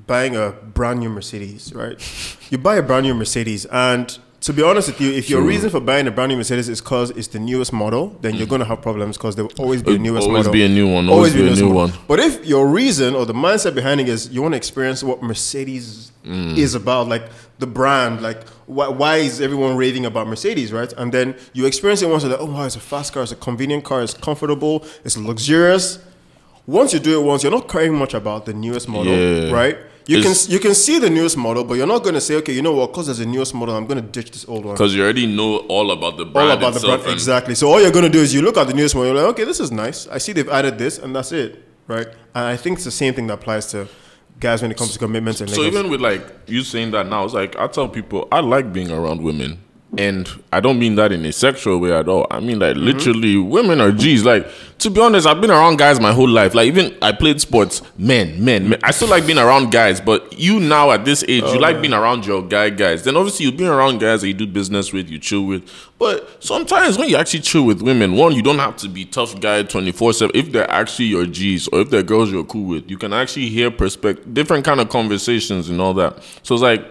buying 0.06 0.36
a 0.36 0.50
brand 0.50 1.00
new 1.00 1.08
Mercedes, 1.08 1.72
right? 1.74 1.98
You 2.50 2.58
buy 2.58 2.74
a 2.74 2.82
brand 2.82 3.06
new 3.06 3.14
Mercedes, 3.14 3.64
and 3.66 4.18
to 4.40 4.52
be 4.54 4.62
honest 4.62 4.88
with 4.88 5.00
you, 5.02 5.10
if 5.12 5.28
your 5.28 5.40
True. 5.40 5.48
reason 5.48 5.68
for 5.70 5.80
buying 5.80 6.06
a 6.06 6.10
brand 6.10 6.30
new 6.30 6.36
Mercedes 6.38 6.68
is 6.70 6.80
because 6.80 7.10
it's 7.10 7.28
the 7.28 7.38
newest 7.38 7.72
model, 7.74 8.16
then 8.22 8.34
you're 8.36 8.46
gonna 8.46 8.64
have 8.64 8.80
problems 8.80 9.18
because 9.18 9.36
there 9.36 9.44
will 9.44 9.52
always 9.58 9.82
be 9.82 9.96
a 9.96 9.98
newest 9.98 10.26
always 10.26 10.38
model. 10.46 10.52
be 10.52 10.64
a 10.64 10.68
new 10.68 10.88
one, 10.90 11.08
always 11.10 11.34
be 11.34 11.40
a 11.40 11.44
newest 11.44 11.60
new 11.60 11.68
model. 11.68 11.88
one. 11.88 11.92
But 12.08 12.20
if 12.20 12.46
your 12.46 12.66
reason 12.66 13.14
or 13.14 13.26
the 13.26 13.34
mindset 13.34 13.74
behind 13.74 14.00
it 14.00 14.08
is 14.08 14.30
you 14.30 14.40
want 14.40 14.52
to 14.52 14.56
experience 14.56 15.02
what 15.02 15.22
Mercedes 15.22 16.12
Mm. 16.26 16.58
is 16.58 16.74
about, 16.74 17.08
like 17.08 17.22
the 17.60 17.66
brand, 17.66 18.20
like 18.20 18.46
why, 18.66 18.88
why 18.88 19.16
is 19.16 19.40
everyone 19.40 19.74
raving 19.76 20.04
about 20.04 20.26
Mercedes, 20.28 20.70
right? 20.70 20.92
And 20.98 21.12
then 21.12 21.34
you 21.54 21.64
experience 21.66 22.02
it 22.02 22.08
once, 22.10 22.22
you're 22.24 22.32
like, 22.32 22.40
oh 22.40 22.44
wow, 22.44 22.64
it's 22.64 22.76
a 22.76 22.80
fast 22.80 23.14
car, 23.14 23.22
it's 23.22 23.32
a 23.32 23.36
convenient 23.36 23.84
car, 23.84 24.02
it's 24.02 24.12
comfortable, 24.12 24.84
it's 25.04 25.16
luxurious. 25.16 25.98
Once 26.66 26.92
you 26.92 26.98
do 27.00 27.18
it 27.18 27.24
once, 27.24 27.42
you're 27.42 27.50
not 27.52 27.68
caring 27.68 27.94
much 27.94 28.12
about 28.14 28.44
the 28.46 28.52
newest 28.52 28.86
model, 28.88 29.12
Yeah. 29.14 29.50
right? 29.50 29.78
You 30.06 30.18
It's- 30.18 30.46
can 30.46 30.52
you 30.52 30.58
can 30.58 30.74
see 30.74 30.98
the 30.98 31.10
newest 31.10 31.36
model, 31.36 31.62
but 31.64 31.74
you're 31.74 31.86
not 31.86 32.02
going 32.02 32.14
to 32.14 32.20
say, 32.20 32.34
okay, 32.36 32.52
you 32.52 32.62
know 32.62 32.72
what? 32.72 32.88
Because 32.92 33.06
there's 33.06 33.20
a 33.20 33.26
newest 33.26 33.54
model, 33.54 33.76
I'm 33.76 33.86
going 33.86 34.00
to 34.02 34.08
ditch 34.08 34.30
this 34.30 34.44
old 34.48 34.64
one 34.64 34.74
Because 34.74 34.94
you 34.94 35.02
already 35.02 35.26
know 35.26 35.58
all 35.68 35.90
about 35.90 36.16
the 36.16 36.24
brand 36.24 36.50
all 36.50 36.56
about 36.56 36.74
the 36.74 36.86
brand 36.86 37.06
exactly. 37.06 37.54
So 37.54 37.70
all 37.70 37.80
you're 37.80 37.92
gonna 37.92 38.08
do 38.08 38.20
is 38.20 38.34
you 38.34 38.42
look 38.42 38.56
at 38.56 38.66
the 38.66 38.74
newest 38.74 38.94
one, 38.94 39.06
you're 39.06 39.14
like, 39.14 39.26
okay, 39.26 39.44
this 39.44 39.60
is 39.60 39.70
nice. 39.70 40.08
I 40.08 40.18
see 40.18 40.32
they've 40.32 40.48
added 40.48 40.78
this, 40.78 40.98
and 40.98 41.14
that's 41.14 41.32
it, 41.32 41.62
right? 41.86 42.06
And 42.34 42.44
I 42.44 42.56
think 42.56 42.76
it's 42.78 42.84
the 42.84 42.90
same 42.90 43.14
thing 43.14 43.26
that 43.28 43.34
applies 43.34 43.66
to 43.72 43.88
guys 44.40 44.62
when 44.62 44.70
it 44.70 44.76
comes 44.78 44.92
to 44.94 44.98
commitments 44.98 45.40
and 45.40 45.50
So 45.50 45.62
even 45.64 45.90
with 45.90 46.00
like 46.00 46.22
you 46.46 46.62
saying 46.62 46.90
that 46.92 47.06
now, 47.06 47.24
it's 47.24 47.34
like 47.34 47.56
I 47.56 47.66
tell 47.66 47.88
people 47.88 48.26
I 48.32 48.40
like 48.40 48.72
being 48.72 48.90
around 48.90 49.22
women, 49.22 49.58
and 49.98 50.28
I 50.52 50.60
don't 50.60 50.78
mean 50.78 50.94
that 50.94 51.10
in 51.10 51.24
a 51.24 51.32
sexual 51.32 51.78
way 51.78 51.92
at 51.92 52.08
all. 52.08 52.26
I 52.30 52.38
mean 52.40 52.58
like 52.60 52.76
Mm-hmm. 52.76 52.84
literally, 52.84 53.36
women 53.36 53.80
are 53.80 53.90
G's. 53.90 54.24
Like 54.24 54.46
to 54.78 54.88
be 54.88 55.00
honest, 55.00 55.26
I've 55.26 55.40
been 55.40 55.50
around 55.50 55.78
guys 55.78 55.98
my 56.00 56.12
whole 56.12 56.28
life. 56.28 56.54
Like 56.54 56.68
even 56.68 56.96
I 57.02 57.12
played 57.12 57.40
sports, 57.40 57.82
men, 57.98 58.42
men, 58.44 58.68
men. 58.68 58.78
I 58.84 58.92
still 58.92 59.08
like 59.08 59.26
being 59.26 59.38
around 59.38 59.72
guys, 59.72 60.00
but 60.00 60.38
you 60.38 60.60
now 60.60 60.90
at 60.92 61.04
this 61.04 61.22
age, 61.26 61.42
you 61.42 61.58
like 61.58 61.80
being 61.82 61.92
around 61.92 62.24
your 62.24 62.42
guy 62.46 62.70
guys. 62.70 63.02
Then 63.02 63.16
obviously 63.16 63.46
you've 63.46 63.56
been 63.56 63.66
around 63.66 63.98
guys 63.98 64.20
that 64.20 64.28
you 64.28 64.34
do 64.34 64.46
business 64.46 64.92
with, 64.92 65.10
you 65.10 65.18
chill 65.18 65.44
with. 65.44 65.68
But 65.98 66.42
sometimes 66.42 66.96
when 66.96 67.08
you 67.08 67.16
actually 67.16 67.40
chill 67.40 67.64
with 67.64 67.82
women, 67.82 68.14
one 68.14 68.32
you 68.32 68.42
don't 68.42 68.58
have 68.60 68.76
to 68.78 68.88
be 68.88 69.04
tough 69.04 69.40
guy 69.40 69.64
twenty 69.64 69.90
four 69.92 70.12
seven. 70.12 70.34
If 70.36 70.52
they're 70.52 70.70
actually 70.70 71.06
your 71.06 71.26
G's 71.26 71.66
or 71.68 71.80
if 71.80 71.90
they're 71.90 72.02
girls 72.04 72.30
you're 72.30 72.44
cool 72.44 72.64
with, 72.68 72.88
you 72.88 72.96
can 72.96 73.12
actually 73.12 73.48
hear 73.48 73.70
perspective, 73.72 74.32
different 74.32 74.64
kind 74.64 74.80
of 74.80 74.88
conversations 74.88 75.68
and 75.68 75.80
all 75.80 75.94
that. 75.94 76.22
So 76.44 76.54
it's 76.54 76.62
like 76.62 76.84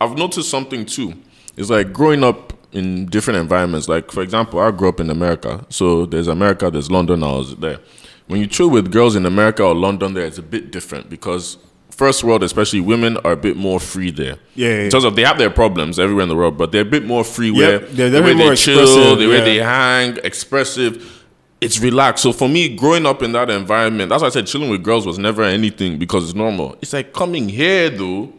I've 0.00 0.16
noticed 0.16 0.48
something 0.50 0.86
too. 0.86 1.12
It's 1.56 1.70
like 1.70 1.92
growing 1.92 2.22
up 2.22 2.52
in 2.72 3.06
different 3.06 3.40
environments. 3.40 3.88
Like 3.88 4.12
for 4.12 4.22
example, 4.22 4.60
I 4.60 4.70
grew 4.70 4.88
up 4.88 5.00
in 5.00 5.10
America, 5.10 5.64
so 5.68 6.06
there's 6.06 6.28
America, 6.28 6.70
there's 6.70 6.90
London. 6.90 7.22
I 7.22 7.32
was 7.32 7.56
there. 7.56 7.80
When 8.26 8.40
you 8.40 8.46
chill 8.46 8.70
with 8.70 8.92
girls 8.92 9.16
in 9.16 9.24
America 9.24 9.62
or 9.62 9.74
London, 9.74 10.14
there 10.14 10.24
it's 10.24 10.38
a 10.38 10.42
bit 10.42 10.72
different 10.72 11.08
because 11.08 11.58
first 11.90 12.22
world, 12.24 12.42
especially 12.42 12.80
women, 12.80 13.16
are 13.18 13.32
a 13.32 13.36
bit 13.36 13.56
more 13.56 13.80
free 13.80 14.10
there. 14.10 14.36
Yeah, 14.54 14.68
yeah. 14.68 14.74
In 14.84 14.90
terms 14.90 15.04
of 15.04 15.16
they 15.16 15.24
have 15.24 15.38
their 15.38 15.50
problems 15.50 15.98
everywhere 15.98 16.24
in 16.24 16.28
the 16.28 16.36
world, 16.36 16.58
but 16.58 16.72
they're 16.72 16.82
a 16.82 16.84
bit 16.84 17.04
more 17.04 17.24
free. 17.24 17.50
Where 17.50 17.78
they're 17.78 18.10
the 18.10 18.22
way 18.22 18.34
they 18.34 18.54
chill, 18.56 19.16
the 19.16 19.26
way 19.26 19.38
yeah. 19.38 19.44
they 19.44 19.56
hang, 19.56 20.18
expressive. 20.22 21.24
It's 21.58 21.80
relaxed. 21.80 22.22
So 22.22 22.32
for 22.32 22.50
me, 22.50 22.76
growing 22.76 23.06
up 23.06 23.22
in 23.22 23.32
that 23.32 23.48
environment, 23.48 24.10
that's 24.10 24.20
why 24.20 24.28
I 24.28 24.30
said 24.30 24.46
chilling 24.46 24.68
with 24.68 24.82
girls 24.82 25.06
was 25.06 25.18
never 25.18 25.42
anything 25.42 25.98
because 25.98 26.24
it's 26.24 26.34
normal. 26.34 26.76
It's 26.82 26.92
like 26.92 27.14
coming 27.14 27.48
here 27.48 27.88
though. 27.88 28.32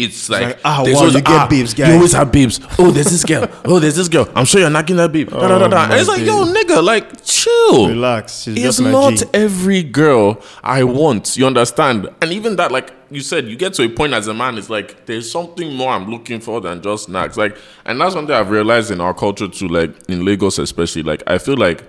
It's 0.00 0.28
like, 0.30 0.42
like, 0.42 0.58
ah, 0.64 0.82
wow, 0.84 0.94
always- 0.94 1.14
you 1.14 1.20
get 1.20 1.50
babes, 1.50 1.74
guys. 1.74 1.88
You 1.88 1.94
always 1.94 2.12
have 2.12 2.32
babes. 2.32 2.60
Oh, 2.78 2.90
there's 2.90 3.10
this 3.10 3.24
girl. 3.24 3.48
Oh, 3.64 3.78
there's 3.78 3.96
this 3.96 4.08
girl. 4.08 4.28
I'm 4.34 4.44
sure 4.44 4.60
you're 4.60 4.70
knocking 4.70 4.96
that 4.96 5.12
babe. 5.12 5.30
Da, 5.30 5.38
da, 5.46 5.58
da, 5.58 5.68
da. 5.68 5.76
Oh, 5.76 5.84
And 5.84 5.92
it's 5.94 6.08
like, 6.08 6.22
yo, 6.22 6.44
nigga, 6.44 6.82
like, 6.82 7.24
chill. 7.24 7.88
Relax. 7.88 8.42
She's 8.42 8.64
It's 8.64 8.80
not 8.80 9.14
G. 9.14 9.24
every 9.34 9.82
girl 9.82 10.40
I 10.62 10.84
want. 10.84 11.36
You 11.36 11.46
understand? 11.46 12.08
And 12.22 12.32
even 12.32 12.56
that, 12.56 12.72
like 12.72 12.92
you 13.10 13.20
said, 13.20 13.46
you 13.48 13.56
get 13.56 13.74
to 13.74 13.82
a 13.82 13.88
point 13.88 14.12
as 14.12 14.26
a 14.28 14.34
man. 14.34 14.56
It's 14.58 14.70
like 14.70 15.06
there's 15.06 15.30
something 15.30 15.74
more 15.74 15.92
I'm 15.92 16.10
looking 16.10 16.40
for 16.40 16.60
than 16.60 16.80
just 16.82 17.04
snacks. 17.06 17.36
Like, 17.36 17.56
and 17.84 18.00
that's 18.00 18.14
something 18.14 18.34
I've 18.34 18.50
realized 18.50 18.90
in 18.90 19.00
our 19.00 19.12
culture 19.14 19.48
too. 19.48 19.68
Like 19.68 19.90
in 20.08 20.24
Lagos, 20.24 20.58
especially. 20.58 21.02
Like 21.02 21.22
I 21.26 21.38
feel 21.38 21.56
like 21.56 21.84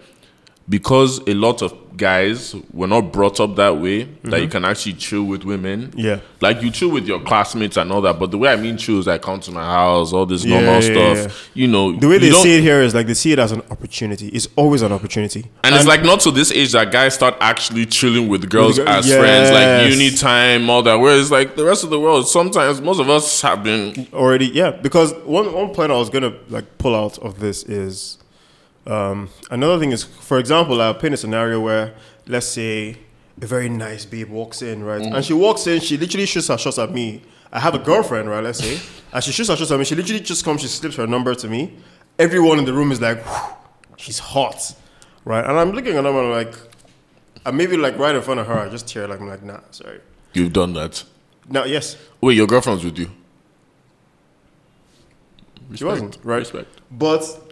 because 0.70 1.20
a 1.28 1.34
lot 1.34 1.62
of 1.62 1.74
guys 1.98 2.56
were 2.74 2.88
not 2.88 3.12
brought 3.14 3.40
up 3.40 3.56
that 3.56 3.78
way 3.78 4.04
that 4.24 4.42
you 4.42 4.48
can 4.48 4.66
actually 4.66 4.94
chill 4.94 5.24
with 5.24 5.44
women. 5.44 5.88
Mm-hmm. 5.88 6.00
Yeah. 6.00 6.20
Like 6.40 6.62
you 6.62 6.72
chill 6.72 6.90
with 6.90 7.06
your 7.08 7.20
classmates 7.22 7.78
and 7.78 7.92
all 7.92 8.02
that. 8.02 8.20
But 8.20 8.32
the 8.32 8.38
way 8.38 8.50
I 8.52 8.56
mean 8.56 8.78
chill 8.78 9.00
is 9.00 9.08
like 9.08 9.22
come 9.22 9.40
to 9.42 9.52
my 9.52 9.64
house, 9.64 10.14
all 10.14 10.26
this 10.26 10.44
Yeah, 10.44 10.62
normal 10.62 10.82
yeah, 10.84 11.14
stuff. 11.28 11.50
You 11.54 11.68
know, 11.68 11.98
the 11.98 12.08
way 12.08 12.18
they 12.18 12.32
see 12.32 12.58
it 12.58 12.62
here 12.62 12.82
is 12.82 12.94
like 12.96 13.08
they 13.08 13.14
see 13.14 13.32
it 13.32 13.40
as 13.40 13.52
an 13.52 13.62
opportunity. 13.70 14.28
It's 14.30 14.48
always 14.56 14.82
an 14.82 14.92
opportunity. 14.92 15.50
and, 15.64 15.76
it's 15.76 15.86
like 15.86 16.04
not 16.04 16.20
to 16.22 16.32
this 16.32 16.52
age 16.52 16.72
that 16.74 16.92
guys 16.92 17.14
start 17.14 17.36
actually 17.40 17.86
chilling 17.86 18.28
with 18.28 18.50
girls 18.50 18.78
With 18.78 18.88
girl- 18.88 18.96
as 18.98 19.08
friends, 19.14 19.52
like 19.52 19.92
uni 19.92 20.12
time, 20.12 20.70
all 20.70 20.84
that. 20.84 20.96
Whereas 20.96 21.32
like 21.32 21.56
the 21.56 21.66
rest 21.66 21.84
of 21.84 21.90
the 21.90 22.00
world, 22.00 22.28
sometimes 22.28 22.82
most 22.82 23.00
of 23.00 23.10
us 23.10 23.42
have 23.42 23.64
been 23.64 24.08
already 24.14 24.48
yeah 24.48 24.72
because 24.72 25.14
one 25.26 25.54
one 25.54 25.74
point 25.74 25.92
i 25.92 25.96
was 25.96 26.10
gonna 26.10 26.34
like 26.50 26.78
pull 26.78 26.96
out 26.96 27.18
of 27.20 27.40
this 27.40 27.64
is 27.64 28.18
Um, 28.88 29.30
another 29.50 29.80
thing 29.80 29.92
is, 29.92 30.04
for 30.04 30.40
example, 30.40 30.82
I'll 30.82 30.94
paint 30.94 31.14
a 31.14 31.18
scenario 31.18 31.60
where, 31.60 31.94
let's 32.28 32.48
say, 32.48 32.98
a 33.42 33.46
very 33.46 33.70
nice 33.70 34.06
babe 34.06 34.30
walks 34.30 34.62
in, 34.62 34.84
right? 34.84 35.02
And 35.02 35.24
she 35.24 35.34
walks 35.34 35.68
in, 35.68 35.80
she 35.80 35.98
literally 35.98 36.26
shoots 36.26 36.48
her 36.48 36.58
shots 36.58 36.78
at 36.80 36.92
me. 36.92 37.22
I 37.52 37.60
have 37.60 37.76
a 37.76 37.80
girlfriend, 37.80 38.30
right? 38.30 38.44
Let's 38.44 38.60
say, 38.60 38.80
and 39.14 39.24
she 39.24 39.32
shoots 39.32 39.50
her 39.50 39.56
shots 39.56 39.72
at 39.72 39.80
me. 39.80 39.86
She 39.86 39.96
literally 39.96 40.22
just 40.22 40.44
comes, 40.44 40.62
she 40.62 40.68
slips 40.68 40.96
her 40.96 41.08
number 41.08 41.36
to 41.36 41.48
me. 41.48 41.78
Everyone 42.18 42.60
in 42.60 42.66
the 42.66 42.74
room 42.74 42.92
is 42.92 43.02
like, 43.02 43.24
she's 43.98 44.20
hot, 44.20 44.76
right? 45.26 45.44
And 45.46 45.58
I'm 45.58 45.72
looking 45.72 45.96
at 45.98 46.04
them 46.04 46.16
and 46.16 46.28
I'm 46.28 46.32
like, 46.32 46.56
I 47.46 47.52
maybe 47.52 47.78
like 47.78 47.98
right 47.98 48.16
in 48.16 48.22
front 48.22 48.40
of 48.40 48.48
her, 48.48 48.60
I 48.60 48.70
just 48.70 48.88
tear 48.88 49.08
like 49.08 49.20
I'm 49.20 49.28
like, 49.28 49.44
nah, 49.44 49.60
sorry. 49.72 50.00
You've 50.34 50.54
done 50.54 50.74
that. 50.74 51.04
No, 51.50 51.66
yes, 51.66 51.98
Wait, 52.22 52.38
your 52.38 52.48
girlfriend's 52.48 52.84
with 52.84 52.98
you? 53.00 53.10
she 55.74 55.84
wasn't, 55.84 56.18
right? 56.24 56.38
Respect. 56.38 56.82
But 56.92 57.51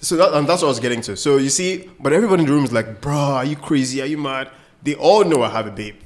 so 0.00 0.16
that 0.16 0.32
and 0.34 0.48
that's 0.48 0.62
what 0.62 0.68
I 0.68 0.70
was 0.70 0.80
getting 0.80 1.00
to. 1.02 1.16
So 1.16 1.36
you 1.36 1.50
see, 1.50 1.90
but 2.00 2.12
everybody 2.12 2.42
in 2.42 2.48
the 2.48 2.54
room 2.54 2.64
is 2.64 2.72
like, 2.72 3.00
bro, 3.00 3.14
are 3.14 3.44
you 3.44 3.56
crazy? 3.56 4.00
Are 4.02 4.06
you 4.06 4.18
mad? 4.18 4.50
They 4.82 4.94
all 4.94 5.24
know 5.24 5.42
I 5.42 5.48
have 5.50 5.66
a 5.66 5.70
babe. 5.72 5.96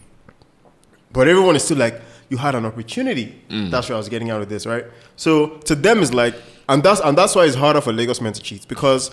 But 1.12 1.28
everyone 1.28 1.57
is 1.57 1.64
still 1.64 1.76
like, 1.76 2.00
you 2.31 2.38
had 2.38 2.55
an 2.55 2.64
opportunity. 2.64 3.42
Mm. 3.50 3.70
That's 3.70 3.88
what 3.88 3.96
I 3.96 3.98
was 3.98 4.09
getting 4.09 4.31
out 4.31 4.40
of 4.40 4.48
this, 4.48 4.64
right? 4.64 4.87
So 5.16 5.59
to 5.66 5.74
them 5.74 5.98
is 6.00 6.14
like, 6.14 6.35
and 6.68 6.83
that's 6.83 7.00
and 7.00 7.16
that's 7.18 7.35
why 7.35 7.44
it's 7.44 7.57
harder 7.57 7.81
for 7.83 7.92
Lagos 7.92 8.20
men 8.20 8.33
to 8.33 8.40
cheat 8.42 8.66
because, 8.66 9.11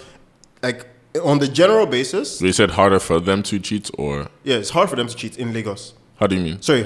like, 0.64 0.88
on 1.24 1.40
the 1.40 1.48
general 1.48 1.86
basis, 1.86 2.40
you 2.42 2.54
said 2.54 2.72
harder 2.72 3.00
for 3.00 3.20
them 3.20 3.44
to 3.44 3.60
cheat, 3.60 3.90
or 3.98 4.28
yeah, 4.44 4.56
it's 4.58 4.70
hard 4.70 4.90
for 4.90 4.96
them 4.96 5.08
to 5.08 5.16
cheat 5.16 5.38
in 5.38 5.52
Lagos. 5.52 5.94
how 6.20 6.28
do 6.28 6.36
you 6.36 6.42
mean? 6.42 6.62
Sorry, 6.62 6.86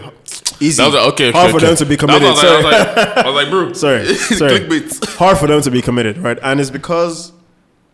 easy. 0.59 0.81
That 0.81 0.87
was 0.87 0.95
like, 0.95 1.13
okay, 1.13 1.31
hard 1.31 1.49
okay, 1.49 1.51
for 1.51 1.57
okay. 1.57 1.65
them 1.67 1.75
to 1.75 1.85
be 1.85 1.97
committed. 1.97 2.23
was 2.23 2.41
like- 2.41 2.47
sorry. 2.47 2.63
I 2.63 2.65
was 2.65 2.95
like, 3.05 3.17
I 3.25 3.29
was 3.29 3.35
like, 3.35 3.49
bro, 3.51 3.73
sorry, 3.85 4.15
sorry. 4.15 4.51
clickbait. 4.61 5.05
hard 5.17 5.37
for 5.37 5.45
them 5.47 5.61
to 5.61 5.69
be 5.69 5.81
committed, 5.83 6.17
right? 6.17 6.39
And 6.41 6.59
it's 6.59 6.71
because 6.71 7.33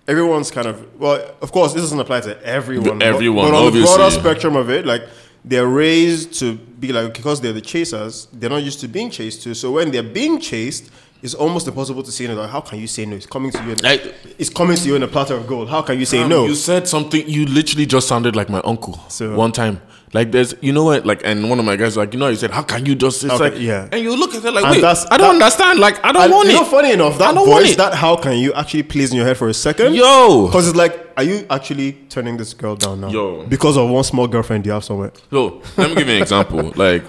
everyone's 0.10 0.50
kind 0.52 0.68
of 0.68 0.76
well, 1.00 1.20
of 1.42 1.52
course, 1.52 1.74
this 1.74 1.84
doesn't 1.84 2.00
apply 2.00 2.22
to 2.22 2.34
everyone. 2.44 3.00
but- 3.00 3.06
Everyone, 3.14 3.46
but, 3.52 3.54
on 3.66 3.74
the 3.74 3.82
broader 3.82 4.10
spectrum 4.22 4.56
of 4.56 4.70
it, 4.70 4.86
like 4.86 5.04
they're 5.46 5.68
raised 5.68 6.28
to 6.40 6.56
be 6.56 6.92
like 6.98 7.14
because 7.14 7.40
they're 7.42 7.54
the 7.62 7.62
chasers, 7.74 8.28
they're 8.34 8.50
not 8.50 8.64
used 8.70 8.80
to 8.82 8.88
being 8.88 9.10
chased 9.10 9.44
too. 9.44 9.54
So 9.54 9.72
when 9.72 9.92
they're 9.92 10.12
being 10.22 10.40
chased, 10.40 10.90
it's 11.22 11.34
almost 11.34 11.68
impossible 11.68 12.04
to 12.04 12.12
say 12.12 12.28
no. 12.28 12.36
Like, 12.36 12.50
how 12.50 12.62
can 12.62 12.80
you 12.80 12.88
say 12.88 13.06
no? 13.06 13.16
It's 13.16 13.26
coming 13.26 13.52
to 13.52 13.64
you. 13.64 13.72
In, 13.72 13.78
Like- 13.90 14.14
it's 14.38 14.50
coming 14.50 14.78
to 14.78 14.88
you 14.88 14.96
in 14.96 15.04
a 15.04 15.08
platter 15.08 15.36
of 15.36 15.48
gold. 15.48 15.70
How 15.70 15.82
can 15.82 16.00
you 16.00 16.06
say 16.06 16.22
Um, 16.24 16.30
no? 16.30 16.46
You 16.46 16.56
said 16.56 16.88
something. 16.88 17.24
You 17.28 17.46
literally 17.46 17.86
just 17.86 18.08
sounded 18.08 18.36
like 18.36 18.50
my 18.50 18.62
uncle. 18.64 19.00
So- 19.10 19.36
one 19.36 19.52
time, 19.52 19.82
like 20.14 20.32
there's, 20.32 20.56
you 20.62 20.74
know 20.74 20.84
what? 20.86 21.06
Like, 21.06 21.22
and 21.24 21.50
one 21.50 21.60
of 21.60 21.66
my 21.66 21.76
guys 21.76 21.96
like, 21.96 22.14
you 22.14 22.20
know, 22.20 22.30
he 22.30 22.36
said, 22.36 22.52
"How 22.52 22.64
can 22.64 22.86
you 22.86 22.96
just?" 22.96 23.24
It's 23.24 23.34
Okay, 23.34 23.44
like, 23.44 23.60
yeah. 23.60 23.88
And 23.92 24.02
you 24.02 24.16
look 24.16 24.34
at 24.34 24.44
it 24.44 24.52
like, 24.52 24.64
And 24.66 24.76
wait, 24.76 24.82
that's- 24.82 25.06
I 25.12 25.18
don't 25.18 25.38
that- 25.38 25.44
understand. 25.46 25.80
Like, 25.80 26.04
I 26.04 26.12
don't 26.12 26.24
And 26.24 26.32
want 26.34 26.48
you 26.50 26.56
it. 26.56 26.60
know, 26.60 26.66
funny 26.66 26.92
enough, 26.94 27.16
I 27.16 27.18
that 27.20 27.36
don't 27.36 27.48
want 27.50 27.64
voice, 27.64 27.74
it. 27.74 27.78
that 27.78 27.94
how 27.94 28.16
can 28.16 28.38
you 28.40 28.52
actually 28.54 28.84
plays 28.84 29.12
in 29.12 29.18
your 29.18 29.26
head 29.26 29.38
for 29.38 29.50
a 29.50 29.54
second? 29.54 29.94
Yo. 29.94 30.48
because 30.48 30.68
it's 30.68 30.76
like, 30.78 31.12
are 31.18 31.24
you 31.24 31.46
actually 31.50 31.94
turning 32.10 32.38
this 32.38 32.54
girl 32.54 32.76
down 32.76 33.02
now? 33.02 33.10
Yo. 33.10 33.46
because 33.46 33.78
of 33.78 33.90
one 33.90 34.04
small 34.04 34.28
girlfriend 34.28 34.66
you 34.66 34.72
have 34.72 34.84
somewhere. 34.84 35.12
So 35.30 35.62
let 35.78 35.90
me 35.90 35.96
give 35.98 36.08
you 36.08 36.16
an 36.16 36.22
example. 36.22 36.72
Like 36.76 37.04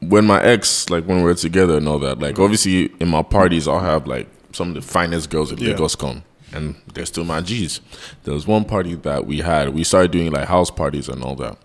when 0.00 0.24
my 0.26 0.42
ex, 0.42 0.88
like 0.88 1.04
when 1.06 1.18
we 1.18 1.24
were 1.24 1.34
together 1.34 1.76
and 1.78 1.88
all 1.88 1.98
that, 1.98 2.18
like 2.20 2.36
mm. 2.36 2.44
obviously 2.44 2.90
in 3.00 3.08
my 3.08 3.22
parties 3.22 3.66
I'll 3.68 3.80
have 3.80 4.06
like 4.06 4.28
some 4.52 4.68
of 4.68 4.74
the 4.74 4.82
finest 4.82 5.30
girls 5.30 5.52
in 5.52 5.58
Yeah. 5.58 5.68
Lagos 5.70 5.94
come. 5.96 6.22
And 6.52 6.74
they're 6.94 7.06
still 7.06 7.24
my 7.24 7.40
G's. 7.40 7.80
There 8.24 8.34
was 8.34 8.46
one 8.46 8.64
party 8.64 8.94
that 8.96 9.24
we 9.26 9.38
had. 9.38 9.68
We 9.74 9.84
started 9.84 10.10
doing 10.10 10.32
like 10.32 10.48
house 10.48 10.70
parties 10.70 11.08
and 11.08 11.22
all 11.22 11.36
that. 11.36 11.56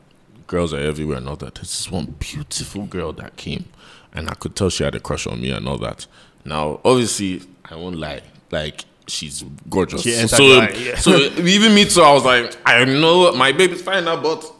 Girls 0.48 0.74
are 0.74 0.80
everywhere 0.80 1.18
and 1.18 1.28
all 1.28 1.36
that. 1.38 1.56
This 1.56 1.80
is 1.82 1.92
one 1.92 2.16
beautiful 2.20 2.86
girl 2.86 3.14
that 3.14 3.36
came, 3.36 3.66
and 4.14 4.30
I 4.30 4.34
could 4.36 4.56
tell 4.56 4.70
she 4.70 4.84
had 4.84 4.96
a 4.96 5.00
crush 5.00 5.26
on 5.28 5.42
me 5.42 5.52
and 5.52 5.68
all 5.68 5.78
that. 5.80 6.08
Now, 6.44 6.80
obviously, 6.86 7.42
I 7.66 7.76
won't 7.76 7.98
lie. 7.98 8.22
Like 8.52 8.86
she's 9.08 9.44
gorgeous. 9.70 10.02
She 10.02 10.12
so, 10.28 10.38
guy, 10.38 10.70
yeah. 10.74 10.96
so 10.96 11.16
even 11.16 11.74
me 11.74 11.86
too. 11.86 12.02
I 12.02 12.14
was 12.14 12.26
like, 12.26 12.56
I 12.66 12.86
know 12.86 13.32
my 13.34 13.52
baby's 13.52 13.82
fine 13.82 14.06
now, 14.06 14.22
but 14.22 14.55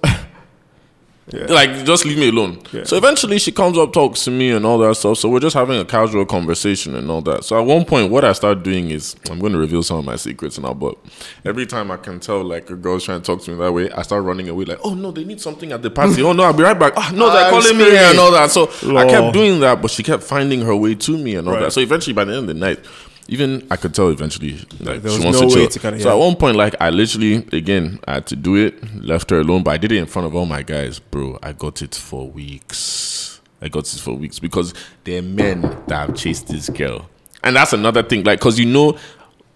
Yeah. 1.34 1.46
like 1.50 1.86
just 1.86 2.06
leave 2.06 2.20
me 2.20 2.30
alone. 2.30 2.60
Yeah. 2.72 2.84
So 2.84 2.98
eventually 2.98 3.40
she 3.40 3.52
comes 3.52 3.80
up, 3.80 3.94
talks 3.94 4.24
to 4.26 4.32
me 4.32 4.52
and 4.52 4.64
all 4.64 4.78
that 4.78 4.94
stuff. 4.94 5.18
So 5.18 5.28
we're 5.28 5.40
just 5.40 5.56
having 5.56 5.80
a 5.80 5.84
casual 5.86 6.24
conversation 6.24 6.94
and 6.94 7.10
all 7.10 7.22
that. 7.24 7.44
So 7.44 7.60
at 7.60 7.66
one 7.66 7.84
point, 7.84 8.12
what 8.12 8.24
I 8.24 8.32
start 8.34 8.62
doing 8.62 8.92
is 8.92 9.16
I'm 9.32 9.40
going 9.40 9.54
to 9.54 9.58
reveal 9.58 9.82
some 9.82 9.98
of 9.98 10.06
my 10.06 10.18
secrets 10.18 10.60
now. 10.60 10.76
But 10.76 10.96
every 11.44 11.66
time 11.66 11.90
I 11.90 11.98
can 11.98 12.20
tell 12.20 12.44
like 12.44 12.70
a 12.70 12.76
girl's 12.76 13.06
trying 13.06 13.22
to 13.22 13.26
talk 13.26 13.44
to 13.46 13.52
me 13.52 13.58
that 13.58 13.72
way, 13.72 13.90
I 13.92 14.04
start 14.04 14.24
running 14.24 14.50
away. 14.50 14.66
Like, 14.66 14.80
oh 14.84 14.94
no, 14.94 15.10
they 15.12 15.24
need 15.24 15.42
something 15.42 15.72
at 15.72 15.82
the 15.82 15.90
party. 15.90 16.22
oh 16.22 16.34
no, 16.34 16.44
I'll 16.44 16.54
be 16.54 16.62
right 16.62 16.78
back. 16.78 16.94
Ah 16.96 17.12
no, 17.12 17.32
they're 17.34 17.46
I'm 17.46 17.50
calling 17.50 17.76
me 17.76 17.86
screaming. 17.86 17.98
and 18.04 18.20
all 18.20 18.32
that. 18.32 18.52
So 18.52 18.70
I 18.96 19.08
kept 19.10 19.34
doing 19.34 19.60
that, 19.62 19.82
but 19.82 19.90
she 19.90 20.04
kept 20.04 20.22
finding 20.22 20.62
her 20.62 20.76
way 20.76 20.94
to 20.94 21.18
me 21.18 21.36
and 21.38 21.48
all 21.48 21.56
Right. 21.56 21.62
that. 21.64 21.72
So 21.74 21.82
eventually, 21.82 22.14
by 22.14 22.26
the 22.26 22.34
end 22.34 22.42
of 22.42 22.48
the 22.48 22.54
night. 22.54 22.80
Even 23.28 23.66
I 23.72 23.76
could 23.76 23.94
tell 23.96 24.10
eventually, 24.10 24.60
like 24.80 25.02
There 25.02 25.12
she 25.12 25.18
was 25.18 25.26
wants 25.26 25.42
no 25.42 25.50
to 25.50 25.54
chill. 25.56 25.68
to 25.68 25.80
kinda- 25.80 26.00
so 26.00 26.10
yeah. 26.10 26.14
at 26.14 26.20
one 26.20 26.36
point, 26.36 26.56
like 26.58 26.76
I 26.80 26.92
literally, 26.92 27.38
again, 27.52 28.00
I 28.08 28.16
had 28.16 28.28
to 28.28 28.36
do 28.36 28.56
it, 28.56 29.04
left 29.04 29.32
her 29.32 29.40
alone, 29.40 29.64
but 29.64 29.72
I 29.72 29.78
did 29.78 29.92
it 29.92 29.98
in 29.98 30.06
front 30.06 30.28
of 30.28 30.36
all 30.36 30.46
my 30.46 30.62
guys, 30.62 31.00
bro. 31.00 31.40
I 31.42 31.52
got 31.54 31.82
it 31.82 31.96
for 31.96 32.30
weeks. 32.30 33.42
I 33.62 33.68
got 33.70 33.92
it 33.92 34.00
for 34.00 34.14
weeks 34.16 34.38
because 34.38 34.74
there 35.06 35.20
are 35.20 35.24
men 35.24 35.62
that 35.88 36.08
have 36.08 36.16
chased 36.16 36.48
this 36.50 36.70
girl, 36.70 37.10
and 37.44 37.56
that's 37.56 37.74
another 37.74 38.04
thing. 38.04 38.24
Like, 38.24 38.40
cause 38.40 38.60
you 38.60 38.68
know, 38.68 38.96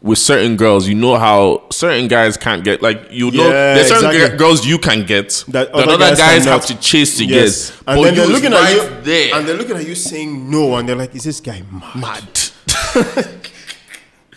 with 0.01 0.17
certain 0.17 0.55
girls, 0.55 0.87
you 0.87 0.95
know 0.95 1.17
how 1.17 1.61
certain 1.69 2.07
guys 2.07 2.37
can't 2.37 2.63
get. 2.63 2.81
Like, 2.81 3.07
you 3.11 3.29
know, 3.29 3.43
Yeah, 3.49 3.75
there's 3.75 3.89
certain 3.89 4.05
exactly. 4.09 4.29
gi- 4.31 4.37
girls 4.37 4.65
you 4.65 4.79
can 4.79 5.05
get 5.05 5.43
That 5.49 5.69
other 5.71 5.91
other 5.91 5.97
guys 6.15 6.17
guys, 6.17 6.45
have 6.45 6.65
to 6.67 6.75
chase 6.79 7.17
to 7.17 7.25
Yes. 7.25 7.69
get. 7.69 7.77
And 7.85 7.97
But 7.97 8.03
then 8.05 8.15
they're 8.15 8.27
looking 8.27 8.51
right 8.51 8.77
at 8.79 8.83
you 8.83 9.03
there, 9.03 9.35
and 9.35 9.47
they're 9.47 9.57
looking 9.57 9.75
at 9.77 9.85
you 9.85 9.93
saying 9.95 10.49
no, 10.49 10.75
and 10.77 10.87
they're 10.89 10.95
like, 10.95 11.13
"Is 11.13 11.23
this 11.25 11.39
guy 11.41 11.61
mad?" 11.71 11.95
mad. 11.95 12.39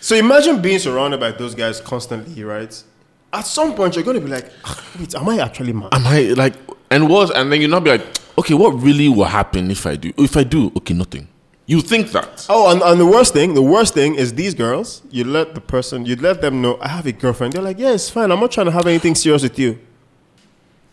So 0.03 0.17
imagine 0.17 0.61
being 0.61 0.79
surrounded 0.79 1.21
by 1.21 1.31
those 1.31 1.55
guys 1.55 1.79
constantly, 1.79 2.43
right? 2.43 2.83
At 3.31 3.47
some 3.47 3.73
point, 3.73 3.95
you're 3.95 4.03
going 4.03 4.19
to 4.19 4.21
be 4.21 4.29
like, 4.29 4.51
"Ah, 4.65 4.83
"Wait, 4.99 5.15
am 5.15 5.29
I 5.29 5.37
actually 5.39 5.71
mad?" 5.71 5.93
am 5.93 6.05
I 6.05 6.33
like 6.35 6.55
and 6.91 7.07
what 7.07 7.33
and 7.37 7.49
then 7.49 7.61
you 7.61 7.69
not 7.69 7.85
be 7.85 7.91
like 7.91 8.05
okay 8.37 8.53
what 8.53 8.71
really 8.81 9.07
will 9.07 9.23
happen 9.39 9.71
if 9.71 9.85
I 9.85 9.95
do 9.95 10.11
if 10.17 10.35
I 10.35 10.43
do 10.43 10.71
okay 10.77 10.93
nothing 10.93 11.27
you 11.65 11.79
think 11.79 12.11
that 12.11 12.45
Oh, 12.49 12.69
and, 12.69 12.81
and 12.81 12.99
the 12.99 13.05
worst 13.05 13.31
thing, 13.33 13.53
the 13.53 13.61
worst 13.61 13.93
thing 13.93 14.15
is 14.15 14.33
these 14.33 14.53
girls. 14.53 15.01
You 15.09 15.23
let 15.23 15.55
the 15.55 15.61
person, 15.61 16.05
you 16.05 16.17
let 16.17 16.41
them 16.41 16.61
know 16.61 16.77
I 16.81 16.89
have 16.89 17.05
a 17.07 17.13
girlfriend. 17.13 17.53
They're 17.53 17.63
like, 17.63 17.79
"Yeah, 17.79 17.93
it's 17.93 18.09
fine. 18.09 18.29
I'm 18.33 18.41
not 18.41 18.51
trying 18.51 18.65
to 18.65 18.71
have 18.73 18.85
anything 18.85 19.15
serious 19.15 19.43
with 19.43 19.57
you." 19.57 19.79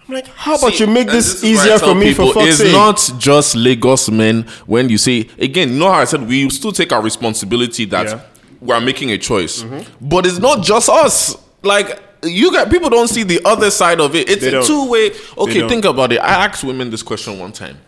I'm 0.07 0.15
like, 0.15 0.29
"How 0.29 0.55
about 0.55 0.75
See, 0.75 0.85
you 0.85 0.87
make 0.87 1.09
and 1.09 1.17
this, 1.17 1.27
is 1.35 1.43
why 1.43 1.49
I 1.49 1.53
easier 1.53 1.79
tell 1.79 1.89
for 1.89 1.95
me 1.97 2.15
for 2.15 2.27
people, 2.27 2.33
fuck's 2.43 2.47
it's 2.47 2.59
sake?" 2.59 2.73
not 2.73 3.13
just 3.19 3.57
Lagos 3.57 4.09
men 4.11 4.47
when 4.67 4.89
you 4.89 4.99
say 4.99 5.29
again 5.39 5.73
you 5.73 5.79
know 5.81 5.91
how 5.91 5.99
I 5.99 6.05
said 6.05 6.27
we 6.27 6.49
still 6.51 6.73
take 6.73 6.93
our 6.93 7.03
responsibility 7.03 7.85
that 7.87 8.07
Yeah. 8.07 8.21
We're 8.61 8.81
making 8.81 9.11
a 9.11 9.19
choice. 9.19 9.65
But 10.01 10.27
it's 10.27 10.39
not 10.39 10.63
just 10.63 10.89
us. 10.89 11.37
Like 11.63 11.99
you 12.23 12.53
got 12.53 12.71
people 12.71 12.91
don't 12.91 13.09
see 13.09 13.23
the 13.23 13.41
other 13.45 13.71
side 13.71 14.01
of 14.01 14.15
it. 14.15 14.29
It's 14.29 14.43
a 14.45 14.51
two-way. 14.67 15.11
Okay 15.39 15.61
think 15.69 15.85
about 15.85 16.13
it. 16.13 16.19
I 16.21 16.47
asked 16.47 16.65
women 16.65 16.91
this 16.91 17.03
question 17.03 17.39
one 17.39 17.53
time. 17.53 17.79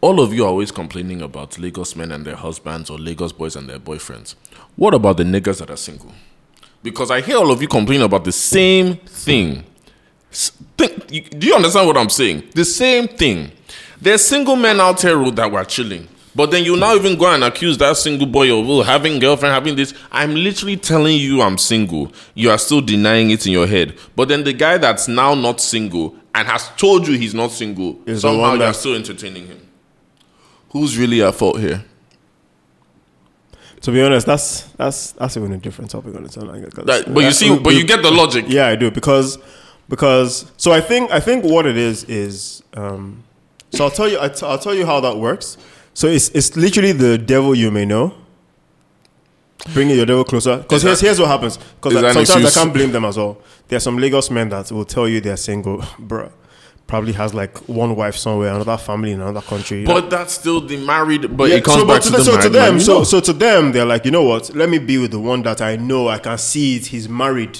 All 0.00 0.20
of 0.20 0.32
you 0.32 0.44
are 0.44 0.48
always 0.48 0.70
complaining 0.72 1.20
about 1.20 1.58
Lagos 1.58 1.94
men 1.94 2.10
and 2.12 2.24
their 2.24 2.36
husbands 2.36 2.88
or 2.88 2.98
Lagos 2.98 3.32
boys 3.32 3.54
and 3.56 3.68
their 3.68 3.78
boyfriends. 3.78 4.34
What 4.76 4.94
about 4.94 5.16
the 5.18 5.24
niggas 5.24 5.58
that 5.58 5.70
are 5.70 5.76
single? 5.76 6.12
Because 6.82 7.10
I 7.10 7.20
hear 7.20 7.36
all 7.36 7.50
of 7.50 7.60
you 7.60 7.68
complain 7.68 8.00
about 8.00 8.24
the 8.24 8.32
same 8.32 8.96
thing. 8.96 9.64
Think, 10.32 11.08
do 11.38 11.46
you 11.46 11.54
understand 11.54 11.86
what 11.86 11.96
I'm 11.98 12.08
saying? 12.08 12.44
The 12.54 12.64
same 12.64 13.08
thing. 13.08 13.50
There's 14.00 14.24
single 14.24 14.56
men 14.56 14.80
out 14.80 15.02
here 15.02 15.18
who- 15.18 15.32
that 15.32 15.50
were 15.52 15.64
chilling, 15.64 16.08
but 16.40 16.50
then 16.50 16.64
you 16.64 16.74
now 16.74 16.94
even 16.94 17.18
go 17.18 17.26
and 17.30 17.44
accuse 17.44 17.76
that 17.76 17.98
single 17.98 18.26
boy 18.26 18.46
of 18.58 18.66
oh, 18.66 18.80
having 18.80 19.18
girlfriend, 19.18 19.52
having 19.52 19.76
this. 19.76 19.92
I'm 20.10 20.34
literally 20.34 20.78
telling 20.78 21.18
you 21.18 21.42
I'm 21.42 21.58
single. 21.58 22.10
You 22.32 22.48
are 22.48 22.56
still 22.56 22.80
denying 22.80 23.28
it 23.30 23.44
in 23.44 23.52
your 23.52 23.66
head. 23.66 23.98
But 24.16 24.28
then 24.28 24.42
the 24.44 24.54
guy 24.54 24.78
that's 24.78 25.06
now 25.06 25.34
not 25.34 25.60
single 25.60 26.16
and 26.34 26.48
has 26.48 26.70
told 26.78 27.06
you 27.06 27.18
he's 27.18 27.34
not 27.34 27.50
single, 27.50 27.98
Is 28.06 28.22
the 28.22 28.28
somehow 28.30 28.54
you're 28.54 28.72
still 28.72 28.94
entertaining 28.94 29.48
him. 29.48 29.68
Who's 30.70 30.96
really 30.96 31.22
at 31.22 31.34
fault 31.34 31.60
here? 31.60 31.84
To 33.82 33.92
be 33.92 34.00
honest, 34.00 34.24
that's 34.26 34.62
that's 34.78 35.12
that's 35.12 35.36
even 35.36 35.52
a 35.52 35.58
different 35.58 35.90
topic 35.90 36.16
on 36.16 36.24
its 36.24 36.38
own. 36.38 36.46
Like, 36.48 36.72
'cause- 36.72 36.86
That- 36.86 37.12
but 37.12 37.22
you 37.22 37.32
see, 37.32 37.54
but 37.58 37.74
you 37.74 37.84
get 37.84 38.00
the 38.02 38.10
logic. 38.10 38.46
Yeah, 38.48 38.66
I 38.66 38.76
do 38.76 38.90
because 38.90 39.36
because 39.90 40.50
so 40.56 40.72
I 40.72 40.80
think 40.80 41.10
I 41.10 41.20
think 41.20 41.44
what 41.44 41.66
it 41.66 41.76
is 41.76 42.04
is 42.04 42.62
um, 42.72 43.24
so 43.72 43.84
I'll 43.84 43.90
tell 43.90 44.08
you 44.08 44.18
I 44.18 44.28
t- 44.28 44.46
I'll 44.46 44.58
tell 44.58 44.74
you 44.74 44.86
how 44.86 45.00
that 45.00 45.18
works. 45.18 45.58
So 46.00 46.08
it's 46.08 46.30
it's 46.30 46.56
literally 46.56 46.92
the 46.92 47.18
devil 47.18 47.54
you 47.54 47.70
may 47.70 47.84
know. 47.84 48.14
Bringing 49.74 49.96
your 49.96 50.06
devil 50.06 50.24
closer 50.24 50.56
because 50.56 50.82
here's 50.82 51.00
here's 51.02 51.20
what 51.20 51.28
happens 51.28 51.58
because 51.58 51.92
is 51.92 52.00
that 52.00 52.16
an 52.16 52.24
sometimes 52.24 52.56
I 52.56 52.60
can't 52.62 52.72
blame 52.72 52.90
them 52.90 53.04
as 53.04 53.18
well. 53.18 53.36
There 53.68 53.76
are 53.76 53.80
some 53.80 53.98
Lagos 53.98 54.30
men 54.30 54.48
that 54.48 54.72
will 54.72 54.86
tell 54.86 55.06
you 55.06 55.20
they're 55.20 55.36
single, 55.36 55.76
bruh. 56.10 56.32
Probably 56.86 57.12
has 57.12 57.34
like 57.34 57.58
one 57.68 57.94
wife 57.94 58.16
somewhere, 58.16 58.48
another 58.54 58.78
family 58.78 59.12
in 59.12 59.20
another 59.20 59.42
country. 59.42 59.84
But 59.84 60.08
that's 60.08 60.32
still 60.32 60.62
the 60.62 60.78
married. 60.78 61.36
But 61.36 61.50
Yeah, 61.50 61.56
it 61.56 61.64
comes 61.64 61.82
so, 61.82 61.86
back 61.86 62.00
to, 62.00 62.10
the 62.10 62.24
so 62.24 62.30
married 62.32 62.42
to 62.44 62.48
them, 62.48 62.74
man, 62.76 62.80
so 62.80 62.98
know. 63.00 63.04
so 63.04 63.20
to 63.20 63.32
them, 63.34 63.72
they're 63.72 63.84
like, 63.84 64.06
you 64.06 64.10
know 64.10 64.24
what? 64.24 64.56
Let 64.56 64.70
me 64.70 64.78
be 64.78 64.96
with 64.96 65.10
the 65.10 65.20
one 65.20 65.42
that 65.42 65.60
I 65.60 65.76
know 65.76 66.08
I 66.08 66.18
can 66.18 66.38
see 66.38 66.76
it. 66.76 66.86
He's 66.86 67.10
married, 67.10 67.58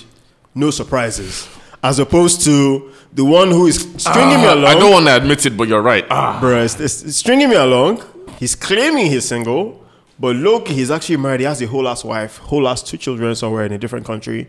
no 0.54 0.70
surprises, 0.70 1.46
as 1.82 1.98
opposed 1.98 2.40
to 2.46 2.90
the 3.12 3.24
one 3.24 3.50
who 3.50 3.66
is 3.66 3.76
stringing 3.98 4.40
me 4.40 4.46
Ah, 4.46 4.54
along. 4.54 4.64
I 4.64 4.74
don't 4.80 4.92
want 4.92 5.06
to 5.08 5.14
admit 5.16 5.44
it, 5.44 5.58
but 5.58 5.68
you're 5.68 5.82
right. 5.82 6.06
Ah, 6.10 6.40
Bruh, 6.42 6.64
it's, 6.64 6.74
it's- 6.76 7.02
it's 7.04 7.16
stringing 7.18 7.50
me 7.50 7.56
along. 7.56 8.02
He's 8.40 8.54
claiming 8.56 9.06
he's 9.06 9.26
single, 9.28 9.84
but 10.18 10.34
look, 10.34 10.66
he's 10.68 10.90
actually 10.90 11.18
married. 11.18 11.40
He 11.40 11.46
has 11.46 11.60
a 11.62 11.66
whole 11.66 11.86
ass 11.86 12.02
wife, 12.04 12.38
whole 12.38 12.66
ass 12.66 12.82
two 12.82 12.96
children 12.96 13.34
somewhere 13.34 13.64
in 13.66 13.72
a 13.72 13.78
different 13.78 14.06
country. 14.06 14.48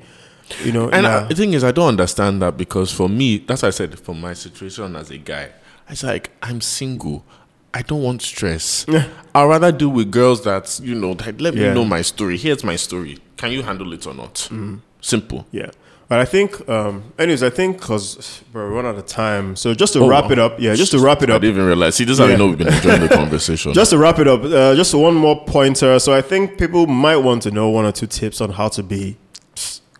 You 0.63 0.71
know, 0.71 0.89
And 0.89 1.05
uh, 1.05 1.27
the 1.27 1.35
thing 1.35 1.53
is, 1.53 1.63
I 1.63 1.71
don't 1.71 1.87
understand 1.89 2.41
that 2.41 2.57
because 2.57 2.91
for 2.91 3.07
me, 3.07 3.37
that's 3.39 3.61
why 3.61 3.67
I 3.67 3.71
said 3.71 3.99
for 3.99 4.15
my 4.15 4.33
situation 4.33 4.95
as 4.95 5.11
a 5.11 5.17
guy, 5.17 5.49
it's 5.89 6.03
like 6.03 6.31
I'm 6.41 6.61
single. 6.61 7.23
I 7.73 7.83
don't 7.83 8.01
want 8.03 8.21
stress. 8.21 8.85
I'd 9.35 9.45
rather 9.45 9.71
deal 9.71 9.89
with 9.89 10.11
girls 10.11 10.43
that 10.43 10.79
you 10.83 10.95
know 10.95 11.13
that 11.15 11.39
let 11.39 11.53
Yeah. 11.53 11.69
me 11.69 11.75
know 11.75 11.85
my 11.85 12.01
story. 12.01 12.37
Here's 12.37 12.63
my 12.65 12.75
story. 12.77 13.19
Can 13.37 13.51
you 13.51 13.61
handle 13.63 13.91
it 13.93 14.05
or 14.07 14.13
not? 14.13 14.35
Mm-hmm. 14.35 14.77
Simple. 14.99 15.45
Yeah. 15.51 15.71
But 16.11 16.19
I 16.19 16.25
think, 16.25 16.67
um, 16.67 17.03
anyways, 17.17 17.41
I 17.41 17.49
think 17.49 17.79
because 17.79 18.41
we're 18.51 18.67
run 18.67 18.85
out 18.85 18.95
of 18.97 19.05
time. 19.05 19.55
So 19.55 19.73
just 19.73 19.93
to 19.93 19.99
Oh, 19.99 20.09
wrap 20.09 20.25
wow. 20.25 20.31
it 20.31 20.39
up, 20.39 20.59
yeah, 20.59 20.75
just 20.75 20.91
to 20.91 20.99
wrap 20.99 21.23
it 21.23 21.29
up. 21.29 21.37
I 21.37 21.39
didn't 21.39 21.55
even 21.55 21.65
realize. 21.67 21.95
See, 21.95 22.03
this 22.03 22.15
is 22.15 22.19
how 22.19 22.25
Yeah. 22.25 22.35
know 22.35 22.47
we've 22.47 22.57
been 22.57 22.67
enjoying 22.67 22.99
the 22.99 23.07
conversation. 23.23 23.73
just 23.73 23.91
to 23.91 23.97
wrap 23.97 24.19
it 24.19 24.27
up, 24.27 24.43
uh, 24.43 24.75
just 24.75 24.93
one 24.93 25.15
more 25.15 25.37
pointer. 25.45 25.97
So 25.99 26.11
I 26.13 26.19
think 26.21 26.57
people 26.57 26.85
might 26.85 27.15
want 27.15 27.43
to 27.43 27.51
know 27.51 27.69
one 27.69 27.85
or 27.85 27.93
two 27.93 28.07
tips 28.07 28.41
on 28.41 28.49
how 28.49 28.67
to 28.67 28.83
be 28.83 29.15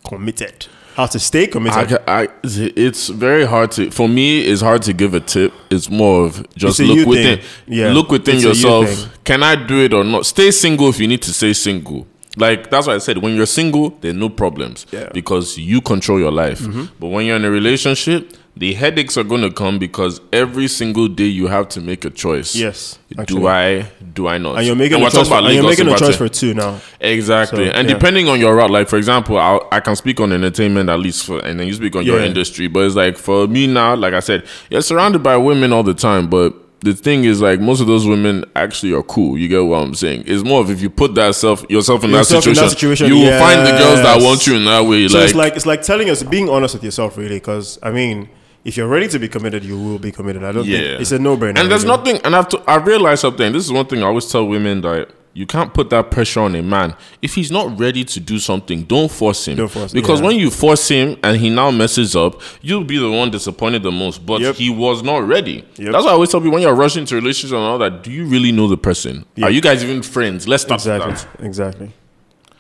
committed, 0.06 0.68
how 0.96 1.06
to 1.06 1.18
stay 1.18 1.48
committed. 1.48 1.88
ca- 1.88 2.04
I, 2.08 2.28
it's 2.44 3.08
very 3.08 3.46
hard 3.46 3.72
to 3.72 3.90
for 3.92 4.10
me. 4.10 4.42
It's 4.42 4.62
hard 4.62 4.82
to 4.82 4.94
give 4.94 5.14
a 5.14 5.22
tip. 5.22 5.54
It's 5.70 5.90
more 5.90 6.26
of 6.26 6.46
just 6.58 6.80
It's 6.80 6.90
a 6.90 6.94
you 6.94 6.96
look 7.06 7.08
within. 7.08 7.40
Yeah, 7.68 7.94
look 7.94 8.10
within 8.12 8.36
it's 8.36 8.44
you 8.44 8.50
yourself. 8.50 8.90
Can 9.24 9.44
I 9.44 9.56
do 9.56 9.80
it 9.86 9.94
or 9.94 10.04
not? 10.04 10.26
Stay 10.26 10.52
single 10.52 10.90
if 10.90 11.00
you 11.00 11.08
need 11.08 11.22
to 11.22 11.34
stay 11.34 11.54
single. 11.54 12.06
Like 12.42 12.70
that's 12.72 12.88
why 12.88 12.96
I 12.96 13.00
said 13.00 13.18
when 13.24 13.36
you're 13.36 13.46
single, 13.62 13.92
there's 14.02 14.16
no 14.16 14.30
problems 14.30 14.86
Yeah. 14.92 15.00
Mm-hmm. 15.02 15.14
because 15.14 15.58
you 15.58 15.80
control 15.82 16.20
your 16.20 16.32
life. 16.44 16.62
But 17.00 17.08
when 17.14 17.26
you're 17.26 17.36
in 17.42 17.46
a 17.46 17.52
relationship, 17.52 18.22
the 18.58 18.74
headaches 18.74 19.16
are 19.18 19.24
going 19.24 19.42
to 19.50 19.52
come 19.52 19.80
because 19.80 20.20
every 20.34 20.68
single 20.68 21.08
day 21.08 21.30
you 21.40 21.48
have 21.48 21.70
to 21.70 21.80
make 21.80 22.04
a 22.04 22.10
choice. 22.10 22.54
yes. 22.56 23.00
Do. 23.26 23.48
I? 23.48 23.90
Do 24.14 24.28
I 24.28 24.38
not? 24.38 24.58
And 24.58 24.68
you're 24.68 24.76
making 24.76 25.00
we're 25.02 25.08
a 25.08 25.12
choice. 25.12 25.28
For, 25.30 25.36
and 25.36 25.54
you're 25.54 25.64
making 25.64 25.88
a 25.88 25.98
choice 25.98 26.18
for 26.18 26.28
two 26.30 26.54
now. 26.54 26.80
Exactly, 27.00 27.66
So, 27.68 27.72
and 27.72 27.88
yeah. 27.88 27.94
depending 27.96 28.28
on 28.28 28.40
your 28.40 28.54
route, 28.56 28.70
like 28.72 28.88
for 28.90 28.98
example, 28.98 29.38
I'll, 29.38 29.68
I 29.72 29.80
can 29.80 29.96
speak 29.96 30.20
on 30.20 30.32
entertainment 30.34 30.90
at 30.90 31.00
least, 31.00 31.26
for, 31.26 31.40
and 31.46 31.60
then 31.60 31.68
you 31.68 31.74
speak 31.74 31.96
on 31.96 32.06
your 32.06 32.20
industry. 32.20 32.68
But 32.68 32.82
it's 32.86 32.96
like 32.96 33.18
for 33.18 33.48
me 33.48 33.68
now, 33.68 33.96
like 33.96 34.14
I 34.14 34.20
said, 34.20 34.46
you're 34.70 34.82
surrounded 34.82 35.22
by 35.24 35.38
women 35.38 35.72
all 35.72 35.84
the 35.84 35.94
time, 35.94 36.30
but 36.30 36.54
the 36.82 36.94
thing 36.94 37.24
is, 37.26 37.42
like 37.42 37.60
most 37.60 37.80
of 37.80 37.88
those 37.88 38.06
women 38.08 38.44
actually 38.56 38.92
are 38.94 39.04
cool. 39.04 39.38
You 39.38 39.48
get 39.48 39.60
what 39.60 39.78
I'm 39.84 39.94
saying? 39.94 40.24
It's 40.26 40.44
more 40.44 40.62
of 40.62 40.70
if 40.70 40.82
you 40.82 40.90
put 40.90 41.14
that 41.16 41.36
self 41.36 41.64
yourself 41.70 42.04
in, 42.04 42.10
Yourself 42.10 42.44
that, 42.44 42.50
in 42.50 42.56
situation, 42.56 42.64
that 42.64 42.70
situation, 42.72 43.08
you 43.08 43.16
will 43.16 43.40
find 43.40 43.66
the 43.66 43.72
girls 43.72 44.02
that 44.02 44.22
want 44.22 44.48
you 44.48 44.56
in 44.56 44.66
that 44.66 44.86
way. 44.86 45.08
So 45.08 45.18
like, 45.20 45.26
it's 45.26 45.36
like 45.36 45.56
it's 45.56 45.66
like 45.66 45.82
telling 45.84 46.10
us, 46.10 46.24
being 46.24 46.50
honest 46.50 46.74
with 46.74 46.84
yourself, 46.84 47.18
really. 47.18 47.36
Because 47.38 47.78
I 47.84 47.92
mean, 47.92 48.30
if 48.66 48.78
you're 48.78 48.88
ready 48.88 49.08
to 49.10 49.20
be 49.20 49.28
committed, 49.28 49.64
you 49.64 49.80
will 49.80 50.00
be 50.00 50.12
committed. 50.12 50.44
I 50.44 50.52
don't 50.52 50.66
Yeah. 50.66 50.78
think 50.80 51.02
it's 51.02 51.12
a 51.12 51.20
no-brainer. 51.20 51.60
and 51.60 51.70
there's 51.72 51.84
really. 51.86 51.98
nothing, 51.98 52.18
and 52.24 52.36
I've 52.36 52.50
to, 52.50 52.62
I 52.68 52.78
realized 52.78 53.22
something. 53.22 53.52
This 53.54 53.66
is 53.66 53.72
one 53.72 53.86
thing 53.86 54.02
I 54.04 54.08
always 54.08 54.26
tell 54.32 54.48
women 54.48 54.82
that 54.82 55.10
you 55.34 55.46
can't 55.46 55.74
put 55.74 55.90
that 55.92 56.12
pressure 56.12 56.42
on 56.42 56.56
a 56.56 56.62
man 56.62 56.94
if 57.22 57.36
he's 57.36 57.52
not 57.52 57.80
ready 57.80 58.04
to 58.04 58.20
do 58.20 58.38
something. 58.38 58.84
Don't 58.84 59.10
force 59.10 59.48
him. 59.48 59.58
Don't 59.58 59.70
force- 59.70 59.94
because 59.94 60.20
yeah. 60.20 60.28
when 60.28 60.36
you 60.36 60.50
force 60.52 60.88
him 60.90 61.18
and 61.24 61.38
he 61.38 61.50
now 61.50 61.72
messes 61.72 62.16
up, 62.16 62.42
you'll 62.62 62.84
be 62.84 62.98
the 62.98 63.10
one 63.10 63.32
disappointed 63.32 63.84
the 63.84 63.92
most. 63.92 64.26
But 64.26 64.42
Yep. 64.42 64.56
he 64.56 64.70
was 64.70 65.04
not 65.04 65.26
ready. 65.28 65.64
Yep. 65.78 65.92
That's 65.94 66.04
why 66.04 66.10
I 66.12 66.14
always 66.14 66.30
tell 66.32 66.42
people 66.42 66.54
when 66.54 66.62
you're 66.64 66.76
rushing 66.76 67.06
to 67.06 67.16
relationships 67.16 67.52
and 67.54 67.62
all 67.62 67.78
that. 67.78 68.04
Do 68.04 68.12
you 68.12 68.26
really 68.26 68.52
know 68.52 68.68
the 68.68 68.78
person? 68.78 69.26
Yeah. 69.36 69.46
Are 69.46 69.52
you 69.52 69.62
guys 69.62 69.84
even 69.84 70.02
friends? 70.04 70.48
Let's 70.48 70.64
start 70.64 70.82
exactly, 70.82 71.14
that. 71.14 71.46
exactly. 71.46 71.92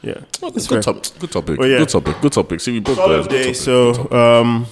Yeah, 0.03 0.15
Well, 0.41 0.49
good, 0.49 0.81
top, 0.81 1.05
good 1.19 1.31
topic. 1.31 1.59
Well, 1.59 1.69
yeah. 1.69 1.77
Good 1.77 1.89
topic. 1.89 2.21
Good 2.21 2.31
topic. 2.33 2.59
See, 2.59 2.71
we 2.71 2.79
both 2.79 2.95
Solid 2.95 3.23
got 3.23 3.25
it. 3.25 3.29
day. 3.29 3.51
Good 3.51 3.55
topic. 3.55 4.07
So, 4.09 4.11
um, 4.41 4.65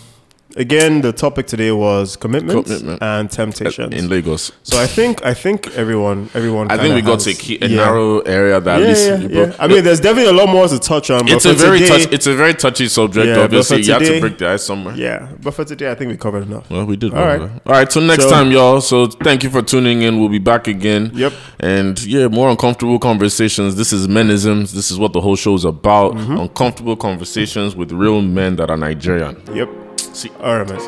again, 0.60 1.02
the 1.02 1.12
topic 1.12 1.48
today 1.48 1.72
was 1.72 2.16
commitment, 2.16 2.66
Commitment. 2.66 3.02
and 3.02 3.32
temptations. 3.32 3.94
in 3.96 4.10
Lagos. 4.10 4.52
so 4.64 4.80
I 4.80 4.86
think 4.88 5.26
I 5.26 5.34
think 5.34 5.68
everyone 5.76 6.30
everyone. 6.36 6.70
I 6.72 6.78
think 6.78 6.94
we 6.96 7.02
got 7.02 7.24
has- 7.24 7.38
to 7.38 7.54
a, 7.56 7.66
a 7.66 7.68
yeah. 7.70 7.76
narrow 7.86 8.20
area 8.20 8.60
that 8.60 8.78
Yeah, 8.80 8.86
at 8.86 8.90
least 8.90 9.32
yeah, 9.34 9.46
yeah. 9.48 9.56
I 9.60 9.68
mean, 9.68 9.84
there's 9.84 10.00
definitely 10.00 10.30
a 10.30 10.34
lot 10.42 10.50
more 10.50 10.68
to 10.68 10.78
touch 10.80 11.10
on. 11.10 11.22
But 11.22 11.32
it's 11.34 11.46
a 11.46 11.54
very 11.54 11.80
today, 11.80 12.04
touch, 12.04 12.14
it's 12.14 12.28
a 12.28 12.36
very 12.36 12.54
touchy 12.54 12.88
subject. 12.88 13.28
Yeah, 13.28 13.40
obviously, 13.44 13.78
for 13.82 13.88
you 13.88 13.94
have 13.94 14.02
to 14.02 14.08
today- 14.08 14.20
break 14.22 14.38
the 14.38 14.50
ice 14.50 14.64
somewhere. 14.64 14.96
Yeah, 14.96 15.30
but 15.42 15.54
for 15.54 15.66
today, 15.66 15.90
I 15.92 15.96
think 15.96 16.12
we 16.12 16.18
covered 16.18 16.44
enough. 16.44 16.70
Well, 16.70 16.86
we 16.86 16.96
did. 16.98 17.14
All 17.14 17.26
right. 17.26 17.42
All 17.42 17.50
right. 17.78 17.90
Till 17.90 18.04
next 18.04 18.24
So- 18.24 18.30
time, 18.30 18.52
y'all. 18.52 18.82
So 18.82 19.08
thank 19.08 19.44
you 19.44 19.50
for 19.50 19.62
tuning 19.62 20.02
in. 20.02 20.20
We'll 20.20 20.30
be 20.30 20.40
back 20.40 20.68
again. 20.68 21.12
Yep. 21.14 21.34
And 21.62 22.04
yeah, 22.06 22.28
more 22.28 22.50
uncomfortable 22.50 23.00
conversations. 23.00 23.76
This 23.76 23.94
is 23.94 24.08
menisms. 24.08 24.74
This 24.74 24.92
is 24.92 24.98
what 25.00 25.14
the 25.14 25.22
whole 25.22 25.36
show 25.36 25.56
is 25.56 25.66
about. 25.66 26.14
Mm-hmm. 26.16 26.38
Uncomfortable 26.38 26.96
conversations 26.96 27.76
with 27.76 27.92
real 27.92 28.22
men 28.22 28.56
that 28.58 28.70
are 28.70 28.78
Nigerian. 28.78 29.42
Yep. 29.54 29.70
See. 30.20 30.30
All 30.42 30.58
right, 30.58 30.68
man. 30.68 30.80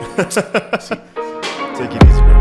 Take 1.78 1.96
it 1.96 2.04
easy, 2.04 2.22
man. 2.22 2.41